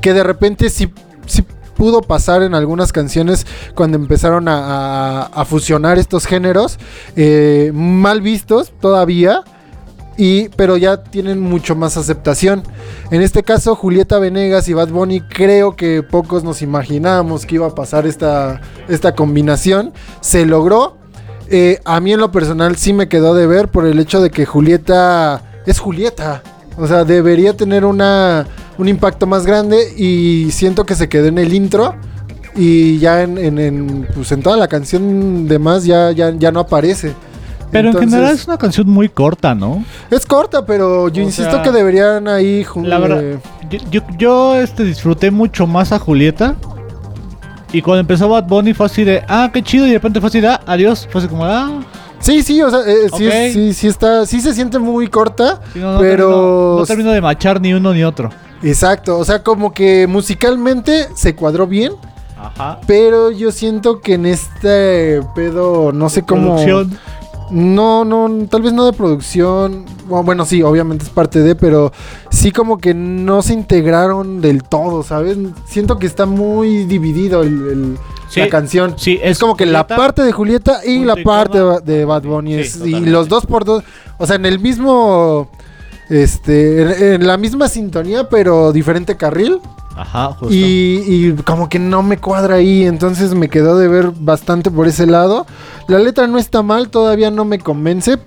que 0.00 0.14
de 0.14 0.22
repente 0.22 0.70
sí, 0.70 0.92
sí 1.26 1.44
pudo 1.76 2.02
pasar 2.02 2.42
en 2.42 2.54
algunas 2.54 2.92
canciones 2.92 3.44
cuando 3.74 3.96
empezaron 3.96 4.46
a 4.48 5.44
fusionar 5.44 5.98
estos 5.98 6.24
géneros, 6.24 6.78
eh, 7.16 7.72
mal 7.74 8.22
vistos 8.22 8.72
todavía. 8.80 9.42
Y, 10.20 10.48
pero 10.56 10.76
ya 10.76 11.04
tienen 11.04 11.38
mucho 11.38 11.76
más 11.76 11.96
aceptación. 11.96 12.64
En 13.12 13.22
este 13.22 13.44
caso, 13.44 13.76
Julieta 13.76 14.18
Venegas 14.18 14.68
y 14.68 14.74
Bad 14.74 14.88
Bunny, 14.88 15.20
creo 15.20 15.76
que 15.76 16.02
pocos 16.02 16.42
nos 16.42 16.60
imaginábamos 16.60 17.46
que 17.46 17.54
iba 17.54 17.68
a 17.68 17.74
pasar 17.74 18.04
esta, 18.04 18.60
esta 18.88 19.14
combinación. 19.14 19.92
Se 20.20 20.44
logró. 20.44 20.98
Eh, 21.50 21.78
a 21.84 22.00
mí 22.00 22.12
en 22.12 22.18
lo 22.18 22.32
personal 22.32 22.76
sí 22.76 22.92
me 22.92 23.08
quedó 23.08 23.32
de 23.34 23.46
ver 23.46 23.68
por 23.68 23.86
el 23.86 24.00
hecho 24.00 24.20
de 24.20 24.30
que 24.30 24.44
Julieta 24.44 25.40
es 25.66 25.78
Julieta. 25.78 26.42
O 26.76 26.88
sea, 26.88 27.04
debería 27.04 27.56
tener 27.56 27.84
una, 27.84 28.44
un 28.76 28.88
impacto 28.88 29.28
más 29.28 29.46
grande 29.46 29.94
y 29.96 30.50
siento 30.50 30.84
que 30.84 30.96
se 30.96 31.08
quedó 31.08 31.28
en 31.28 31.38
el 31.38 31.54
intro. 31.54 31.94
Y 32.56 32.98
ya 32.98 33.22
en, 33.22 33.38
en, 33.38 33.58
en, 33.60 34.08
pues 34.16 34.32
en 34.32 34.42
toda 34.42 34.56
la 34.56 34.66
canción 34.66 35.46
de 35.46 35.60
más 35.60 35.84
ya, 35.84 36.10
ya, 36.10 36.32
ya 36.36 36.50
no 36.50 36.58
aparece. 36.58 37.14
Pero 37.70 37.90
en 37.90 37.98
general 37.98 38.34
es 38.34 38.46
una 38.46 38.56
canción 38.58 38.88
muy 38.88 39.08
corta, 39.08 39.54
¿no? 39.54 39.84
es 40.10 40.24
corta, 40.26 40.64
pero 40.64 41.08
yo 41.08 41.22
O 41.22 41.26
insisto 41.26 41.50
sea, 41.52 41.62
que 41.62 41.70
deberían 41.70 42.26
ahí 42.28 42.64
jun- 42.64 42.86
La 42.88 42.98
verdad, 42.98 43.22
eh, 43.22 43.38
yo, 43.70 43.78
yo, 43.90 44.00
yo, 44.18 44.54
este, 44.56 44.84
disfruté 44.84 45.30
mucho 45.30 45.66
más 45.66 45.92
a 45.92 45.98
Julieta. 45.98 46.54
Y 47.72 47.82
cuando 47.82 48.00
empezó 48.00 48.28
Bad 48.30 48.44
Bunny 48.46 48.72
fue 48.72 48.86
así 48.86 49.04
de, 49.04 49.22
ah, 49.28 49.50
qué 49.52 49.62
chido. 49.62 49.84
Y 49.86 49.88
de 49.90 49.94
repente 49.96 50.20
fue 50.20 50.28
así 50.28 50.40
de, 50.40 50.48
ah, 50.48 50.60
adiós. 50.66 51.06
Fue 51.10 51.20
así 51.20 51.28
como, 51.28 51.44
ah, 51.44 51.80
Sí, 52.20 52.42
sí, 52.42 52.60
o 52.62 52.70
sea, 52.70 52.80
eh, 52.86 53.08
sí, 53.16 53.30
sí, 53.52 53.72
sí 53.74 53.86
está, 53.86 54.26
sí 54.26 54.40
se 54.40 54.52
siente 54.52 54.78
muy 54.80 55.06
corta, 55.06 55.60
sí, 55.72 55.78
no, 55.78 55.92
no 55.94 55.98
pero 56.00 56.18
termino- 56.28 56.76
no 56.80 56.86
termino 56.86 57.10
de 57.12 57.20
machar 57.20 57.60
ni 57.60 57.72
uno 57.74 57.94
ni 57.94 58.02
otro. 58.02 58.30
exacto, 58.60 59.16
o 59.18 59.24
sea, 59.24 59.44
como 59.44 59.72
que 59.72 60.08
musicalmente 60.08 61.06
se 61.14 61.36
cuadró 61.36 61.68
bien, 61.68 61.92
Ajá. 62.36 62.80
pero 62.88 63.30
yo 63.30 63.52
siento 63.52 64.00
que 64.00 64.14
en 64.14 64.26
este 64.26 65.20
pedo, 65.36 65.92
no 65.92 66.08
sé 66.08 66.22
cómo, 66.24 66.56
Producción. 66.56 66.98
No, 67.50 68.04
no, 68.04 68.46
tal 68.48 68.62
vez 68.62 68.72
no 68.72 68.84
de 68.86 68.92
producción, 68.92 69.84
bueno, 70.06 70.44
sí, 70.44 70.62
obviamente 70.62 71.04
es 71.04 71.10
parte 71.10 71.40
de, 71.40 71.54
pero 71.54 71.92
sí 72.30 72.50
como 72.52 72.78
que 72.78 72.94
no 72.94 73.42
se 73.42 73.52
integraron 73.54 74.40
del 74.40 74.62
todo, 74.62 75.02
¿sabes? 75.02 75.36
Siento 75.66 75.98
que 75.98 76.06
está 76.06 76.26
muy 76.26 76.84
dividido 76.84 77.42
el, 77.42 77.48
el- 77.68 77.98
Sí, 78.30 78.40
la 78.40 78.48
canción. 78.50 78.92
Sí, 78.98 79.18
Es 79.22 79.38
como 79.38 79.56
que 79.56 79.64
la 79.64 79.86
parte 79.86 80.20
de 80.22 80.32
Julieta 80.32 80.84
y 80.84 81.02
la 81.02 81.16
parte 81.16 81.58
de 81.82 82.04
Bad 82.04 82.24
Bunny. 82.24 82.56
Sí, 82.56 82.60
es- 82.60 82.86
y 82.86 83.00
los 83.06 83.26
dos 83.30 83.46
por 83.46 83.64
dos. 83.64 83.82
O 84.18 84.26
sea, 84.26 84.36
en 84.36 84.44
el 84.44 84.58
mismo. 84.58 85.48
Este. 86.10 86.82
En, 86.82 87.14
en 87.22 87.26
la 87.26 87.38
misma 87.38 87.68
sintonía, 87.68 88.28
pero 88.28 88.70
diferente 88.72 89.16
carril. 89.16 89.60
Ajá, 89.98 90.28
justo. 90.28 90.54
Y, 90.54 91.02
y 91.06 91.32
como 91.44 91.68
que 91.68 91.78
no 91.78 92.02
me 92.02 92.18
cuadra 92.18 92.56
ahí. 92.56 92.84
Entonces 92.86 93.34
me 93.34 93.48
quedó 93.48 93.76
de 93.78 93.88
ver 93.88 94.12
bastante 94.18 94.70
por 94.70 94.86
ese 94.86 95.06
lado. 95.06 95.46
La 95.88 95.98
letra 95.98 96.26
no 96.26 96.38
está 96.38 96.62
mal, 96.62 96.88
todavía 96.88 97.30
no 97.30 97.44
me 97.44 97.58
convence. 97.58 98.18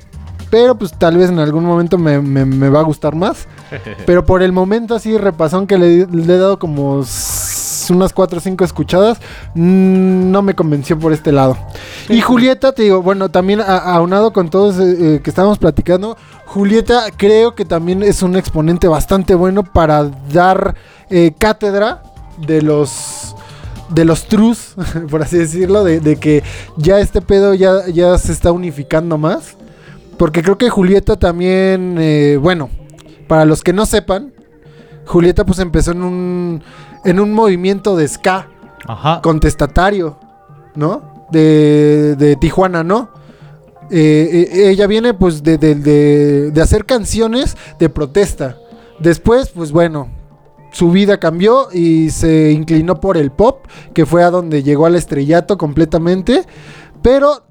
Pero 0.50 0.76
pues 0.76 0.92
tal 0.92 1.16
vez 1.16 1.30
en 1.30 1.40
algún 1.40 1.64
momento 1.64 1.98
me, 1.98 2.20
me- 2.22 2.46
me 2.46 2.68
va 2.70 2.82
a 2.82 2.84
gustar 2.84 3.16
más. 3.16 3.48
Pero 4.06 4.26
por 4.26 4.44
el 4.44 4.52
momento 4.52 4.96
así, 4.96 5.18
repasón 5.18 5.66
que 5.66 5.78
le, 5.78 6.06
le 6.08 6.34
he 6.34 6.38
dado 6.38 6.60
como 6.60 7.04
unas 7.90 8.14
4 8.14 8.38
o 8.38 8.42
5 8.42 8.64
escuchadas, 8.64 9.18
mm, 9.56 10.32
no 10.32 10.42
me 10.42 10.54
convenció 10.54 10.98
por 11.00 11.12
este 11.14 11.32
lado. 11.32 11.58
Y 12.10 12.22
Julieta, 12.22 12.72
te 12.74 12.84
digo, 12.84 13.02
bueno, 13.02 13.30
también 13.30 13.62
aunado 13.62 14.32
con 14.34 14.50
todos 14.50 14.78
eh, 14.80 15.16
eh, 15.16 15.22
que 15.24 15.30
estábamos 15.30 15.58
platicando, 15.58 16.18
Julieta 16.46 17.04
creo 17.18 17.54
que 17.56 17.66
también 17.66 18.04
es 18.04 18.22
un 18.24 18.36
exponente 18.36 18.88
bastante 18.88 19.36
bueno 19.36 19.64
para 19.64 20.04
dar 20.32 20.76
eh, 21.12 21.34
cátedra 21.38 22.02
de 22.46 22.62
los 22.62 23.36
de 23.90 24.06
los 24.06 24.26
trus, 24.28 24.76
por 25.10 25.22
así 25.22 25.38
decirlo, 25.38 25.84
de, 25.84 26.00
de 26.00 26.16
que 26.16 26.44
ya 26.78 27.00
este 27.02 27.22
pedo 27.22 27.54
ya, 27.54 27.88
ya 27.88 28.18
se 28.18 28.32
está 28.32 28.52
unificando 28.54 29.18
más. 29.18 29.58
Porque 30.18 30.42
creo 30.44 30.58
que 30.58 30.70
Julieta 30.70 31.18
también, 31.18 31.98
eh, 32.00 32.38
bueno, 32.42 32.70
para 33.28 33.44
los 33.44 33.64
que 33.64 33.74
no 33.74 33.86
sepan, 33.86 34.34
Julieta 35.06 35.46
pues 35.46 35.60
empezó 35.60 35.92
en 35.92 36.04
un, 36.04 36.64
en 37.04 37.20
un 37.20 37.34
movimiento 37.34 37.96
de 37.98 38.08
ska 38.08 38.48
Ajá. 38.88 39.20
contestatario, 39.22 40.18
¿no? 40.76 41.28
De, 41.32 42.16
de 42.18 42.36
Tijuana, 42.38 42.84
¿no? 42.84 43.10
Eh, 43.90 44.48
eh, 44.54 44.70
ella 44.70 44.88
viene 44.88 45.14
pues 45.14 45.44
de, 45.44 45.58
de- 45.58 45.76
de- 45.76 46.52
de 46.52 46.62
hacer 46.62 46.86
canciones 46.86 47.58
de 47.80 47.90
protesta. 47.90 48.58
Después, 49.00 49.50
pues 49.50 49.72
bueno, 49.74 50.08
su 50.72 50.92
vida 50.92 51.20
cambió 51.20 51.68
y 51.72 52.10
se 52.10 52.52
inclinó 52.52 53.00
por 53.00 53.18
el 53.18 53.32
pop, 53.32 53.66
que 53.94 54.06
fue 54.06 54.24
a 54.24 54.32
donde 54.32 54.64
llegó 54.64 54.86
al 54.86 54.96
estrellato 54.96 55.58
completamente. 55.58 56.46
Pero 57.02 57.44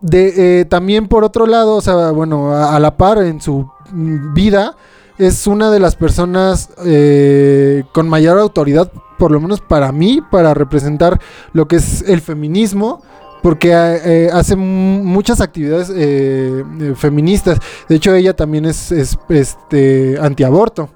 de, 0.00 0.60
eh, 0.60 0.64
también 0.64 1.08
por 1.08 1.24
otro 1.24 1.46
lado, 1.46 1.76
o 1.76 1.80
sea, 1.80 2.12
bueno, 2.12 2.54
a, 2.54 2.78
la 2.78 2.96
par 2.96 3.18
en 3.18 3.40
su 3.40 3.68
mm, 3.92 4.32
vida, 4.34 4.76
es 5.18 5.46
una 5.46 5.70
de 5.70 5.80
las 5.80 5.96
personas 5.96 6.70
eh, 6.84 7.82
con 7.92 8.08
mayor 8.08 8.38
autoridad, 8.38 8.90
por 9.18 9.32
lo 9.32 9.40
menos 9.40 9.60
para 9.60 9.90
mí, 9.90 10.20
para 10.30 10.54
representar 10.54 11.20
lo 11.52 11.66
que 11.66 11.76
es 11.76 12.02
el 12.06 12.20
feminismo. 12.20 13.02
Porque 13.42 13.70
eh, 13.72 14.30
hace 14.32 14.56
mu- 14.56 15.04
muchas 15.04 15.40
actividades 15.40 15.90
eh, 15.94 16.64
eh, 16.80 16.94
feministas. 16.96 17.58
De 17.88 17.94
hecho, 17.94 18.12
ella 18.12 18.34
también 18.34 18.64
es, 18.64 18.90
es, 18.90 19.16
este, 19.28 20.18
antiaborto. 20.20 20.88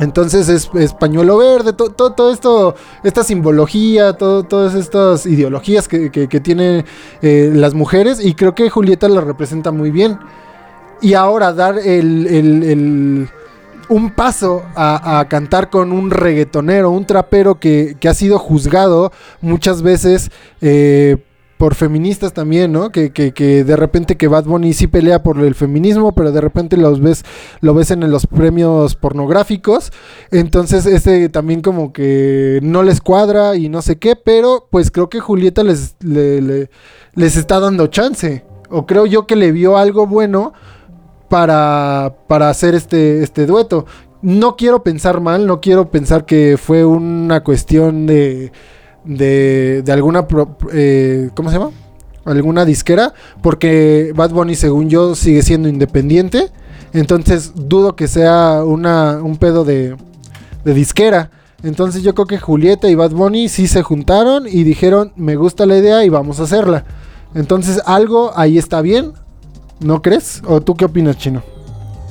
Entonces 0.00 0.48
es, 0.48 0.70
es 0.74 0.94
pañuelo 0.94 1.36
verde, 1.38 1.72
to- 1.74 1.90
to- 1.90 2.12
todo 2.12 2.32
esto, 2.32 2.74
esta 3.04 3.22
simbología, 3.22 4.14
todo, 4.14 4.42
todas 4.42 4.74
estas 4.74 5.26
ideologías 5.26 5.86
que, 5.86 6.10
que, 6.10 6.40
tienen 6.40 6.84
eh, 7.20 7.50
las 7.54 7.74
mujeres 7.74 8.24
y 8.24 8.34
creo 8.34 8.54
que 8.54 8.70
Julieta 8.70 9.08
la 9.08 9.20
representa 9.20 9.70
muy 9.70 9.90
bien. 9.90 10.18
Y 11.00 11.14
ahora 11.14 11.52
dar 11.52 11.78
el- 11.78 12.26
el- 12.26 13.28
un 13.88 14.10
paso 14.10 14.62
a, 14.74 15.18
a 15.20 15.28
cantar 15.28 15.68
con 15.68 15.92
un 15.92 16.10
reggaetonero, 16.10 16.90
un 16.90 17.04
trapero 17.04 17.56
que, 17.60 17.96
que 18.00 18.08
ha 18.08 18.14
sido 18.14 18.38
juzgado 18.38 19.12
muchas 19.42 19.82
veces 19.82 20.30
eh, 20.62 21.18
por 21.62 21.76
feministas 21.76 22.32
también, 22.32 22.72
¿no? 22.72 22.90
Que, 22.90 23.12
que, 23.12 23.30
que 23.30 23.62
de 23.62 23.76
repente 23.76 24.16
que 24.16 24.26
Bad 24.26 24.46
Bunny 24.46 24.72
sí 24.72 24.88
pelea 24.88 25.22
por 25.22 25.38
el 25.38 25.54
feminismo, 25.54 26.10
pero 26.10 26.32
de 26.32 26.40
repente 26.40 26.76
los 26.76 27.00
ves, 27.00 27.24
lo 27.60 27.72
ves 27.72 27.92
en 27.92 28.10
los 28.10 28.26
premios 28.26 28.96
pornográficos. 28.96 29.92
Entonces, 30.32 30.86
este 30.86 31.28
también 31.28 31.62
como 31.62 31.92
que 31.92 32.58
no 32.64 32.82
les 32.82 33.00
cuadra 33.00 33.54
y 33.54 33.68
no 33.68 33.80
sé 33.80 33.96
qué, 33.96 34.16
pero 34.16 34.66
pues 34.72 34.90
creo 34.90 35.08
que 35.08 35.20
Julieta 35.20 35.62
les, 35.62 35.94
le- 36.00 36.42
le- 36.42 36.70
les 37.14 37.36
está 37.36 37.60
dando 37.60 37.86
chance. 37.86 38.44
O 38.68 38.84
creo 38.84 39.06
yo 39.06 39.28
que 39.28 39.36
le 39.36 39.52
vio 39.52 39.76
algo 39.78 40.08
bueno 40.08 40.54
para, 41.28 42.16
para 42.26 42.50
hacer 42.50 42.74
este, 42.74 43.22
este 43.22 43.46
dueto. 43.46 43.86
No 44.20 44.56
quiero 44.56 44.82
pensar 44.82 45.20
mal, 45.20 45.46
no 45.46 45.60
quiero 45.60 45.92
pensar 45.92 46.24
que 46.26 46.56
fue 46.60 46.84
una 46.84 47.44
cuestión 47.44 48.08
de, 48.08 48.50
de, 49.04 49.82
de 49.84 49.92
alguna, 49.92 50.26
pro- 50.26 50.56
eh, 50.72 51.30
¿cómo 51.34 51.50
se 51.50 51.58
llama? 51.58 51.70
Alguna 52.24 52.64
disquera, 52.64 53.12
porque 53.42 54.12
Bad 54.14 54.30
Bunny, 54.30 54.54
según 54.54 54.88
yo, 54.88 55.14
sigue 55.14 55.42
siendo 55.42 55.68
independiente. 55.68 56.50
Entonces 56.92 57.52
dudo 57.54 57.96
que 57.96 58.06
sea 58.06 58.62
una, 58.64 59.18
un 59.22 59.36
pedo 59.38 59.64
de, 59.64 59.96
de 60.64 60.74
disquera. 60.74 61.30
Entonces 61.64 62.02
yo 62.02 62.14
creo 62.14 62.26
que 62.26 62.38
Julieta 62.38 62.88
y 62.88 62.94
Bad 62.94 63.12
Bunny 63.12 63.48
sí 63.48 63.66
se 63.66 63.82
juntaron 63.82 64.46
y 64.46 64.64
dijeron, 64.64 65.12
me 65.16 65.36
gusta 65.36 65.64
la 65.64 65.78
idea 65.78 66.04
y 66.04 66.08
vamos 66.08 66.38
a 66.40 66.42
hacerla. 66.44 66.84
Entonces 67.34 67.80
algo 67.86 68.32
ahí 68.36 68.58
está 68.58 68.82
bien, 68.82 69.12
¿no 69.80 70.02
crees? 70.02 70.42
¿O 70.46 70.60
tú 70.60 70.74
qué 70.76 70.84
opinas, 70.84 71.16
Chino? 71.18 71.42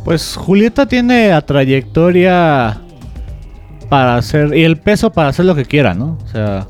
Pues 0.03 0.35
Julieta 0.35 0.87
tiene 0.87 1.29
la 1.29 1.41
trayectoria 1.41 2.81
para 3.91 4.15
hacer. 4.15 4.55
Y 4.55 4.63
el 4.63 4.77
peso 4.77 5.11
para 5.11 5.27
hacer 5.29 5.43
lo 5.43 5.53
que 5.53 5.65
quiera, 5.65 5.93
¿no? 5.93 6.17
O 6.25 6.31
sea, 6.31 6.65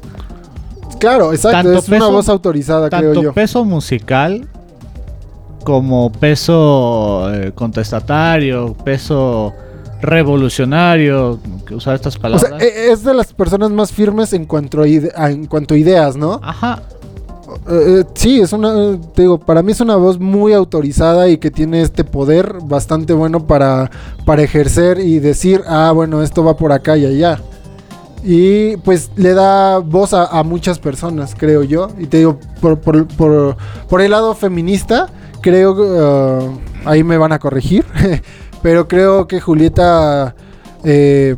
Claro, 1.00 1.32
exacto, 1.34 1.58
Tanto 1.72 1.80
es 1.80 1.90
una 1.90 2.08
voz 2.08 2.28
autorizada, 2.30 2.90
creo 2.90 3.02
tanto 3.14 3.22
yo. 3.24 3.34
peso 3.34 3.64
musical 3.64 4.48
como 5.64 6.12
peso 6.12 7.32
eh, 7.34 7.52
contestatario, 7.54 8.74
peso 8.84 9.54
revolucionario, 10.02 11.40
que 11.66 11.76
usar 11.76 11.96
estas 11.96 12.16
O 12.18 12.20
palabras. 12.20 12.50
sea, 12.50 12.58
e- 12.68 12.92
es 12.92 13.04
de 13.04 13.14
las 13.14 13.34
personas 13.34 13.70
más 13.72 13.92
firmes 13.92 14.34
en 14.34 14.46
cuanto 14.46 14.82
a- 14.82 14.88
en 15.30 15.46
cuanto 15.46 15.74
a 15.74 15.78
ideas, 15.78 16.16
¿no? 16.16 16.40
Ajá. 16.44 16.82
Eh, 17.68 18.02
eh, 18.02 18.04
sí, 18.14 18.40
es 18.40 18.54
una, 18.54 18.74
eh, 18.74 19.00
te 19.14 19.24
digo, 19.24 19.40
para 19.40 19.62
mí 19.62 19.72
es 19.72 19.82
una 19.82 19.96
voz 19.96 20.20
muy 20.20 20.54
autorizada 20.54 21.30
y 21.30 21.38
que 21.38 21.52
tiene 21.52 21.82
este 21.82 22.04
poder 22.04 22.58
bastante 22.64 23.14
bueno 23.14 23.46
para, 23.48 23.90
para 24.26 24.42
ejercer 24.42 25.00
y 25.00 25.20
decir, 25.20 25.62
ah, 25.68 25.92
bueno, 25.94 26.22
esto 26.22 26.44
va 26.44 26.56
por 26.56 26.72
acá 26.72 26.98
y 26.98 27.06
allá. 27.06 27.40
Y 28.24 28.78
pues 28.78 29.10
le 29.16 29.34
da 29.34 29.80
voz 29.80 30.14
a, 30.14 30.44
muchas 30.44 30.78
personas, 30.80 31.34
creo 31.36 31.64
yo. 31.64 31.90
Y 31.98 32.06
te 32.06 32.18
digo, 32.18 32.40
por, 32.60 34.02
el 34.02 34.12
lado 34.12 34.36
feminista, 34.36 35.08
creo, 35.42 35.76
eh, 36.44 36.50
ahí 36.86 37.04
me 37.04 37.18
van 37.18 37.32
a 37.32 37.40
corregir, 37.40 37.84
pero 38.62 38.88
creo 38.88 39.28
que 39.28 39.42
Julieta 39.42 40.36
eh, 40.84 41.36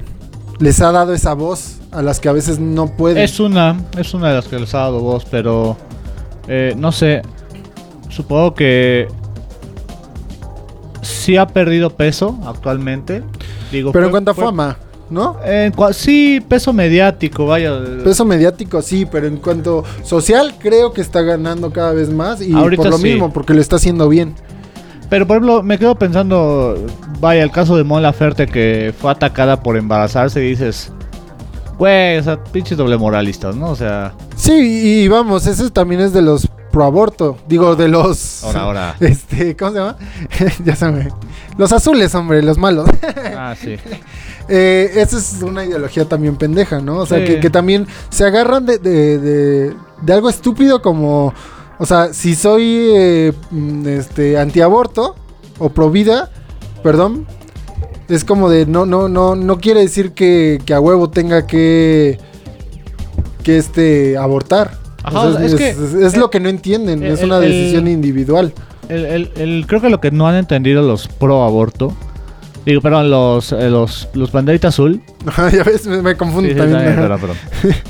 les 0.59 0.81
ha 0.81 0.91
dado 0.91 1.13
esa 1.13 1.33
voz 1.33 1.77
a 1.91 2.01
las 2.01 2.19
que 2.19 2.27
a 2.27 2.33
veces 2.33 2.59
no 2.59 2.87
pueden. 2.87 3.23
Es 3.23 3.39
una, 3.39 3.79
es 3.97 4.13
una 4.13 4.29
de 4.29 4.35
las 4.35 4.47
que 4.47 4.59
les 4.59 4.73
ha 4.75 4.79
dado 4.79 4.99
voz, 4.99 5.25
pero 5.25 5.77
eh, 6.47 6.73
no 6.77 6.91
sé. 6.91 7.21
Supongo 8.09 8.53
que 8.53 9.07
sí 11.01 11.37
ha 11.37 11.47
perdido 11.47 11.89
peso 11.89 12.37
actualmente. 12.45 13.23
Digo, 13.71 13.91
Pero 13.91 14.05
en 14.05 14.11
cuanto 14.11 14.31
a 14.31 14.33
fue- 14.33 14.45
fama, 14.45 14.77
¿no? 15.09 15.37
en 15.43 15.73
cua- 15.73 15.93
sí, 15.93 16.43
peso 16.47 16.71
mediático, 16.73 17.45
vaya. 17.45 17.71
Peso 18.03 18.23
mediático 18.25 18.81
sí, 18.81 19.05
pero 19.05 19.27
en 19.27 19.37
cuanto 19.37 19.83
social 20.03 20.53
creo 20.59 20.93
que 20.93 21.01
está 21.01 21.21
ganando 21.21 21.71
cada 21.71 21.93
vez 21.93 22.09
más 22.09 22.41
y 22.41 22.53
Ahorita 22.53 22.83
por 22.83 22.91
lo 22.91 22.97
sí. 22.97 23.03
mismo, 23.05 23.33
porque 23.33 23.53
lo 23.53 23.61
está 23.61 23.77
haciendo 23.77 24.07
bien. 24.09 24.35
Pero 25.09 25.27
por 25.27 25.37
ejemplo, 25.37 25.61
me 25.63 25.77
quedo 25.77 25.95
pensando, 25.95 26.75
vaya, 27.19 27.43
el 27.43 27.51
caso 27.51 27.75
de 27.77 27.83
Mon 27.83 28.01
Laferte 28.01 28.47
que 28.47 28.93
fue 28.97 29.11
atacada 29.11 29.61
por 29.61 29.77
embarazarse 29.77 30.43
y 30.43 30.49
dices, 30.49 30.91
güey, 31.77 32.17
o 32.17 32.23
sea, 32.23 32.43
pinches 32.43 32.77
doble 32.77 32.97
moralistas, 32.97 33.55
¿no? 33.55 33.69
O 33.71 33.75
sea, 33.75 34.13
Sí, 34.35 34.51
y 35.03 35.07
vamos, 35.07 35.45
ese 35.47 35.69
también 35.71 36.01
es 36.01 36.13
de 36.13 36.21
los 36.21 36.47
pro 36.71 36.85
aborto, 36.85 37.37
digo 37.47 37.75
de 37.75 37.87
los 37.87 38.43
ahora, 38.43 38.61
ahora. 38.61 38.95
este, 38.99 39.55
¿cómo 39.55 39.71
se 39.71 39.77
llama? 39.77 39.97
ya 40.65 40.75
se 40.75 40.87
me 40.91 41.07
los 41.57 41.71
azules, 41.71 42.13
hombre, 42.15 42.41
los 42.41 42.57
malos. 42.57 42.89
Ah, 43.37 43.55
sí. 43.59 43.75
Eh, 44.49 44.91
esa 44.95 45.17
es 45.17 45.41
una 45.43 45.63
ideología 45.65 46.05
también 46.05 46.35
pendeja, 46.35 46.79
¿no? 46.79 46.97
O 46.97 47.05
sea, 47.05 47.19
Sí. 47.19 47.25
que, 47.25 47.39
que 47.39 47.49
también 47.49 47.87
se 48.09 48.25
agarran 48.25 48.65
de, 48.65 48.77
de, 48.79 49.17
de- 49.19 49.73
de 50.01 50.13
algo 50.13 50.29
estúpido 50.29 50.81
como, 50.81 51.33
o 51.79 51.85
sea, 51.85 52.13
si 52.13 52.35
soy 52.35 52.63
eh, 52.95 53.33
mm, 53.51 53.87
este 53.87 54.37
antiaborto 54.37 55.15
o 55.59 55.69
pro 55.69 55.89
vida, 55.91 56.29
perdón, 56.81 57.25
es 58.09 58.23
como 58.25 58.49
de 58.49 58.65
no, 58.65 58.85
no, 58.85 59.07
no, 59.09 59.35
no 59.35 59.57
quiere 59.59 59.81
decir 59.81 60.11
que, 60.11 60.59
que 60.65 60.73
a 60.73 60.79
huevo 60.79 61.09
tenga 61.09 61.45
que 61.47 62.17
que 63.43 63.57
este 63.57 64.17
abortar. 64.17 64.71
Ajá, 65.03 65.19
O 65.21 65.33
sea, 65.33 65.45
es 65.45 65.53
es, 65.53 65.57
que- 65.59 65.69
es- 65.71 65.93
es 65.93 66.17
lo 66.17 66.29
que 66.29 66.39
no 66.39 66.47
entienden, 66.49 67.03
el- 67.03 67.13
es 67.13 67.23
una 67.23 67.37
el- 67.37 67.43
decisión 67.51 67.87
individual. 67.87 68.53
El, 68.89 69.65
creo 69.67 69.81
que 69.81 69.89
lo 69.89 69.99
que 70.01 70.11
no 70.11 70.27
han 70.27 70.35
entendido 70.35 70.81
los 70.81 71.07
pro 71.07 71.43
aborto, 71.43 71.93
digo, 72.65 72.81
perdón, 72.81 73.09
los, 73.09 73.51
eh, 73.51 73.69
los, 73.69 74.07
los 74.13 74.31
banderita 74.31 74.69
azul, 74.69 75.01
ya 75.53 75.63
ves, 75.63 75.87
me, 75.87 76.01
me 76.01 76.15
confundo 76.15 76.47
Sí, 76.49 76.53
sí, 76.53 76.59
también. 76.59 76.83
también, 76.83 76.95
perdón, 77.01 77.19
perdón. 77.19 77.37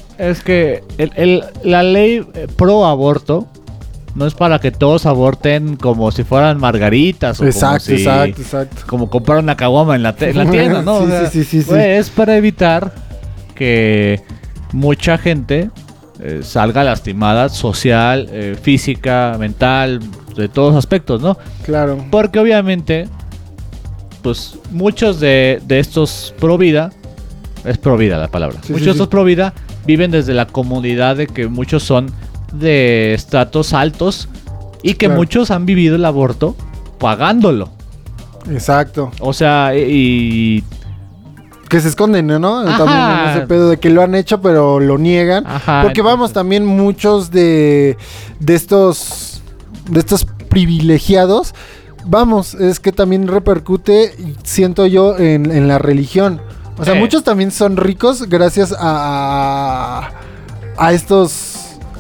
es 0.18 0.42
que 0.44 0.84
el- 0.98 1.12
el- 1.16 1.44
la 1.64 1.84
ley 1.84 2.26
eh, 2.36 2.48
pro 2.56 2.86
aborto 2.86 3.48
no 4.16 4.28
es 4.28 4.34
para 4.36 4.60
que 4.60 4.72
todos 4.72 5.06
aborten 5.06 5.76
como 5.76 6.12
si 6.12 6.24
fueran 6.24 6.60
margaritas 6.60 7.38
o 7.38 7.40
como 7.40 7.50
Exacto, 7.50 7.86
si- 7.86 7.94
exacto, 7.94 8.42
exacto. 8.42 8.82
como 8.88 9.10
comprar 9.10 9.40
una 9.40 9.56
caguama 9.58 9.96
en 9.96 10.04
la, 10.04 10.16
en 10.20 10.38
la 10.38 10.50
tienda, 10.50 10.82
¿no? 10.84 11.00
Sí, 11.00 11.06
O 11.06 11.08
sea, 11.10 11.30
sí, 11.30 11.44
sí, 11.44 11.66
es 11.70 12.10
para 12.10 12.38
evitar 12.38 12.94
que 13.56 14.22
mucha 14.72 15.18
gente 15.18 15.70
eh, 16.20 16.42
salga 16.44 16.84
lastimada 16.84 17.50
social, 17.50 18.28
eh, 18.32 18.56
física, 18.62 19.36
mental, 19.40 20.00
de 20.36 20.48
todos 20.48 20.76
aspectos, 20.76 21.22
¿no? 21.22 21.38
Claro. 21.64 22.06
Porque 22.12 22.40
obviamente, 22.40 23.08
pues 24.22 24.58
muchos 24.72 25.20
de, 25.20 25.60
de 25.66 25.80
estos 25.80 26.34
pro 26.40 26.58
vida, 26.58 26.92
es 27.66 27.78
pro 27.78 27.98
vida 27.98 28.18
la 28.18 28.28
palabra, 28.30 28.58
muchos 28.70 28.86
de 28.86 28.92
estos 28.92 29.08
pro 29.08 29.24
vida 29.24 29.54
viven 29.86 30.12
desde 30.12 30.34
la 30.34 30.46
comunidad 30.48 31.18
de 31.18 31.28
que 31.28 31.48
muchos 31.48 31.84
son 31.84 32.08
de 32.54 33.14
estratos 33.14 33.74
altos 33.74 34.30
y 34.82 34.94
que 34.94 35.06
Claro. 35.08 35.20
muchos 35.20 35.52
han 35.52 35.66
vivido 35.66 35.96
el 35.96 36.06
aborto 36.06 36.56
pagándolo. 37.00 37.70
Exacto. 38.50 39.12
O 39.20 39.34
sea, 39.34 39.72
y... 39.76 40.64
Que 41.70 41.82
se 41.82 41.88
esconden, 41.88 42.28
¿no? 42.28 42.60
Ajá. 42.60 42.78
También 42.78 43.00
en 43.02 43.30
ese 43.38 43.48
pedo 43.48 43.70
de 43.70 43.78
que 43.80 43.90
lo 43.90 44.04
han 44.04 44.14
hecho, 44.14 44.42
pero 44.42 44.80
lo 44.80 44.98
niegan. 45.00 45.48
Ajá, 45.48 45.82
Porque 45.82 46.02
vamos, 46.04 46.32
también 46.32 46.66
muchos 46.66 47.32
de, 47.32 47.98
de 48.40 48.54
estos 48.56 49.42
de 49.90 50.00
estos 50.00 50.26
privilegiados, 50.50 51.54
vamos, 52.06 52.54
es 52.54 52.80
que 52.80 52.92
también 52.92 53.28
repercute, 53.28 54.14
siento 54.44 54.86
yo, 54.86 55.18
en, 55.18 55.50
en 55.52 55.68
la 55.68 55.80
religión. 55.80 56.42
O 56.78 56.86
sea, 56.86 56.94
muchos 56.96 57.24
también 57.24 57.52
son 57.52 57.76
ricos 57.76 58.30
gracias 58.30 58.74
a, 58.80 60.10
a 60.78 60.94
estos 60.94 61.53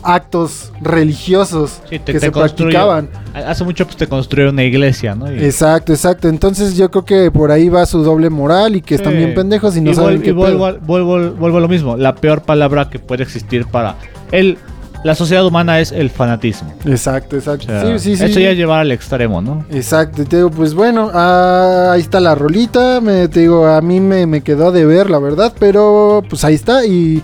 actos 0.03 0.71
religiosos 0.81 1.79
Sí, 1.89 1.99
te- 1.99 2.13
que 2.13 2.19
te 2.19 2.19
se 2.27 2.31
construyó. 2.31 2.69
practicaban. 2.71 3.09
Hace 3.33 3.63
mucho 3.63 3.85
pues 3.85 3.97
te 3.97 4.07
construyeron 4.07 4.55
una 4.55 4.63
iglesia, 4.63 5.15
¿no? 5.15 5.31
Y- 5.31 5.43
Exacto, 5.43 5.91
exacto. 5.93 6.27
Entonces 6.29 6.75
yo 6.75 6.89
creo 6.91 7.05
que 7.05 7.31
por 7.31 7.51
ahí 7.51 7.69
va 7.69 7.85
su 7.85 8.03
doble 8.03 8.29
moral 8.29 8.75
y 8.75 8.81
que 8.81 8.95
están 8.95 9.13
Sí. 9.13 9.17
bien 9.19 9.33
pendejos 9.33 9.75
y 9.77 9.81
no 9.81 9.91
Y 9.91 9.95
saben 9.95 10.21
qué 10.21 10.29
y 10.29 10.33
vuelvo, 10.33 10.65
pedo. 10.67 10.79
vuelvo, 10.81 11.31
vuelvo 11.31 11.57
a 11.57 11.61
lo 11.61 11.67
mismo. 11.67 11.97
La 11.97 12.15
peor 12.15 12.41
palabra 12.41 12.89
que 12.89 12.99
puede 12.99 13.23
existir 13.23 13.65
para 13.65 13.95
el, 14.31 14.57
la 15.03 15.15
sociedad 15.15 15.45
humana 15.45 15.79
es 15.81 15.91
el 15.91 16.09
fanatismo. 16.09 16.73
Exacto, 16.85 17.35
O 17.35 17.39
exacto. 17.39 17.65
sea, 17.65 17.97
sí, 17.97 17.99
sí, 17.99 18.15
sí. 18.17 18.23
Eso 18.23 18.39
ya 18.39 18.53
llevar 18.53 18.79
al 18.79 18.91
extremo, 18.91 19.41
¿no? 19.41 19.65
Exacto, 19.71 20.21
y 20.21 20.25
te 20.25 20.37
digo, 20.37 20.49
pues 20.49 20.73
bueno, 20.73 21.09
ah, 21.13 21.89
ahí 21.93 21.99
está 22.01 22.19
la 22.21 22.35
rolita, 22.35 23.01
me, 23.01 23.27
te 23.27 23.41
digo, 23.41 23.67
a 23.67 23.81
mí 23.81 23.99
me, 23.99 24.25
me 24.27 24.41
quedó 24.41 24.71
de 24.71 24.85
ver, 24.85 25.09
la 25.09 25.19
verdad, 25.19 25.53
pero 25.59 26.23
pues 26.29 26.43
ahí 26.45 26.55
está 26.55 26.85
y, 26.85 27.21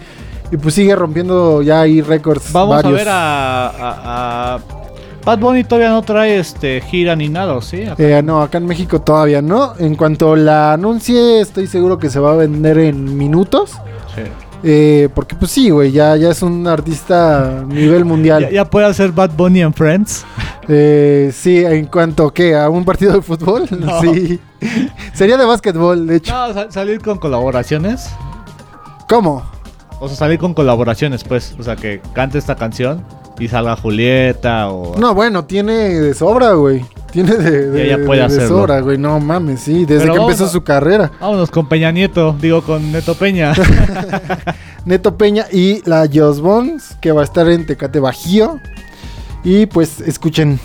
y 0.52 0.58
pues 0.58 0.74
sigue 0.76 0.96
rompiendo 0.96 1.62
ya 1.62 1.82
ahí 1.82 2.02
récords 2.02 2.52
Vamos 2.52 2.76
varios. 2.78 2.94
a 2.94 2.96
ver 2.98 3.10
a, 3.10 3.68
a, 3.68 4.56
a- 4.56 4.60
Bad 5.26 5.40
Bunny 5.40 5.64
todavía 5.66 5.90
no 5.90 6.02
trae 6.02 6.40
este 6.40 6.82
gira 6.82 7.16
ni 7.16 7.28
nada, 7.30 7.54
¿o 7.54 7.62
¿sí? 7.62 7.84
Eh, 7.98 8.22
no, 8.24 8.42
acá 8.42 8.58
en 8.58 8.66
México 8.66 9.02
todavía 9.02 9.42
no. 9.42 9.74
En 9.78 9.96
cuanto 9.96 10.36
la 10.36 10.74
anuncie, 10.74 11.42
estoy 11.42 11.68
seguro 11.68 12.00
que 12.00 12.10
se 12.10 12.20
va 12.20 12.32
a 12.32 12.36
vender 12.36 12.78
en 12.80 13.18
minutos. 13.18 13.72
Sí. 14.16 14.22
Eh, 14.64 15.10
porque 15.14 15.36
pues 15.36 15.52
sí, 15.52 15.70
güey, 15.70 15.92
ya, 15.92 16.16
ya 16.16 16.30
es 16.30 16.42
un 16.42 16.66
artista 16.68 17.60
a 17.60 17.64
nivel 17.64 18.06
mundial. 18.06 18.44
Ya, 18.44 18.50
ya 18.52 18.66
puede 18.66 18.88
hacer 18.88 19.12
Bad 19.12 19.32
Bunny 19.36 19.62
en 19.62 19.74
Friends. 19.74 20.26
Eh, 20.68 21.32
sí, 21.34 21.64
en 21.66 21.86
cuanto 21.88 22.32
¿qué? 22.32 22.56
a 22.56 22.70
un 22.70 22.86
partido 22.86 23.14
de 23.14 23.22
fútbol, 23.22 23.66
No. 23.80 24.00
sí. 24.02 24.40
Sería 25.14 25.38
de 25.38 25.46
básquetbol, 25.46 26.08
de 26.08 26.16
hecho. 26.16 26.34
No, 26.34 26.54
sa- 26.54 26.72
salir 26.72 27.02
con 27.02 27.18
colaboraciones. 27.20 28.10
¿Cómo? 29.08 29.44
O 30.00 30.08
sea, 30.08 30.16
salir 30.18 30.40
con 30.40 30.54
colaboraciones, 30.54 31.24
pues. 31.24 31.56
O 31.60 31.64
sea, 31.64 31.76
que 31.76 32.02
cante 32.14 32.38
esta 32.38 32.56
canción 32.56 33.04
y 33.40 33.48
salga 33.48 33.76
Julieta 33.76 34.70
o... 34.70 34.98
No, 34.98 35.14
bueno, 35.14 35.46
tiene 35.46 35.72
de 35.90 36.14
sobra, 36.14 36.54
güey. 36.54 36.86
Tiene 37.12 37.36
de, 37.36 37.70
de, 37.72 37.90
ya 37.90 37.98
puede 38.06 38.28
de- 38.28 38.38
de 38.38 38.48
sobra, 38.48 38.80
güey. 38.82 38.98
No 38.98 39.20
mames, 39.20 39.62
sí, 39.62 39.86
desde 39.86 40.02
Pero 40.04 40.14
que 40.14 40.22
empezó 40.22 40.46
a- 40.46 40.50
su 40.50 40.64
carrera. 40.64 41.12
Vámonos 41.20 41.50
con 41.52 41.68
Peña 41.68 41.92
Nieto, 41.92 42.36
digo 42.40 42.62
con 42.62 42.92
Neto 42.92 43.16
Peña. 43.16 43.54
Neto 44.86 45.18
Peña 45.18 45.46
y 45.52 45.82
la 45.90 46.08
Jos 46.14 46.40
Bones, 46.42 46.96
que 47.02 47.12
va 47.12 47.22
a 47.22 47.24
estar 47.24 47.50
en 47.50 47.66
Tecate 47.66 48.00
Bajío. 48.00 48.60
Y 49.44 49.66
pues 49.68 50.02
escuchen, 50.02 50.60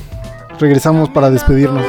regresamos 0.58 1.08
para 1.08 1.30
despedirnos. 1.30 1.84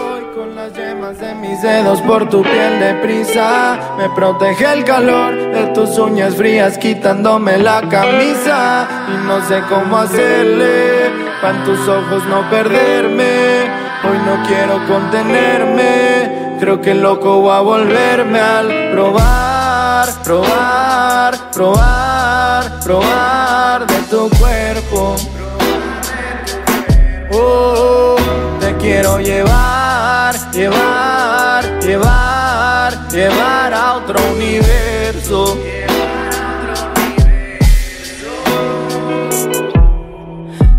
Dedos 1.65 2.01
por 2.03 2.29
tu 2.29 2.43
piel 2.43 2.79
de 2.79 2.93
prisa. 3.01 3.79
Me 3.97 4.07
protege 4.11 4.71
el 4.71 4.83
calor 4.83 5.33
de 5.35 5.65
tus 5.73 5.97
uñas 5.97 6.35
frías 6.35 6.77
quitándome 6.77 7.57
la 7.57 7.81
camisa. 7.89 8.87
Y 9.13 9.27
no 9.27 9.45
sé 9.47 9.61
cómo 9.67 9.97
hacerle 9.97 11.09
para 11.41 11.63
tus 11.63 11.79
ojos 11.87 12.23
no 12.25 12.47
perderme. 12.51 13.63
Hoy 14.03 14.17
no 14.27 14.47
quiero 14.47 14.75
contenerme. 14.87 16.57
Creo 16.59 16.79
que 16.79 16.93
loco 16.93 17.41
voy 17.41 17.51
a 17.57 17.59
volverme 17.61 18.39
al 18.39 18.91
probar, 18.91 20.07
probar, 20.23 21.51
probar, 21.51 22.79
probar 22.81 23.87
de 23.87 23.99
tu 24.11 24.29
cuerpo. 24.37 25.15
Oh, 27.33 28.15
te 28.59 28.75
quiero 28.77 29.19
llevar, 29.19 30.33
llevar, 30.51 31.24
llevar, 31.85 33.07
llevar 33.09 33.73
a 33.73 33.95
otro 33.97 34.19
universo. 34.33 35.57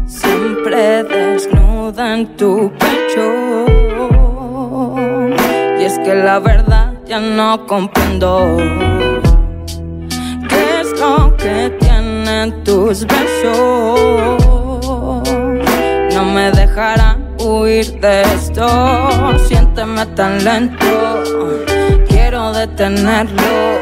Siempre 0.07 1.05
desnuda 1.05 2.15
en 2.15 2.37
tu 2.37 2.73
pecho. 2.79 3.67
Y 5.79 5.85
es 5.85 5.99
que 6.01 6.15
la 6.15 6.41
verdad 6.41 6.95
ya 7.07 7.21
no 7.21 7.67
comprendo. 7.67 8.57
¿Qué 10.49 10.81
es 10.81 10.99
lo 10.99 11.37
que 11.37 11.71
tienen 11.79 12.65
tus 12.65 13.07
besos? 13.07 14.01
No 16.15 16.25
me 16.25 16.51
dejarán 16.51 17.26
huir 17.47 18.01
de 18.01 18.23
esto. 18.23 18.67
Siénteme 19.47 20.05
tan 20.15 20.43
lento. 20.45 21.23
Quiero 22.09 22.53
detenerlo. 22.53 23.79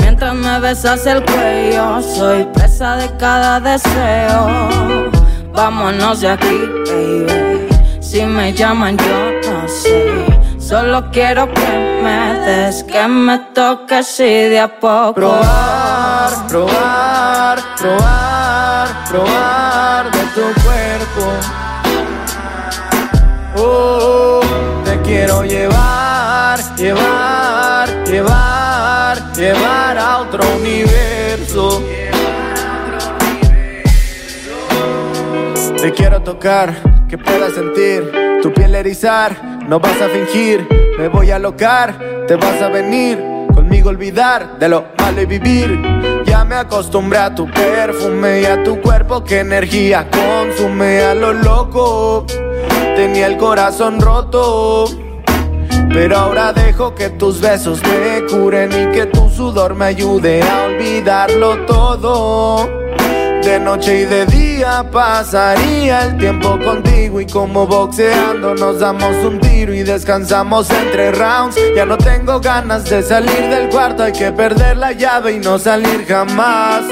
Mientras 0.00 0.34
me 0.34 0.60
besas 0.60 1.06
el 1.06 1.22
cuello, 1.24 2.00
soy 2.02 2.44
presa 2.54 2.96
de 2.96 3.08
cada 3.16 3.60
deseo. 3.60 5.10
Vámonos 5.52 6.20
de 6.20 6.28
aquí, 6.28 6.58
baby. 6.86 7.68
Si 8.00 8.24
me 8.24 8.52
llaman, 8.52 8.96
yo 8.96 9.50
no 9.50 9.68
sé. 9.68 10.24
Solo 10.58 11.10
quiero 11.10 11.52
que 11.54 12.00
me 12.02 12.34
des, 12.40 12.82
que 12.84 13.08
me 13.08 13.38
toques 13.54 14.20
y 14.20 14.48
de 14.52 14.60
a 14.60 14.68
poco. 14.80 15.14
Probar, 15.14 16.46
probar, 16.48 17.58
probar, 17.78 19.04
probar 19.08 20.10
de 20.10 20.20
tu 20.34 20.42
cuerpo. 20.62 21.67
Oh, 23.60 24.40
te 24.84 25.00
quiero 25.00 25.42
llevar, 25.42 26.58
llevar, 26.76 28.04
llevar, 28.04 29.32
llevar 29.34 29.98
a 29.98 30.18
otro 30.18 30.44
universo. 30.56 31.82
Te 35.80 35.92
quiero 35.92 36.22
tocar, 36.22 36.74
que 37.08 37.18
puedas 37.18 37.52
sentir 37.52 38.12
tu 38.42 38.52
piel 38.52 38.74
erizar. 38.74 39.58
No 39.66 39.80
vas 39.80 40.00
a 40.00 40.08
fingir, 40.08 40.66
me 40.96 41.08
voy 41.08 41.30
a 41.30 41.38
locar, 41.38 41.98
te 42.26 42.36
vas 42.36 42.62
a 42.62 42.68
venir 42.68 43.18
conmigo 43.54 43.90
olvidar 43.90 44.58
de 44.58 44.68
lo 44.68 44.86
malo 44.98 45.20
y 45.20 45.26
vivir. 45.26 45.82
Ya 46.24 46.44
me 46.44 46.54
acostumbré 46.54 47.18
a 47.18 47.34
tu 47.34 47.50
perfume 47.50 48.42
y 48.42 48.44
a 48.44 48.62
tu 48.62 48.80
cuerpo 48.80 49.24
que 49.24 49.40
energía 49.40 50.08
consume 50.10 51.00
a 51.00 51.14
lo 51.14 51.32
loco. 51.32 52.24
Tenía 52.98 53.28
el 53.28 53.36
corazón 53.36 54.00
roto. 54.00 54.86
Pero 55.88 56.16
ahora 56.16 56.52
dejo 56.52 56.96
que 56.96 57.10
tus 57.10 57.40
besos 57.40 57.80
me 57.84 58.26
curen 58.26 58.72
y 58.72 58.92
que 58.92 59.06
tu 59.06 59.30
sudor 59.30 59.76
me 59.76 59.84
ayude 59.84 60.42
a 60.42 60.64
olvidarlo 60.64 61.64
todo. 61.64 62.68
De 63.40 63.60
noche 63.60 64.00
y 64.00 64.04
de 64.04 64.26
día 64.26 64.90
pasaría 64.90 66.06
el 66.06 66.18
tiempo 66.18 66.58
contigo 66.58 67.20
y 67.20 67.26
como 67.26 67.68
boxeando 67.68 68.56
nos 68.56 68.80
damos 68.80 69.14
un 69.24 69.38
tiro 69.38 69.72
y 69.72 69.84
descansamos 69.84 70.68
entre 70.68 71.12
rounds. 71.12 71.56
Ya 71.76 71.86
no 71.86 71.96
tengo 71.98 72.40
ganas 72.40 72.90
de 72.90 73.04
salir 73.04 73.48
del 73.48 73.68
cuarto, 73.68 74.02
hay 74.02 74.12
que 74.12 74.32
perder 74.32 74.76
la 74.76 74.90
llave 74.90 75.34
y 75.34 75.38
no 75.38 75.60
salir 75.60 76.04
jamás. 76.04 76.82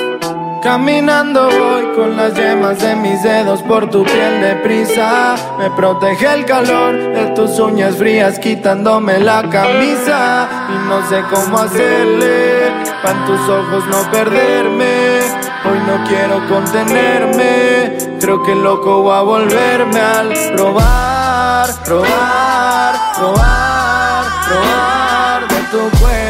Caminando 0.67 1.49
voy 1.49 1.95
con 1.95 2.17
las 2.17 2.35
yemas 2.35 2.81
de 2.81 2.97
mis 2.97 3.23
dedos 3.23 3.63
por 3.63 3.89
tu 3.89 4.03
piel 4.03 4.41
de 4.41 4.57
prisa. 4.65 5.37
Me 5.61 5.71
protege 5.71 6.27
el 6.35 6.45
calor 6.45 6.93
de 6.97 7.27
tus 7.37 7.61
uñas 7.61 7.95
frías 7.95 8.41
quitándome 8.41 9.21
la 9.21 9.49
camisa. 9.49 10.49
Y 10.69 10.89
no 10.89 11.09
sé 11.09 11.23
cómo 11.33 11.59
hacerle 11.59 12.73
para 13.01 13.27
tus 13.27 13.49
ojos 13.49 13.85
no 13.87 14.11
perderme. 14.11 15.21
Hoy 15.67 15.79
no 15.87 16.05
quiero 16.09 16.45
contenerme. 16.49 18.19
Creo 18.21 18.43
que 18.43 18.57
loco 18.57 19.03
voy 19.03 19.17
a 19.17 19.21
volverme 19.21 20.01
al 20.01 20.33
probar, 20.57 21.69
probar, 21.85 23.15
probar, 23.15 24.25
probar 24.49 25.49
de 25.49 25.61
tu 25.71 25.99
cuerpo. 26.01 26.26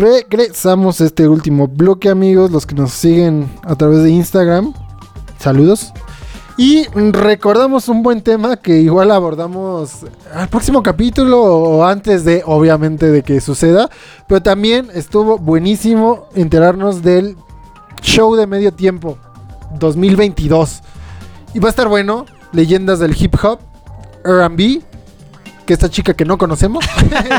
Regresamos 0.00 0.98
a 1.02 1.04
este 1.04 1.28
último 1.28 1.68
bloque, 1.68 2.08
amigos, 2.08 2.50
los 2.50 2.64
que 2.64 2.74
nos 2.74 2.90
siguen 2.90 3.50
a 3.64 3.74
través 3.74 4.02
de 4.02 4.10
Instagram. 4.10 4.72
Saludos. 5.38 5.92
Y 6.56 6.86
recordamos 6.86 7.86
un 7.86 8.02
buen 8.02 8.22
tema 8.22 8.56
que 8.56 8.78
igual 8.78 9.10
abordamos 9.10 10.06
al 10.32 10.48
próximo 10.48 10.82
capítulo 10.82 11.42
o 11.42 11.84
antes 11.84 12.24
de, 12.24 12.42
obviamente, 12.46 13.10
de 13.10 13.22
que 13.22 13.42
suceda. 13.42 13.90
Pero 14.26 14.40
también 14.40 14.88
estuvo 14.94 15.36
buenísimo 15.36 16.28
enterarnos 16.34 17.02
del 17.02 17.36
show 18.00 18.34
de 18.36 18.46
medio 18.46 18.72
tiempo 18.72 19.18
2022. 19.78 20.80
Y 21.52 21.58
va 21.58 21.68
a 21.68 21.72
estar 21.72 21.88
bueno, 21.88 22.24
leyendas 22.52 23.00
del 23.00 23.14
hip 23.22 23.34
hop, 23.42 23.58
RB, 24.24 24.80
que 25.70 25.74
esta 25.74 25.88
chica 25.88 26.14
que 26.14 26.24
no 26.24 26.36
conocemos. 26.36 26.84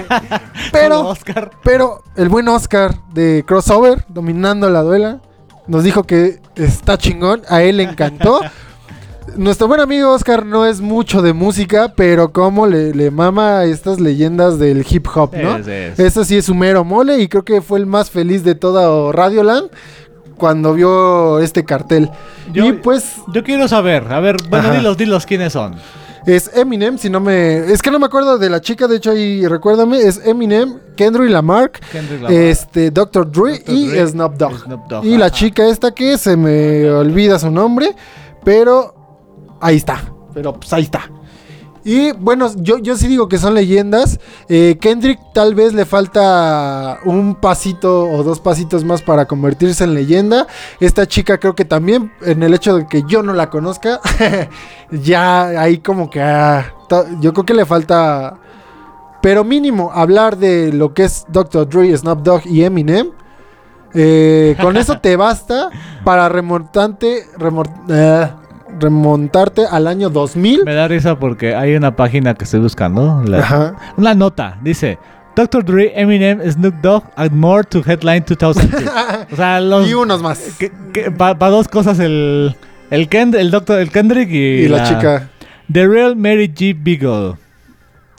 pero, 0.72 1.02
Oscar. 1.10 1.52
pero 1.66 2.02
el 2.16 2.30
buen 2.30 2.48
Oscar 2.48 2.96
de 3.14 3.44
Crossover, 3.46 4.06
dominando 4.08 4.70
la 4.70 4.84
duela, 4.84 5.20
nos 5.68 5.84
dijo 5.84 6.04
que 6.06 6.40
está 6.56 6.98
chingón, 6.98 7.42
a 7.50 7.62
él 7.62 7.76
le 7.76 7.84
encantó. 7.84 8.40
Nuestro 9.36 9.68
buen 9.68 9.82
amigo 9.82 10.12
Oscar 10.14 10.46
no 10.46 10.66
es 10.66 10.80
mucho 10.80 11.22
de 11.22 11.34
música, 11.34 11.92
pero 11.94 12.32
como 12.32 12.68
le, 12.68 12.94
le 12.94 13.12
mama 13.12 13.60
a 13.60 13.66
estas 13.66 14.00
leyendas 14.00 14.58
del 14.60 14.86
hip 14.90 15.08
hop, 15.14 15.36
¿no? 15.36 15.58
Es, 15.58 15.68
es. 15.68 16.00
Eso 16.00 16.24
sí 16.24 16.38
es 16.38 16.46
su 16.46 16.56
mero 16.56 16.86
mole 16.86 17.20
y 17.20 17.28
creo 17.28 17.44
que 17.44 17.62
fue 17.62 17.80
el 17.80 17.86
más 17.86 18.10
feliz 18.12 18.46
de 18.46 18.56
toda 18.56 19.12
Radioland 19.12 19.70
cuando 20.38 20.74
vio 20.74 21.40
este 21.40 21.66
cartel. 21.66 22.10
Yo- 22.54 22.66
y 22.66 22.72
pues 22.74 23.16
Yo 23.34 23.44
quiero 23.44 23.68
saber, 23.68 24.08
a 24.10 24.22
ver, 24.22 24.38
bueno, 24.50 24.70
Ajá. 24.70 24.78
dilos, 24.78 24.96
dilos 24.96 25.26
quiénes 25.26 25.52
son. 25.52 25.76
Es 26.26 26.52
Eminem, 26.54 26.98
si 26.98 27.10
no 27.10 27.20
me... 27.20 27.72
Es 27.72 27.82
que 27.82 27.92
no 27.92 28.00
me 28.00 28.06
acuerdo 28.06 28.38
de 28.38 28.50
la 28.50 28.62
chica, 28.62 28.88
de 28.88 28.98
hecho 28.98 29.12
ahí 29.12 29.46
recuérdame, 29.48 30.00
es 30.00 30.22
Eminem, 30.26 30.80
Kendrick 30.96 31.30
Lamar, 31.30 31.72
Kendrick 31.92 32.22
Lamar. 32.22 32.32
este 32.38 32.92
Dr. 32.92 33.32
Dre 33.32 33.60
Dr. 33.60 33.76
y 33.76 33.88
Dre, 33.88 34.08
Snoop 34.08 34.36
Dogg. 34.36 34.60
Snoop 34.64 34.88
Dogg, 34.88 35.06
Y 35.06 35.18
la 35.18 35.32
chica 35.32 35.68
esta 35.68 35.92
que 35.92 36.18
se 36.18 36.38
me 36.38 36.90
olvida 36.92 37.40
su 37.40 37.50
nombre, 37.50 37.96
pero 38.44 39.58
ahí 39.60 39.78
está. 39.78 40.04
Pero 40.34 40.54
pues 40.54 40.72
ahí 40.74 40.84
está. 40.84 41.10
Y 41.84 42.12
bueno, 42.12 42.48
yo, 42.58 42.78
yo 42.78 42.96
sí 42.96 43.08
digo 43.08 43.28
que 43.28 43.38
son 43.40 43.56
leyendas. 43.56 44.20
Eh, 44.50 44.78
Kendrick 44.80 45.20
tal 45.34 45.56
vez 45.56 45.74
le 45.74 45.86
falta 45.86 47.00
un 47.06 47.36
pasito 47.36 48.04
o 48.06 48.24
dos 48.24 48.40
pasitos 48.40 48.84
más 48.84 49.02
para 49.02 49.26
convertirse 49.26 49.84
en 49.84 49.94
leyenda. 49.96 50.46
Esta 50.80 51.08
chica 51.08 51.40
creo 51.40 51.56
que 51.56 51.66
también, 51.66 52.12
en 52.22 52.44
el 52.44 52.54
hecho 52.54 52.76
de 52.78 52.88
que 52.88 53.04
yo 53.08 53.24
no 53.24 53.34
la 53.34 53.50
conozca, 53.50 54.00
ya 54.92 55.48
ahí 55.62 55.80
como 55.80 56.10
que... 56.10 56.22
ah, 56.22 56.66
yo 57.20 57.34
creo 57.34 57.46
que 57.46 57.54
le 57.54 57.66
falta... 57.66 58.38
Pero 59.22 59.44
mínimo, 59.44 59.92
hablar 59.94 60.38
de 60.38 60.74
lo 60.74 60.94
que 60.96 61.04
es 61.04 61.26
Dr. 61.30 61.70
Dre, 61.70 61.96
Snoop 61.96 62.22
Dogg 62.24 62.48
y 62.48 62.64
Eminem. 62.64 63.12
eh, 63.94 64.56
con 64.60 64.78
eso 64.78 65.00
te 65.00 65.16
basta 65.16 65.70
para 66.04 66.28
remontante, 66.28 67.26
remor- 67.38 67.70
eh, 67.90 68.32
remontarte 68.80 69.66
al 69.70 69.88
año 69.88 70.10
2000. 70.10 70.64
Me 70.66 70.74
da 70.74 70.88
risa 70.88 71.18
porque 71.20 71.56
hay 71.56 71.76
una 71.76 71.96
página 71.96 72.34
que 72.34 72.44
estoy 72.46 72.60
buscando. 72.60 73.22
la- 73.26 73.40
Ajá. 73.40 73.76
Una 73.98 74.14
nota, 74.14 74.58
dice. 74.64 74.98
Dr. 75.36 75.64
Dre, 75.64 75.94
Eminem, 75.96 76.42
Snoop 76.52 76.76
Dogg, 76.82 77.04
and 77.16 77.32
more 77.32 77.64
to 77.64 77.82
headline 77.86 78.24
2002. 78.28 78.58
o 79.32 79.36
sea, 79.36 79.62
los... 79.62 79.88
Y 79.90 79.94
unos 79.94 80.22
más. 80.22 80.42
Para 81.18 81.50
dos 81.50 81.68
cosas, 81.68 82.00
el... 82.00 82.56
El, 82.90 83.08
Kend, 83.08 83.36
el 83.36 83.50
doctor, 83.52 83.80
el 83.80 83.90
Kendrick 83.90 84.30
y, 84.30 84.38
Y 84.38 84.68
la 84.68 84.84
chica. 84.84 85.30
The 85.72 85.88
Real 85.88 86.18
Mary 86.18 86.50
G. 86.54 86.76
Beagle. 86.78 87.36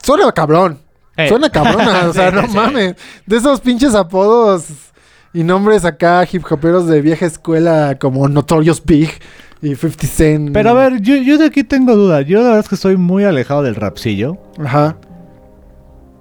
Suena 0.01 0.31
cabrón. 0.31 0.79
Eh. 1.15 1.29
Suena 1.29 1.49
cabrona. 1.51 2.05
o 2.09 2.13
sea, 2.13 2.31
Sí, 2.31 2.35
no 2.35 2.47
sí. 2.47 2.55
mames. 2.55 2.95
De 3.27 3.37
esos 3.37 3.61
pinches 3.61 3.93
apodos 3.93 4.65
y 5.31 5.43
nombres 5.43 5.85
acá 5.85 6.27
hip 6.31 6.43
hoperos 6.51 6.87
de 6.87 7.01
vieja 7.01 7.27
escuela 7.27 7.97
como 7.99 8.27
Notorious 8.27 8.83
Big 8.83 9.11
y 9.63 9.75
50 9.75 10.07
Cent. 10.07 10.49
Pero 10.53 10.69
a 10.71 10.73
ver, 10.73 11.01
yo, 11.01 11.15
yo 11.15 11.37
de 11.37 11.45
aquí 11.45 11.63
tengo 11.63 11.95
duda. 11.95 12.21
Yo 12.21 12.39
la 12.39 12.45
verdad 12.45 12.59
es 12.59 12.69
que 12.69 12.75
estoy 12.75 12.97
muy 12.97 13.23
alejado 13.23 13.63
del 13.63 13.75
rapsillo. 13.75 14.37
Ajá. 14.63 14.97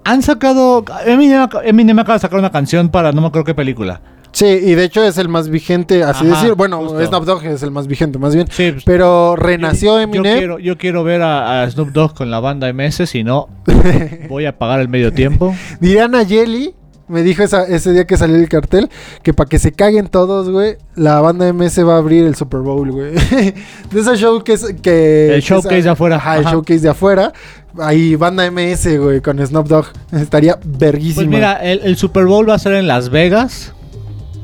Han 0.04 0.22
sacado... 0.22 0.84
Eminem, 1.06 1.48
Eminem 1.64 1.98
acaba 1.98 2.14
de 2.14 2.20
sacar 2.20 2.38
una 2.38 2.50
canción 2.50 2.88
para 2.88 3.12
no 3.12 3.20
me 3.20 3.26
acuerdo 3.28 3.44
qué 3.44 3.54
película. 3.54 4.00
Sí, 4.32 4.46
y 4.46 4.74
de 4.74 4.84
hecho 4.84 5.04
es 5.04 5.18
el 5.18 5.28
más 5.28 5.50
vigente, 5.50 6.02
así 6.02 6.26
Ajá, 6.26 6.36
decir. 6.36 6.54
Bueno, 6.54 6.78
justo. 6.80 7.06
Snoop 7.06 7.24
Dogg 7.24 7.44
es 7.44 7.62
el 7.62 7.70
más 7.70 7.86
vigente, 7.86 8.18
más 8.18 8.34
bien. 8.34 8.46
Sí, 8.50 8.72
pues, 8.72 8.84
Pero 8.84 9.36
renació 9.36 9.96
yo, 9.96 10.00
Eminem. 10.00 10.24
Yo 10.24 10.38
quiero, 10.38 10.58
yo 10.58 10.78
quiero 10.78 11.04
ver 11.04 11.20
a, 11.20 11.62
a 11.62 11.70
Snoop 11.70 11.90
Dogg 11.90 12.14
con 12.14 12.30
la 12.30 12.40
banda 12.40 12.72
MS, 12.72 13.08
si 13.08 13.24
no, 13.24 13.48
voy 14.30 14.46
a 14.46 14.56
pagar 14.56 14.80
el 14.80 14.88
medio 14.88 15.12
tiempo. 15.12 15.54
Diría 15.80 16.08
Nayeli, 16.08 16.74
me 17.12 17.22
dijo 17.22 17.42
esa- 17.44 17.64
ese 17.66 17.92
día 17.92 18.06
que 18.06 18.16
salió 18.16 18.34
el 18.36 18.48
cartel 18.48 18.88
que 19.22 19.32
para 19.34 19.48
que 19.48 19.58
se 19.58 19.70
caguen 19.72 20.08
todos, 20.08 20.50
güey, 20.50 20.76
la 20.96 21.20
banda 21.20 21.46
MS 21.52 21.84
va 21.84 21.94
a 21.94 21.98
abrir 21.98 22.24
el 22.24 22.34
Super 22.34 22.60
Bowl, 22.60 22.90
güey. 22.90 23.12
de 23.92 24.00
ese 24.00 24.16
show 24.16 24.42
que 24.42 24.54
es 24.54 24.64
que 24.82 25.34
El 25.34 25.40
que 25.42 25.46
showcase 25.48 25.78
es- 25.78 25.84
de 25.84 25.90
afuera, 25.90 26.16
Ajá, 26.16 26.38
el 26.38 26.44
showcase 26.44 26.80
de 26.80 26.88
afuera. 26.88 27.32
Ahí 27.78 28.16
banda 28.16 28.44
MS, 28.50 28.98
güey, 28.98 29.20
con 29.20 29.38
Snoop 29.46 29.66
Dogg. 29.68 29.86
Estaría 30.12 30.58
verguísima. 30.64 31.14
Pues 31.22 31.28
mira, 31.28 31.54
el, 31.62 31.80
el 31.84 31.96
Super 31.96 32.26
Bowl 32.26 32.48
va 32.48 32.54
a 32.54 32.58
ser 32.58 32.74
en 32.74 32.86
Las 32.86 33.08
Vegas. 33.08 33.72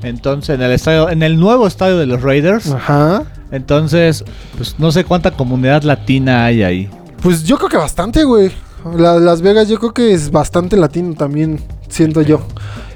Entonces, 0.03 0.55
en 0.55 0.63
el 0.63 0.71
estadio, 0.73 1.11
en 1.11 1.23
el 1.23 1.39
nuevo 1.41 1.67
estadio 1.67 1.99
de 1.99 2.07
los 2.07 2.23
Raiders. 2.23 2.71
Ajá. 2.71 3.25
Entonces, 3.51 4.25
pues 4.57 4.77
no 4.79 4.93
sé 4.93 5.05
cuánta 5.05 5.33
comunidad 5.33 5.83
latina 5.83 6.45
hay 6.45 6.63
ahí. 6.63 6.91
Pues 7.23 7.43
yo 7.45 7.57
creo 7.59 7.69
que 7.69 7.77
bastante, 7.77 8.25
güey. 8.25 8.51
La- 8.97 9.19
Las 9.19 9.43
Vegas 9.43 9.69
yo 9.69 9.79
creo 9.79 9.93
que 9.93 10.13
es 10.15 10.31
bastante 10.31 10.77
latino 10.77 11.15
también, 11.15 11.61
siento 11.99 12.23
yo. 12.23 12.41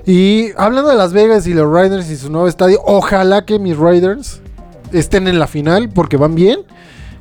Y 0.07 0.48
hablando 0.57 0.90
de 0.90 0.96
Las 0.96 1.12
Vegas 1.12 1.46
y 1.46 1.55
los 1.55 1.70
Raiders 1.70 2.11
y 2.11 2.16
su 2.16 2.30
nuevo 2.30 2.48
estadio, 2.48 2.80
ojalá 2.84 3.44
que 3.44 3.59
mis 3.59 3.76
Raiders 3.76 4.40
estén 4.92 5.28
en 5.28 5.38
la 5.38 5.46
final 5.46 5.88
porque 5.90 6.16
van 6.16 6.34
bien. 6.34 6.61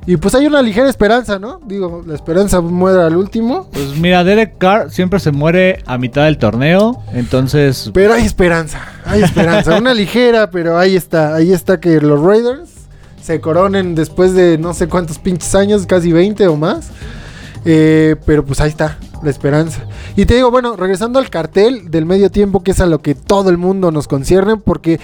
Y 0.08 0.18
pues 0.18 0.34
hay 0.34 0.48
una 0.48 0.64
ligera 0.64 0.90
esperanza, 0.90 1.38
¿no? 1.38 1.60
Digo, 1.66 2.04
la 2.08 2.16
esperanza 2.16 2.60
muere 2.60 3.04
al 3.04 3.16
último. 3.16 3.70
Pues 3.72 3.96
mira, 3.98 4.24
Derek 4.24 4.58
Carr 4.58 4.90
siempre 4.90 5.20
se 5.20 5.32
muere 5.32 5.84
a 5.86 6.00
mitad 6.00 6.24
del 6.26 6.40
torneo. 6.40 7.04
Entonces, 7.14 7.92
Pero 7.94 8.14
hay 8.16 8.26
esperanza, 8.26 8.80
hay 9.06 9.22
esperanza. 9.22 9.78
una 9.78 9.94
ligera, 9.94 10.50
pero 10.50 10.80
ahí 10.80 10.96
está. 10.96 11.36
Ahí 11.36 11.54
está 11.54 11.80
que 11.80 12.02
los 12.02 12.20
Raiders 12.20 12.70
se 13.22 13.40
coronen 13.42 13.94
después 13.94 14.34
de 14.34 14.58
no 14.58 14.74
sé 14.74 14.88
cuántos 14.88 15.20
pinches 15.20 15.54
años, 15.54 15.86
casi 15.86 16.12
20 16.12 16.48
o 16.48 16.56
más. 16.56 16.90
Eh, 17.64 18.16
pero 18.26 18.44
pues 18.44 18.60
ahí 18.60 18.70
está, 18.70 18.98
la 19.24 19.30
esperanza. 19.30 19.86
Y 20.16 20.26
te 20.26 20.36
digo, 20.36 20.52
bueno, 20.52 20.76
regresando 20.76 21.20
al 21.20 21.30
cartel 21.30 21.90
del 21.92 22.06
medio 22.06 22.30
tiempo, 22.30 22.64
que 22.64 22.72
es 22.72 22.80
a 22.80 22.86
lo 22.86 23.02
que 23.02 23.16
todo 23.16 23.50
el 23.50 23.58
mundo 23.58 23.92
nos 23.92 24.08
concierne, 24.08 24.58
porque 24.58 25.00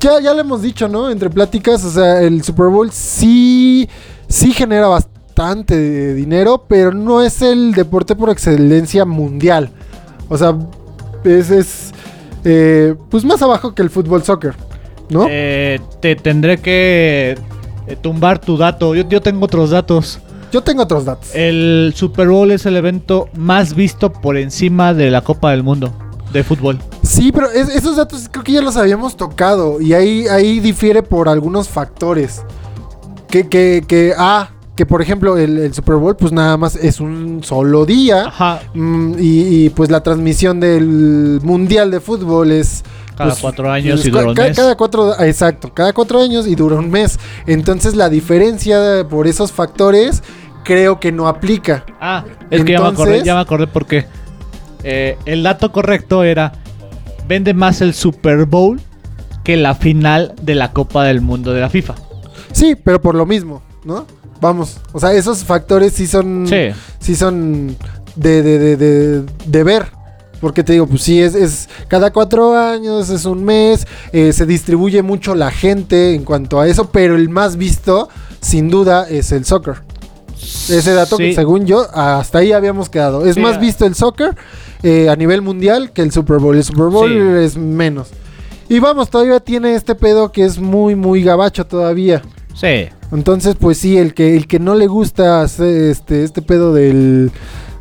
ya, 0.00 0.20
ya 0.20 0.34
lo 0.34 0.40
hemos 0.40 0.62
dicho, 0.62 0.88
¿no? 0.88 1.10
Entre 1.10 1.30
pláticas, 1.30 1.84
o 1.84 1.90
sea, 1.90 2.20
el 2.22 2.42
Super 2.42 2.66
Bowl 2.66 2.90
sí, 2.90 3.88
sí 4.28 4.52
genera 4.52 4.88
bastante 4.88 6.14
dinero, 6.14 6.64
pero 6.68 6.92
no 6.92 7.22
es 7.22 7.42
el 7.42 7.72
deporte 7.72 8.14
por 8.14 8.30
excelencia 8.30 9.04
mundial. 9.04 9.70
O 10.28 10.36
sea, 10.36 10.56
es, 11.24 11.50
es 11.50 11.92
eh, 12.44 12.94
pues 13.10 13.24
más 13.24 13.40
abajo 13.42 13.74
que 13.74 13.82
el 13.82 13.90
fútbol 13.90 14.22
soccer, 14.22 14.54
¿no? 15.08 15.26
eh, 15.28 15.80
te 16.00 16.16
tendré 16.16 16.58
que 16.58 17.38
eh, 17.86 17.96
tumbar 17.96 18.38
tu 18.38 18.56
dato. 18.56 18.94
Yo, 18.94 19.08
yo 19.08 19.20
tengo 19.20 19.44
otros 19.46 19.70
datos. 19.70 20.20
Yo 20.54 20.62
tengo 20.62 20.84
otros 20.84 21.04
datos. 21.04 21.34
El 21.34 21.92
Super 21.96 22.28
Bowl 22.28 22.52
es 22.52 22.64
el 22.64 22.76
evento 22.76 23.28
más 23.34 23.74
visto 23.74 24.12
por 24.12 24.36
encima 24.36 24.94
de 24.94 25.10
la 25.10 25.20
Copa 25.22 25.50
del 25.50 25.64
Mundo 25.64 25.92
de 26.32 26.44
fútbol. 26.44 26.78
Sí, 27.02 27.32
pero 27.32 27.50
es- 27.50 27.68
esos 27.70 27.96
datos 27.96 28.28
creo 28.30 28.44
que 28.44 28.52
ya 28.52 28.62
los 28.62 28.76
habíamos 28.76 29.16
tocado 29.16 29.80
y 29.80 29.94
ahí, 29.94 30.28
ahí 30.28 30.60
difiere 30.60 31.02
por 31.02 31.28
algunos 31.28 31.68
factores. 31.68 32.42
Que, 33.28 33.48
que, 33.48 33.82
que, 33.88 34.12
ah, 34.16 34.50
que 34.76 34.86
por 34.86 35.02
ejemplo 35.02 35.36
el, 35.38 35.58
el 35.58 35.74
Super 35.74 35.96
Bowl 35.96 36.14
pues 36.14 36.30
nada 36.30 36.56
más 36.56 36.76
es 36.76 37.00
un 37.00 37.40
solo 37.42 37.84
día. 37.84 38.26
Ajá. 38.28 38.60
Mm, 38.74 39.14
y, 39.18 39.64
y, 39.64 39.70
pues 39.70 39.90
la 39.90 40.04
transmisión 40.04 40.60
del 40.60 41.40
Mundial 41.42 41.90
de 41.90 41.98
Fútbol 41.98 42.52
es... 42.52 42.84
Cada 43.16 43.30
pues, 43.30 43.40
cuatro 43.42 43.70
años 43.70 44.00
pues, 44.00 44.06
y 44.06 44.10
dura 44.10 44.26
un 44.28 44.34
mes. 44.34 44.56
Cada 44.56 44.76
cuatro, 44.76 45.20
exacto, 45.20 45.72
cada 45.72 45.92
cuatro 45.92 46.20
años 46.20 46.48
y 46.48 46.56
dura 46.56 46.76
un 46.76 46.90
mes. 46.90 47.18
Entonces 47.46 47.94
la 47.94 48.08
diferencia 48.08 49.06
por 49.08 49.28
esos 49.28 49.52
factores 49.52 50.22
creo 50.64 50.98
que 50.98 51.12
no 51.12 51.28
aplica. 51.28 51.84
Ah, 52.00 52.24
es 52.50 52.64
que 52.64 52.72
ya 52.72 52.80
me 52.80 52.88
acordé, 52.88 53.02
Entonces- 53.10 53.24
ya 53.24 53.34
me 53.34 53.40
acordé 53.40 53.66
por 53.66 53.86
qué. 53.86 54.06
Eh, 54.82 55.16
el 55.24 55.42
dato 55.42 55.70
correcto 55.72 56.24
era, 56.24 56.52
vende 57.28 57.54
más 57.54 57.80
el 57.80 57.94
Super 57.94 58.44
Bowl 58.44 58.80
que 59.44 59.56
la 59.56 59.74
final 59.74 60.34
de 60.42 60.54
la 60.54 60.72
Copa 60.72 61.04
del 61.04 61.20
Mundo 61.20 61.52
de 61.52 61.60
la 61.60 61.68
FIFA. 61.70 61.94
Sí, 62.52 62.74
pero 62.82 63.00
por 63.00 63.14
lo 63.14 63.26
mismo, 63.26 63.62
¿no? 63.84 64.06
Vamos, 64.40 64.78
o 64.92 65.00
sea, 65.00 65.12
esos 65.12 65.44
factores 65.44 65.92
sí 65.92 66.06
son... 66.06 66.46
Sí. 66.48 66.68
sí 66.98 67.14
son 67.14 67.76
de, 68.16 68.42
de, 68.42 68.58
de, 68.58 68.76
de, 68.76 69.22
de 69.46 69.64
ver. 69.64 69.86
Porque 70.40 70.62
te 70.62 70.74
digo, 70.74 70.86
pues 70.86 71.00
sí, 71.02 71.20
es, 71.22 71.34
es 71.34 71.68
cada 71.88 72.12
cuatro 72.12 72.54
años, 72.58 73.08
es 73.08 73.24
un 73.24 73.44
mes, 73.44 73.86
eh, 74.12 74.32
se 74.34 74.44
distribuye 74.44 75.00
mucho 75.02 75.34
la 75.34 75.50
gente 75.50 76.14
en 76.14 76.24
cuanto 76.24 76.60
a 76.60 76.68
eso, 76.68 76.90
pero 76.90 77.16
el 77.16 77.30
más 77.30 77.56
visto, 77.56 78.10
sin 78.40 78.68
duda, 78.68 79.08
es 79.08 79.32
el 79.32 79.46
soccer. 79.46 79.76
Ese 80.70 80.92
dato, 80.92 81.16
Sí. 81.16 81.34
según 81.34 81.66
yo, 81.66 81.86
hasta 81.92 82.38
ahí 82.38 82.52
habíamos 82.52 82.88
quedado. 82.88 83.24
Es 83.26 83.34
Sí, 83.34 83.40
más 83.40 83.60
visto 83.60 83.84
el 83.86 83.94
soccer 83.94 84.34
eh, 84.82 85.08
a 85.08 85.16
nivel 85.16 85.42
mundial 85.42 85.92
que 85.92 86.02
el 86.02 86.12
Super 86.12 86.38
Bowl. 86.38 86.56
El 86.56 86.64
Super 86.64 86.86
Bowl 86.88 87.08
Sí. 87.10 87.44
es 87.44 87.56
menos. 87.56 88.08
Y 88.68 88.78
vamos, 88.80 89.10
todavía 89.10 89.40
tiene 89.40 89.74
este 89.74 89.94
pedo 89.94 90.32
que 90.32 90.44
es 90.44 90.58
muy, 90.58 90.94
muy 90.94 91.22
gabacho 91.22 91.66
todavía. 91.66 92.22
Sí. 92.54 92.86
Entonces, 93.12 93.56
pues 93.58 93.78
sí, 93.78 93.98
el 93.98 94.14
que, 94.14 94.36
el 94.36 94.46
que 94.46 94.58
no 94.58 94.74
le 94.74 94.86
gusta 94.86 95.44
este, 95.44 95.90
este 96.24 96.42
pedo 96.42 96.72
del, 96.72 97.30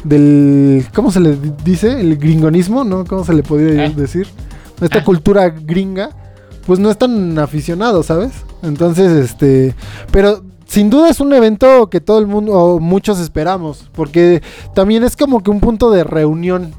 del. 0.03 0.85
¿Cómo 0.93 1.11
se 1.11 1.19
le 1.19 1.35
di- 1.35 1.51
dice? 1.63 1.99
El 1.99 2.17
gringonismo, 2.17 2.83
¿no? 2.83 3.05
¿Cómo 3.05 3.23
se 3.23 3.33
le 3.33 3.43
podría 3.43 3.85
Eh. 3.85 3.93
decir? 3.95 4.27
Esta 4.81 4.99
Ah. 4.99 5.03
cultura 5.03 5.49
gringa, 5.49 6.09
pues 6.65 6.79
no 6.79 6.89
es 6.89 6.97
tan 6.97 7.37
aficionado, 7.39 8.03
¿sabes? 8.03 8.31
Entonces, 8.61 9.11
este. 9.11 9.75
Pero 10.11 10.41
sin 10.73 10.89
duda 10.89 11.07
es 11.09 11.19
un 11.19 11.31
evento 11.33 11.87
que 11.87 12.01
todo 12.01 12.17
el 12.17 12.25
mundo, 12.25 12.51
o 12.53 12.79
muchos 12.79 13.19
esperamos, 13.19 13.91
porque 13.93 14.41
también 14.73 15.03
es 15.03 15.15
como 15.15 15.43
que 15.43 15.51
un 15.51 15.59
punto 15.59 15.91
de 15.91 16.03
reunión. 16.03 16.73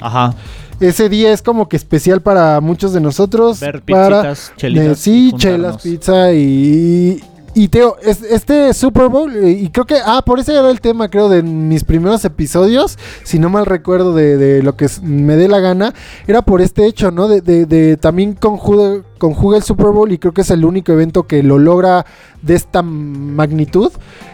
Ajá. 0.00 0.32
Ese 0.78 1.08
día 1.08 1.32
es 1.32 1.42
como 1.42 1.68
que 1.68 1.76
especial 1.76 2.22
para 2.22 2.60
muchos 2.60 2.92
de 2.92 3.00
nosotros. 3.00 3.58
Ver 3.58 3.82
para, 3.82 4.22
pizzitas, 4.32 4.52
chelitas. 4.56 4.86
eh, 4.86 4.94
sí, 4.94 5.32
chelas, 5.36 5.82
pizza 5.82 6.32
y... 6.34 7.20
Y 7.58 7.68
Teo, 7.68 7.96
es- 8.02 8.22
este 8.22 8.74
Super 8.74 9.08
Bowl, 9.08 9.34
eh, 9.34 9.50
y 9.50 9.70
creo 9.70 9.86
que, 9.86 9.96
ah, 10.04 10.22
por 10.26 10.38
ese 10.38 10.52
era 10.52 10.68
el 10.70 10.82
tema, 10.82 11.08
creo, 11.08 11.30
de 11.30 11.42
mis 11.42 11.84
primeros 11.84 12.22
episodios, 12.26 12.98
si 13.24 13.38
no 13.38 13.48
mal 13.48 13.64
recuerdo 13.64 14.14
de, 14.14 14.36
de 14.36 14.62
lo 14.62 14.76
que 14.76 14.86
me 15.02 15.36
dé 15.36 15.48
la 15.48 15.60
gana, 15.60 15.94
era 16.26 16.42
por 16.42 16.60
este 16.60 16.84
hecho, 16.84 17.10
¿no? 17.10 17.28
De, 17.28 17.40
de- 17.40 17.64
de 17.64 17.96
también 17.96 18.34
conjuga, 18.34 19.00
conjuga 19.16 19.56
el 19.56 19.62
Super 19.62 19.86
Bowl 19.86 20.12
y 20.12 20.18
creo 20.18 20.34
que 20.34 20.42
es 20.42 20.50
el 20.50 20.66
único 20.66 20.92
evento 20.92 21.22
que 21.26 21.42
lo 21.42 21.58
logra 21.58 22.04
de 22.42 22.54
esta 22.56 22.82
magnitud, 22.82 23.90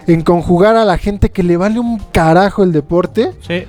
en 0.09 0.23
conjugar 0.23 0.75
a 0.75 0.85
la 0.85 0.99
gente 0.99 1.31
que 1.31 1.45
le 1.45 1.57
vale 1.57 1.79
un 1.79 1.99
carajo 2.13 2.65
el 2.65 2.73
deporte, 2.73 3.31
Sí. 3.47 3.65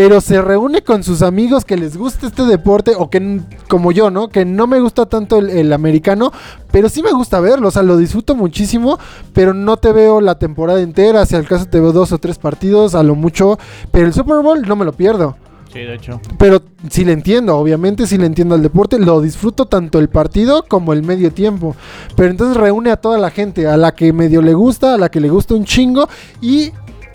Pero 0.00 0.22
se 0.22 0.40
reúne 0.40 0.80
con 0.80 1.02
sus 1.02 1.20
amigos 1.20 1.66
que 1.66 1.76
les 1.76 1.94
gusta 1.94 2.26
este 2.26 2.44
deporte 2.44 2.94
o 2.96 3.10
que 3.10 3.42
como 3.68 3.92
yo, 3.92 4.10
¿no? 4.10 4.30
Que 4.30 4.46
no 4.46 4.66
me 4.66 4.80
gusta 4.80 5.04
tanto 5.04 5.36
el, 5.36 5.50
el 5.50 5.74
americano, 5.74 6.32
pero 6.72 6.88
sí 6.88 7.02
me 7.02 7.12
gusta 7.12 7.38
verlo, 7.38 7.68
o 7.68 7.70
sea, 7.70 7.82
lo 7.82 7.98
disfruto 7.98 8.34
muchísimo, 8.34 8.98
pero 9.34 9.52
no 9.52 9.76
te 9.76 9.92
veo 9.92 10.22
la 10.22 10.38
temporada 10.38 10.80
entera, 10.80 11.26
si 11.26 11.36
al 11.36 11.46
caso 11.46 11.66
te 11.66 11.80
veo 11.80 11.92
dos 11.92 12.12
o 12.12 12.18
tres 12.18 12.38
partidos, 12.38 12.94
a 12.94 13.02
lo 13.02 13.14
mucho, 13.14 13.58
pero 13.90 14.06
el 14.06 14.14
Super 14.14 14.40
Bowl 14.40 14.62
no 14.62 14.74
me 14.74 14.86
lo 14.86 14.94
pierdo. 14.94 15.36
Sí, 15.70 15.80
de 15.80 15.96
hecho. 15.96 16.18
Pero 16.38 16.62
sí 16.88 17.04
le 17.04 17.12
entiendo, 17.12 17.58
obviamente 17.58 18.06
sí 18.06 18.16
le 18.16 18.24
entiendo 18.24 18.54
al 18.54 18.62
deporte, 18.62 18.98
lo 18.98 19.20
disfruto 19.20 19.66
tanto 19.66 19.98
el 19.98 20.08
partido 20.08 20.64
como 20.66 20.94
el 20.94 21.02
medio 21.02 21.30
tiempo. 21.30 21.76
Pero 22.16 22.30
entonces 22.30 22.56
reúne 22.56 22.90
a 22.90 22.96
toda 22.96 23.18
la 23.18 23.30
gente, 23.30 23.66
a 23.66 23.76
la 23.76 23.94
que 23.94 24.14
medio 24.14 24.40
le 24.40 24.54
gusta, 24.54 24.94
a 24.94 24.96
la 24.96 25.10
que 25.10 25.20
le 25.20 25.28
gusta 25.28 25.54
un 25.54 25.66
chingo 25.66 26.08
y 26.40 26.72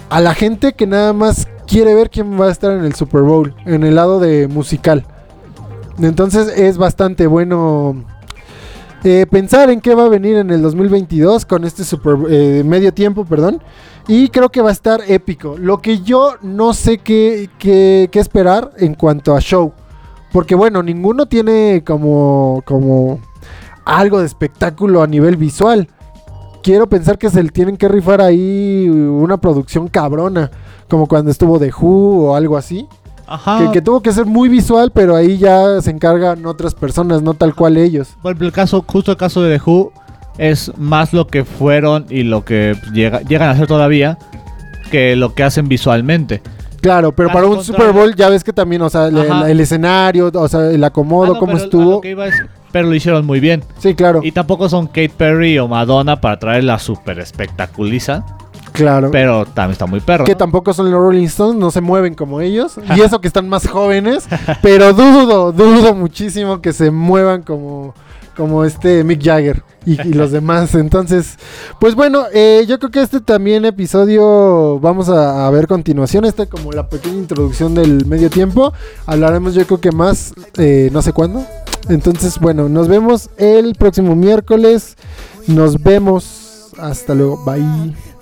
a 0.09 0.21
la 0.21 0.35
gente 0.35 0.73
que 0.73 0.85
nada 0.85 1.13
más 1.13 1.47
quiere 1.67 1.93
ver 1.93 2.09
quién 2.09 2.39
va 2.39 2.47
a 2.47 2.51
estar 2.51 2.71
en 2.71 2.85
el 2.85 2.93
Super 2.95 3.21
Bowl, 3.21 3.55
en 3.65 3.83
el 3.83 3.95
lado 3.95 4.19
de 4.19 4.47
musical. 4.47 5.05
Entonces 6.01 6.47
es 6.57 6.77
bastante 6.77 7.25
bueno 7.27 8.03
eh, 9.03 9.25
pensar 9.29 9.69
en 9.69 9.79
qué 9.81 9.95
va 9.95 10.05
a 10.05 10.09
venir 10.09 10.35
en 10.37 10.51
el 10.51 10.61
2022 10.61 11.45
con 11.45 11.63
este 11.63 11.83
super 11.83 12.17
eh, 12.29 12.63
medio 12.65 12.93
tiempo, 12.93 13.23
perdón. 13.25 13.61
Y 14.07 14.27
creo 14.29 14.49
que 14.49 14.61
va 14.61 14.69
a 14.69 14.73
estar 14.73 15.01
épico. 15.07 15.55
Lo 15.57 15.79
que 15.79 15.99
yo 16.01 16.35
no 16.41 16.73
sé 16.73 16.99
qué, 16.99 17.49
qué- 17.57 18.09
qué 18.11 18.19
esperar 18.19 18.71
en 18.77 18.93
cuanto 18.93 19.35
a 19.35 19.39
show. 19.39 19.73
Porque 20.31 20.53
bueno, 20.53 20.83
ninguno 20.83 21.25
tiene 21.27 21.81
como, 21.85 22.61
como 22.65 23.19
algo 23.85 24.19
de 24.19 24.25
espectáculo 24.25 25.01
a 25.01 25.07
nivel 25.07 25.37
visual. 25.37 25.87
Quiero 26.61 26.87
pensar 26.87 27.17
que 27.17 27.29
se 27.29 27.41
le 27.41 27.49
tienen 27.49 27.77
que 27.77 27.87
rifar 27.87 28.21
ahí 28.21 28.87
una 28.89 29.37
producción 29.37 29.87
cabrona. 29.87 30.51
Como 30.89 31.07
cuando 31.07 31.31
estuvo 31.31 31.59
The 31.59 31.71
Who 31.79 32.27
o 32.29 32.35
algo 32.35 32.57
así. 32.57 32.87
Ajá. 33.27 33.57
Que, 33.59 33.71
que 33.71 33.81
tuvo 33.81 34.01
que 34.01 34.11
ser 34.13 34.25
muy 34.25 34.49
visual, 34.49 34.91
pero 34.93 35.15
ahí 35.15 35.37
ya 35.39 35.81
se 35.81 35.89
encargan 35.89 36.45
otras 36.45 36.75
personas, 36.75 37.21
no 37.23 37.33
tal 37.33 37.55
cual 37.55 37.75
ellos. 37.77 38.09
Por 38.21 38.31
ejemplo, 38.31 38.47
el 38.47 38.53
caso, 38.53 38.83
justo 38.87 39.11
el 39.11 39.17
caso 39.17 39.41
de 39.41 39.57
The 39.57 39.63
Who 39.65 39.91
es 40.37 40.71
más 40.77 41.11
lo 41.13 41.25
que 41.27 41.43
fueron 41.43 42.05
y 42.09 42.21
lo 42.23 42.45
que 42.45 42.75
llega- 42.93 43.21
llegan 43.21 43.49
a 43.49 43.55
ser 43.57 43.65
todavía 43.67 44.17
que 44.91 45.15
lo 45.15 45.33
que 45.33 45.43
hacen 45.43 45.67
visualmente. 45.67 46.41
Claro, 46.81 47.13
pero 47.13 47.29
para 47.31 47.47
un. 47.47 47.63
Super 47.63 47.91
Bowl 47.93 48.13
ya 48.15 48.29
ves 48.29 48.43
que 48.43 48.53
también, 48.53 48.83
o 48.83 48.89
sea, 48.91 49.07
el, 49.07 49.59
escenario, 49.59 50.29
o 50.31 50.47
sea, 50.47 50.69
el 50.69 50.83
acomodo, 50.83 51.31
Ah, 51.31 51.33
no, 51.33 51.39
cómo 51.39 51.53
pero 51.53 51.63
estuvo. 51.63 51.91
lo 51.93 52.01
que 52.01 52.11
iba 52.11 52.27
es- 52.27 52.35
pero 52.71 52.87
lo 52.89 52.93
hicieron 52.93 53.25
muy 53.25 53.39
bien. 53.39 53.63
Sí, 53.79 53.95
claro. 53.95 54.19
Y 54.21 54.33
tampoco 54.33 54.69
son 54.69 54.85
Kate 54.85 55.09
Perry 55.17 55.57
o 55.57 55.67
Madonna 55.67 56.21
para 56.21 56.37
traer 56.37 56.63
la 56.65 56.77
super 56.77 57.17
espectaculiza. 57.19 58.23
Claro. 58.75 59.09
Pero 59.11 59.45
también 59.45 59.71
está 59.71 59.85
muy 59.85 59.99
perro. 59.99 60.25
Que 60.25 60.33
¿no? 60.33 60.37
tampoco 60.37 60.73
son 60.73 60.91
los 60.91 60.99
Rolling 60.99 61.25
Stones, 61.25 61.55
no 61.55 61.71
se 61.71 61.81
mueven 61.81 62.15
como 62.15 62.41
ellos. 62.41 62.77
Y 62.95 63.01
eso 63.01 63.19
que 63.19 63.27
están 63.27 63.49
más 63.49 63.67
jóvenes. 63.67 64.27
pero 64.61 64.93
dudo, 64.93 65.51
dudo 65.51 65.93
muchísimo 65.95 66.61
que 66.61 66.71
se 66.71 66.91
muevan 66.91 67.41
como, 67.41 67.93
como 68.37 68.63
este 68.63 69.03
Mick 69.03 69.21
Jagger 69.23 69.63
y, 69.85 69.99
y 70.07 70.13
los 70.13 70.31
demás. 70.33 70.75
Entonces, 70.75 71.37
pues 71.79 71.95
bueno, 71.95 72.25
eh, 72.33 72.63
yo 72.67 72.79
creo 72.79 72.91
que 72.91 73.01
este 73.01 73.19
también 73.21 73.65
episodio 73.65 74.79
vamos 74.79 75.09
a, 75.09 75.47
a 75.47 75.49
ver 75.49 75.67
continuación. 75.67 76.25
Este 76.25 76.47
como 76.47 76.71
la 76.71 76.87
pequeña 76.89 77.17
introducción 77.17 77.73
del 77.73 78.05
medio 78.05 78.29
tiempo. 78.29 78.73
Hablaremos 79.05 79.53
yo 79.55 79.65
creo 79.65 79.81
que 79.81 79.91
más, 79.91 80.33
eh, 80.57 80.89
no 80.91 81.01
sé 81.01 81.11
cuándo. 81.11 81.45
Entonces, 81.89 82.39
bueno, 82.39 82.67
nos 82.69 82.87
vemos 82.87 83.29
el 83.37 83.75
próximo 83.75 84.15
miércoles. 84.15 84.95
Nos 85.47 85.81
vemos. 85.81 86.71
Hasta 86.79 87.13
luego. 87.13 87.43
Bye. 87.45 88.14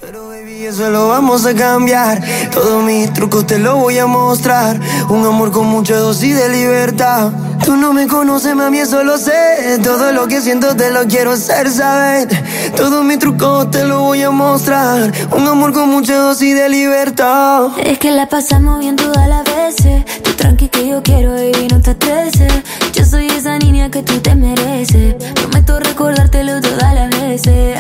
Baby, 0.64 0.68
eso 0.68 0.90
lo 0.90 1.10
vamos 1.10 1.46
a 1.46 1.54
cambiar. 1.54 2.22
Todos 2.52 2.84
mis 2.84 3.12
trucos 3.12 3.46
te 3.46 3.60
lo 3.60 3.78
voy 3.78 3.98
a 3.98 4.06
mostrar. 4.06 4.80
Un 5.10 5.26
amor 5.26 5.52
con 5.52 5.68
mucha 5.68 5.96
dosis 5.98 6.36
de 6.36 6.50
libertad. 6.50 7.32
Tú 7.66 7.76
no 7.76 7.92
me 7.92 8.08
conoces, 8.08 8.56
mami, 8.56 8.80
eso 8.80 9.04
lo 9.04 9.18
sé. 9.18 9.80
Todo 9.84 10.12
lo 10.14 10.28
que 10.28 10.42
siento 10.42 10.76
te 10.76 10.92
lo 10.92 11.06
quiero 11.06 11.32
hacer 11.32 11.70
saber. 11.70 12.30
Todos 12.76 13.04
mis 13.04 13.20
trucos 13.20 13.72
te 13.72 13.84
lo 13.84 14.02
voy 14.02 14.22
a 14.22 14.32
mostrar. 14.32 15.12
Un 15.32 15.48
amor 15.48 15.74
con 15.74 15.90
mucha 15.90 16.16
dosis 16.16 16.56
de 16.56 16.70
libertad. 16.70 17.68
Es 17.84 18.00
que 18.00 18.12
la 18.12 18.30
pasamos 18.30 18.80
bien 18.80 18.96
todas 18.96 19.28
las 19.28 19.44
veces. 19.44 20.06
Tú 20.24 20.32
tranqui 20.34 20.70
que 20.70 20.88
yo 20.88 21.02
quiero, 21.04 21.32
baby, 21.32 21.68
no 21.72 21.82
te 21.82 21.92
estreses. 21.92 22.54
Yo 22.94 23.06
soy 23.06 23.28
esa 23.28 23.58
niña 23.58 23.90
que 23.90 24.02
tú 24.02 24.20
te 24.20 24.36
mereces. 24.36 25.16
Prometo 25.34 25.80
recordártelo 25.80 26.62
todas 26.62 26.94
las 26.94 27.10
veces. 27.10 27.78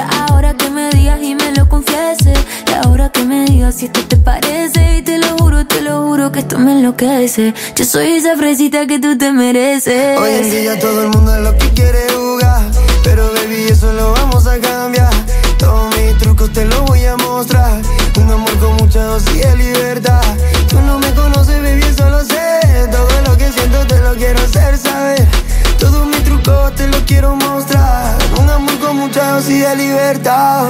Ahora 2.81 3.09
que 3.09 3.23
me 3.23 3.45
digas 3.45 3.75
si 3.75 3.85
esto 3.85 4.01
te 4.05 4.17
parece. 4.17 4.97
Y 4.97 5.01
te 5.01 5.17
lo 5.17 5.37
juro, 5.37 5.65
te 5.65 5.81
lo 5.81 6.03
juro 6.03 6.31
que 6.31 6.39
esto 6.39 6.57
me 6.59 6.73
enloquece. 6.73 7.53
Yo 7.75 7.85
soy 7.85 8.13
esa 8.13 8.35
fresita 8.37 8.87
que 8.87 8.99
tú 8.99 9.17
te 9.17 9.31
mereces. 9.31 10.19
Hoy 10.19 10.31
en 10.31 10.51
día 10.51 10.79
todo 10.79 11.03
el 11.03 11.09
mundo 11.09 11.35
es 11.35 11.41
lo 11.41 11.57
que 11.57 11.69
quiere 11.69 11.99
jugar. 12.13 12.61
Pero 13.03 13.31
baby, 13.33 13.65
eso 13.69 13.91
lo 13.93 14.11
vamos 14.13 14.47
a 14.47 14.57
cambiar. 14.59 15.13
Todos 15.57 15.95
mis 15.97 16.17
trucos 16.17 16.51
te 16.53 16.65
los 16.65 16.81
voy 16.85 17.03
a 17.05 17.15
mostrar. 17.17 17.81
Un 18.17 18.31
amor 18.31 18.57
con 18.59 18.75
mucha 18.77 19.03
dosis 19.03 19.43
de 19.43 19.55
libertad. 19.57 20.23
Tú 20.69 20.79
no 20.81 20.99
me 20.99 21.11
conoces, 21.13 21.61
baby, 21.61 21.83
eso 21.83 22.09
lo 22.09 22.23
sé. 22.23 22.59
Todo 22.91 23.21
lo 23.27 23.37
que 23.37 23.51
siento 23.51 23.85
te 23.87 23.99
lo 23.99 24.15
quiero 24.15 24.39
hacer 24.39 24.77
saber. 24.77 25.27
Todos 25.79 26.07
mis 26.07 26.23
trucos 26.23 26.75
te 26.75 26.87
los 26.87 27.01
quiero 27.03 27.35
mostrar. 27.35 28.15
Un 28.39 28.49
amor 28.49 28.77
con 28.79 28.97
mucha 28.97 29.31
dosis 29.31 29.61
de 29.67 29.75
libertad. 29.75 30.69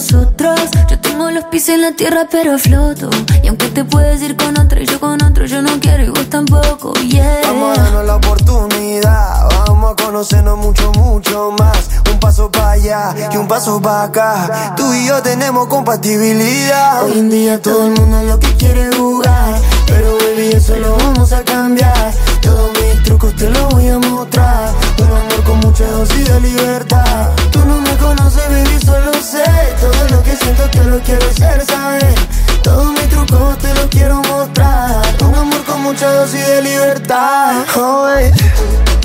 Yo 0.00 0.98
tengo 0.98 1.30
los 1.30 1.44
pies 1.44 1.68
en 1.68 1.82
la 1.82 1.92
tierra 1.92 2.26
pero 2.30 2.58
floto. 2.58 3.10
Y 3.42 3.48
aunque 3.48 3.68
te 3.68 3.84
puedes 3.84 4.22
ir 4.22 4.34
con 4.34 4.58
otro 4.58 4.80
y 4.80 4.86
yo 4.86 4.98
con 4.98 5.22
otro, 5.22 5.44
yo 5.44 5.60
no 5.60 5.78
quiero 5.78 6.04
y 6.04 6.08
vos 6.08 6.26
tampoco. 6.30 6.94
Yeah. 6.94 7.40
Vamos 7.44 7.78
a 7.78 7.82
darnos 7.82 8.06
la 8.06 8.16
oportunidad, 8.16 9.48
vamos 9.66 9.92
a 9.92 10.02
conocernos 10.02 10.56
mucho, 10.56 10.90
mucho 10.92 11.52
más. 11.58 11.90
Un 12.10 12.18
paso 12.18 12.50
para 12.50 12.70
allá 12.70 13.14
y 13.30 13.36
un 13.36 13.46
paso 13.46 13.78
para 13.82 14.04
acá. 14.04 14.74
Tú 14.74 14.90
y 14.94 15.06
yo 15.06 15.20
tenemos 15.20 15.66
compatibilidad. 15.66 17.04
Hoy 17.04 17.18
en 17.18 17.28
día 17.28 17.60
todo 17.60 17.86
el 17.86 17.92
mundo 17.92 18.20
es 18.20 18.26
lo 18.26 18.38
que 18.38 18.54
quiere 18.56 18.90
jugar, 18.96 19.60
pero 19.86 20.16
baby 20.16 20.52
eso 20.54 20.76
lo 20.76 20.96
vamos 20.96 21.30
a 21.34 21.44
cambiar. 21.44 22.14
Todos 22.40 22.70
mis 22.72 23.02
trucos 23.02 23.36
te 23.36 23.50
los 23.50 23.68
voy 23.68 23.86
a 23.88 23.98
mostrar. 23.98 24.70
Un 24.98 25.08
amor 25.08 25.44
con 25.44 25.58
mucha 25.60 25.84
dosis 25.88 26.26
de 26.26 26.40
libertad. 26.40 27.28
Tú 27.52 27.58
no 27.66 27.80
me 27.82 27.94
conoces, 27.98 28.49
solo 28.80 29.12
sé. 29.14 29.44
Todo 29.80 30.16
lo 30.16 30.22
que 30.22 30.36
siento 30.36 30.68
te 30.70 30.84
lo 30.84 30.98
quiero 31.00 31.26
hacer 31.28 31.64
saber. 31.64 32.14
Todos 32.62 32.92
mis 32.92 33.08
trucos 33.08 33.58
te 33.58 33.74
los 33.74 33.86
quiero 33.86 34.22
mostrar. 34.22 35.02
Un 35.22 35.34
amor 35.34 35.64
con 35.64 35.82
mucha 35.82 36.10
dosis 36.12 36.46
de 36.46 36.62
libertad. 36.62 37.64
Oh, 37.76 38.02
baby. 38.02 38.99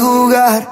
Jugar. 0.00 0.68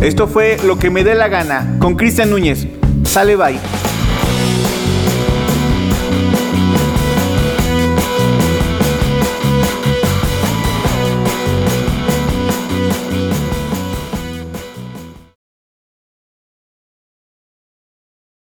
Esto 0.00 0.26
fue 0.28 0.58
Lo 0.64 0.78
que 0.78 0.90
me 0.90 1.02
dé 1.02 1.14
la 1.14 1.28
gana 1.28 1.76
con 1.78 1.96
Cristian 1.96 2.30
Núñez. 2.30 2.66
Sale 3.04 3.36
bye. 3.36 3.83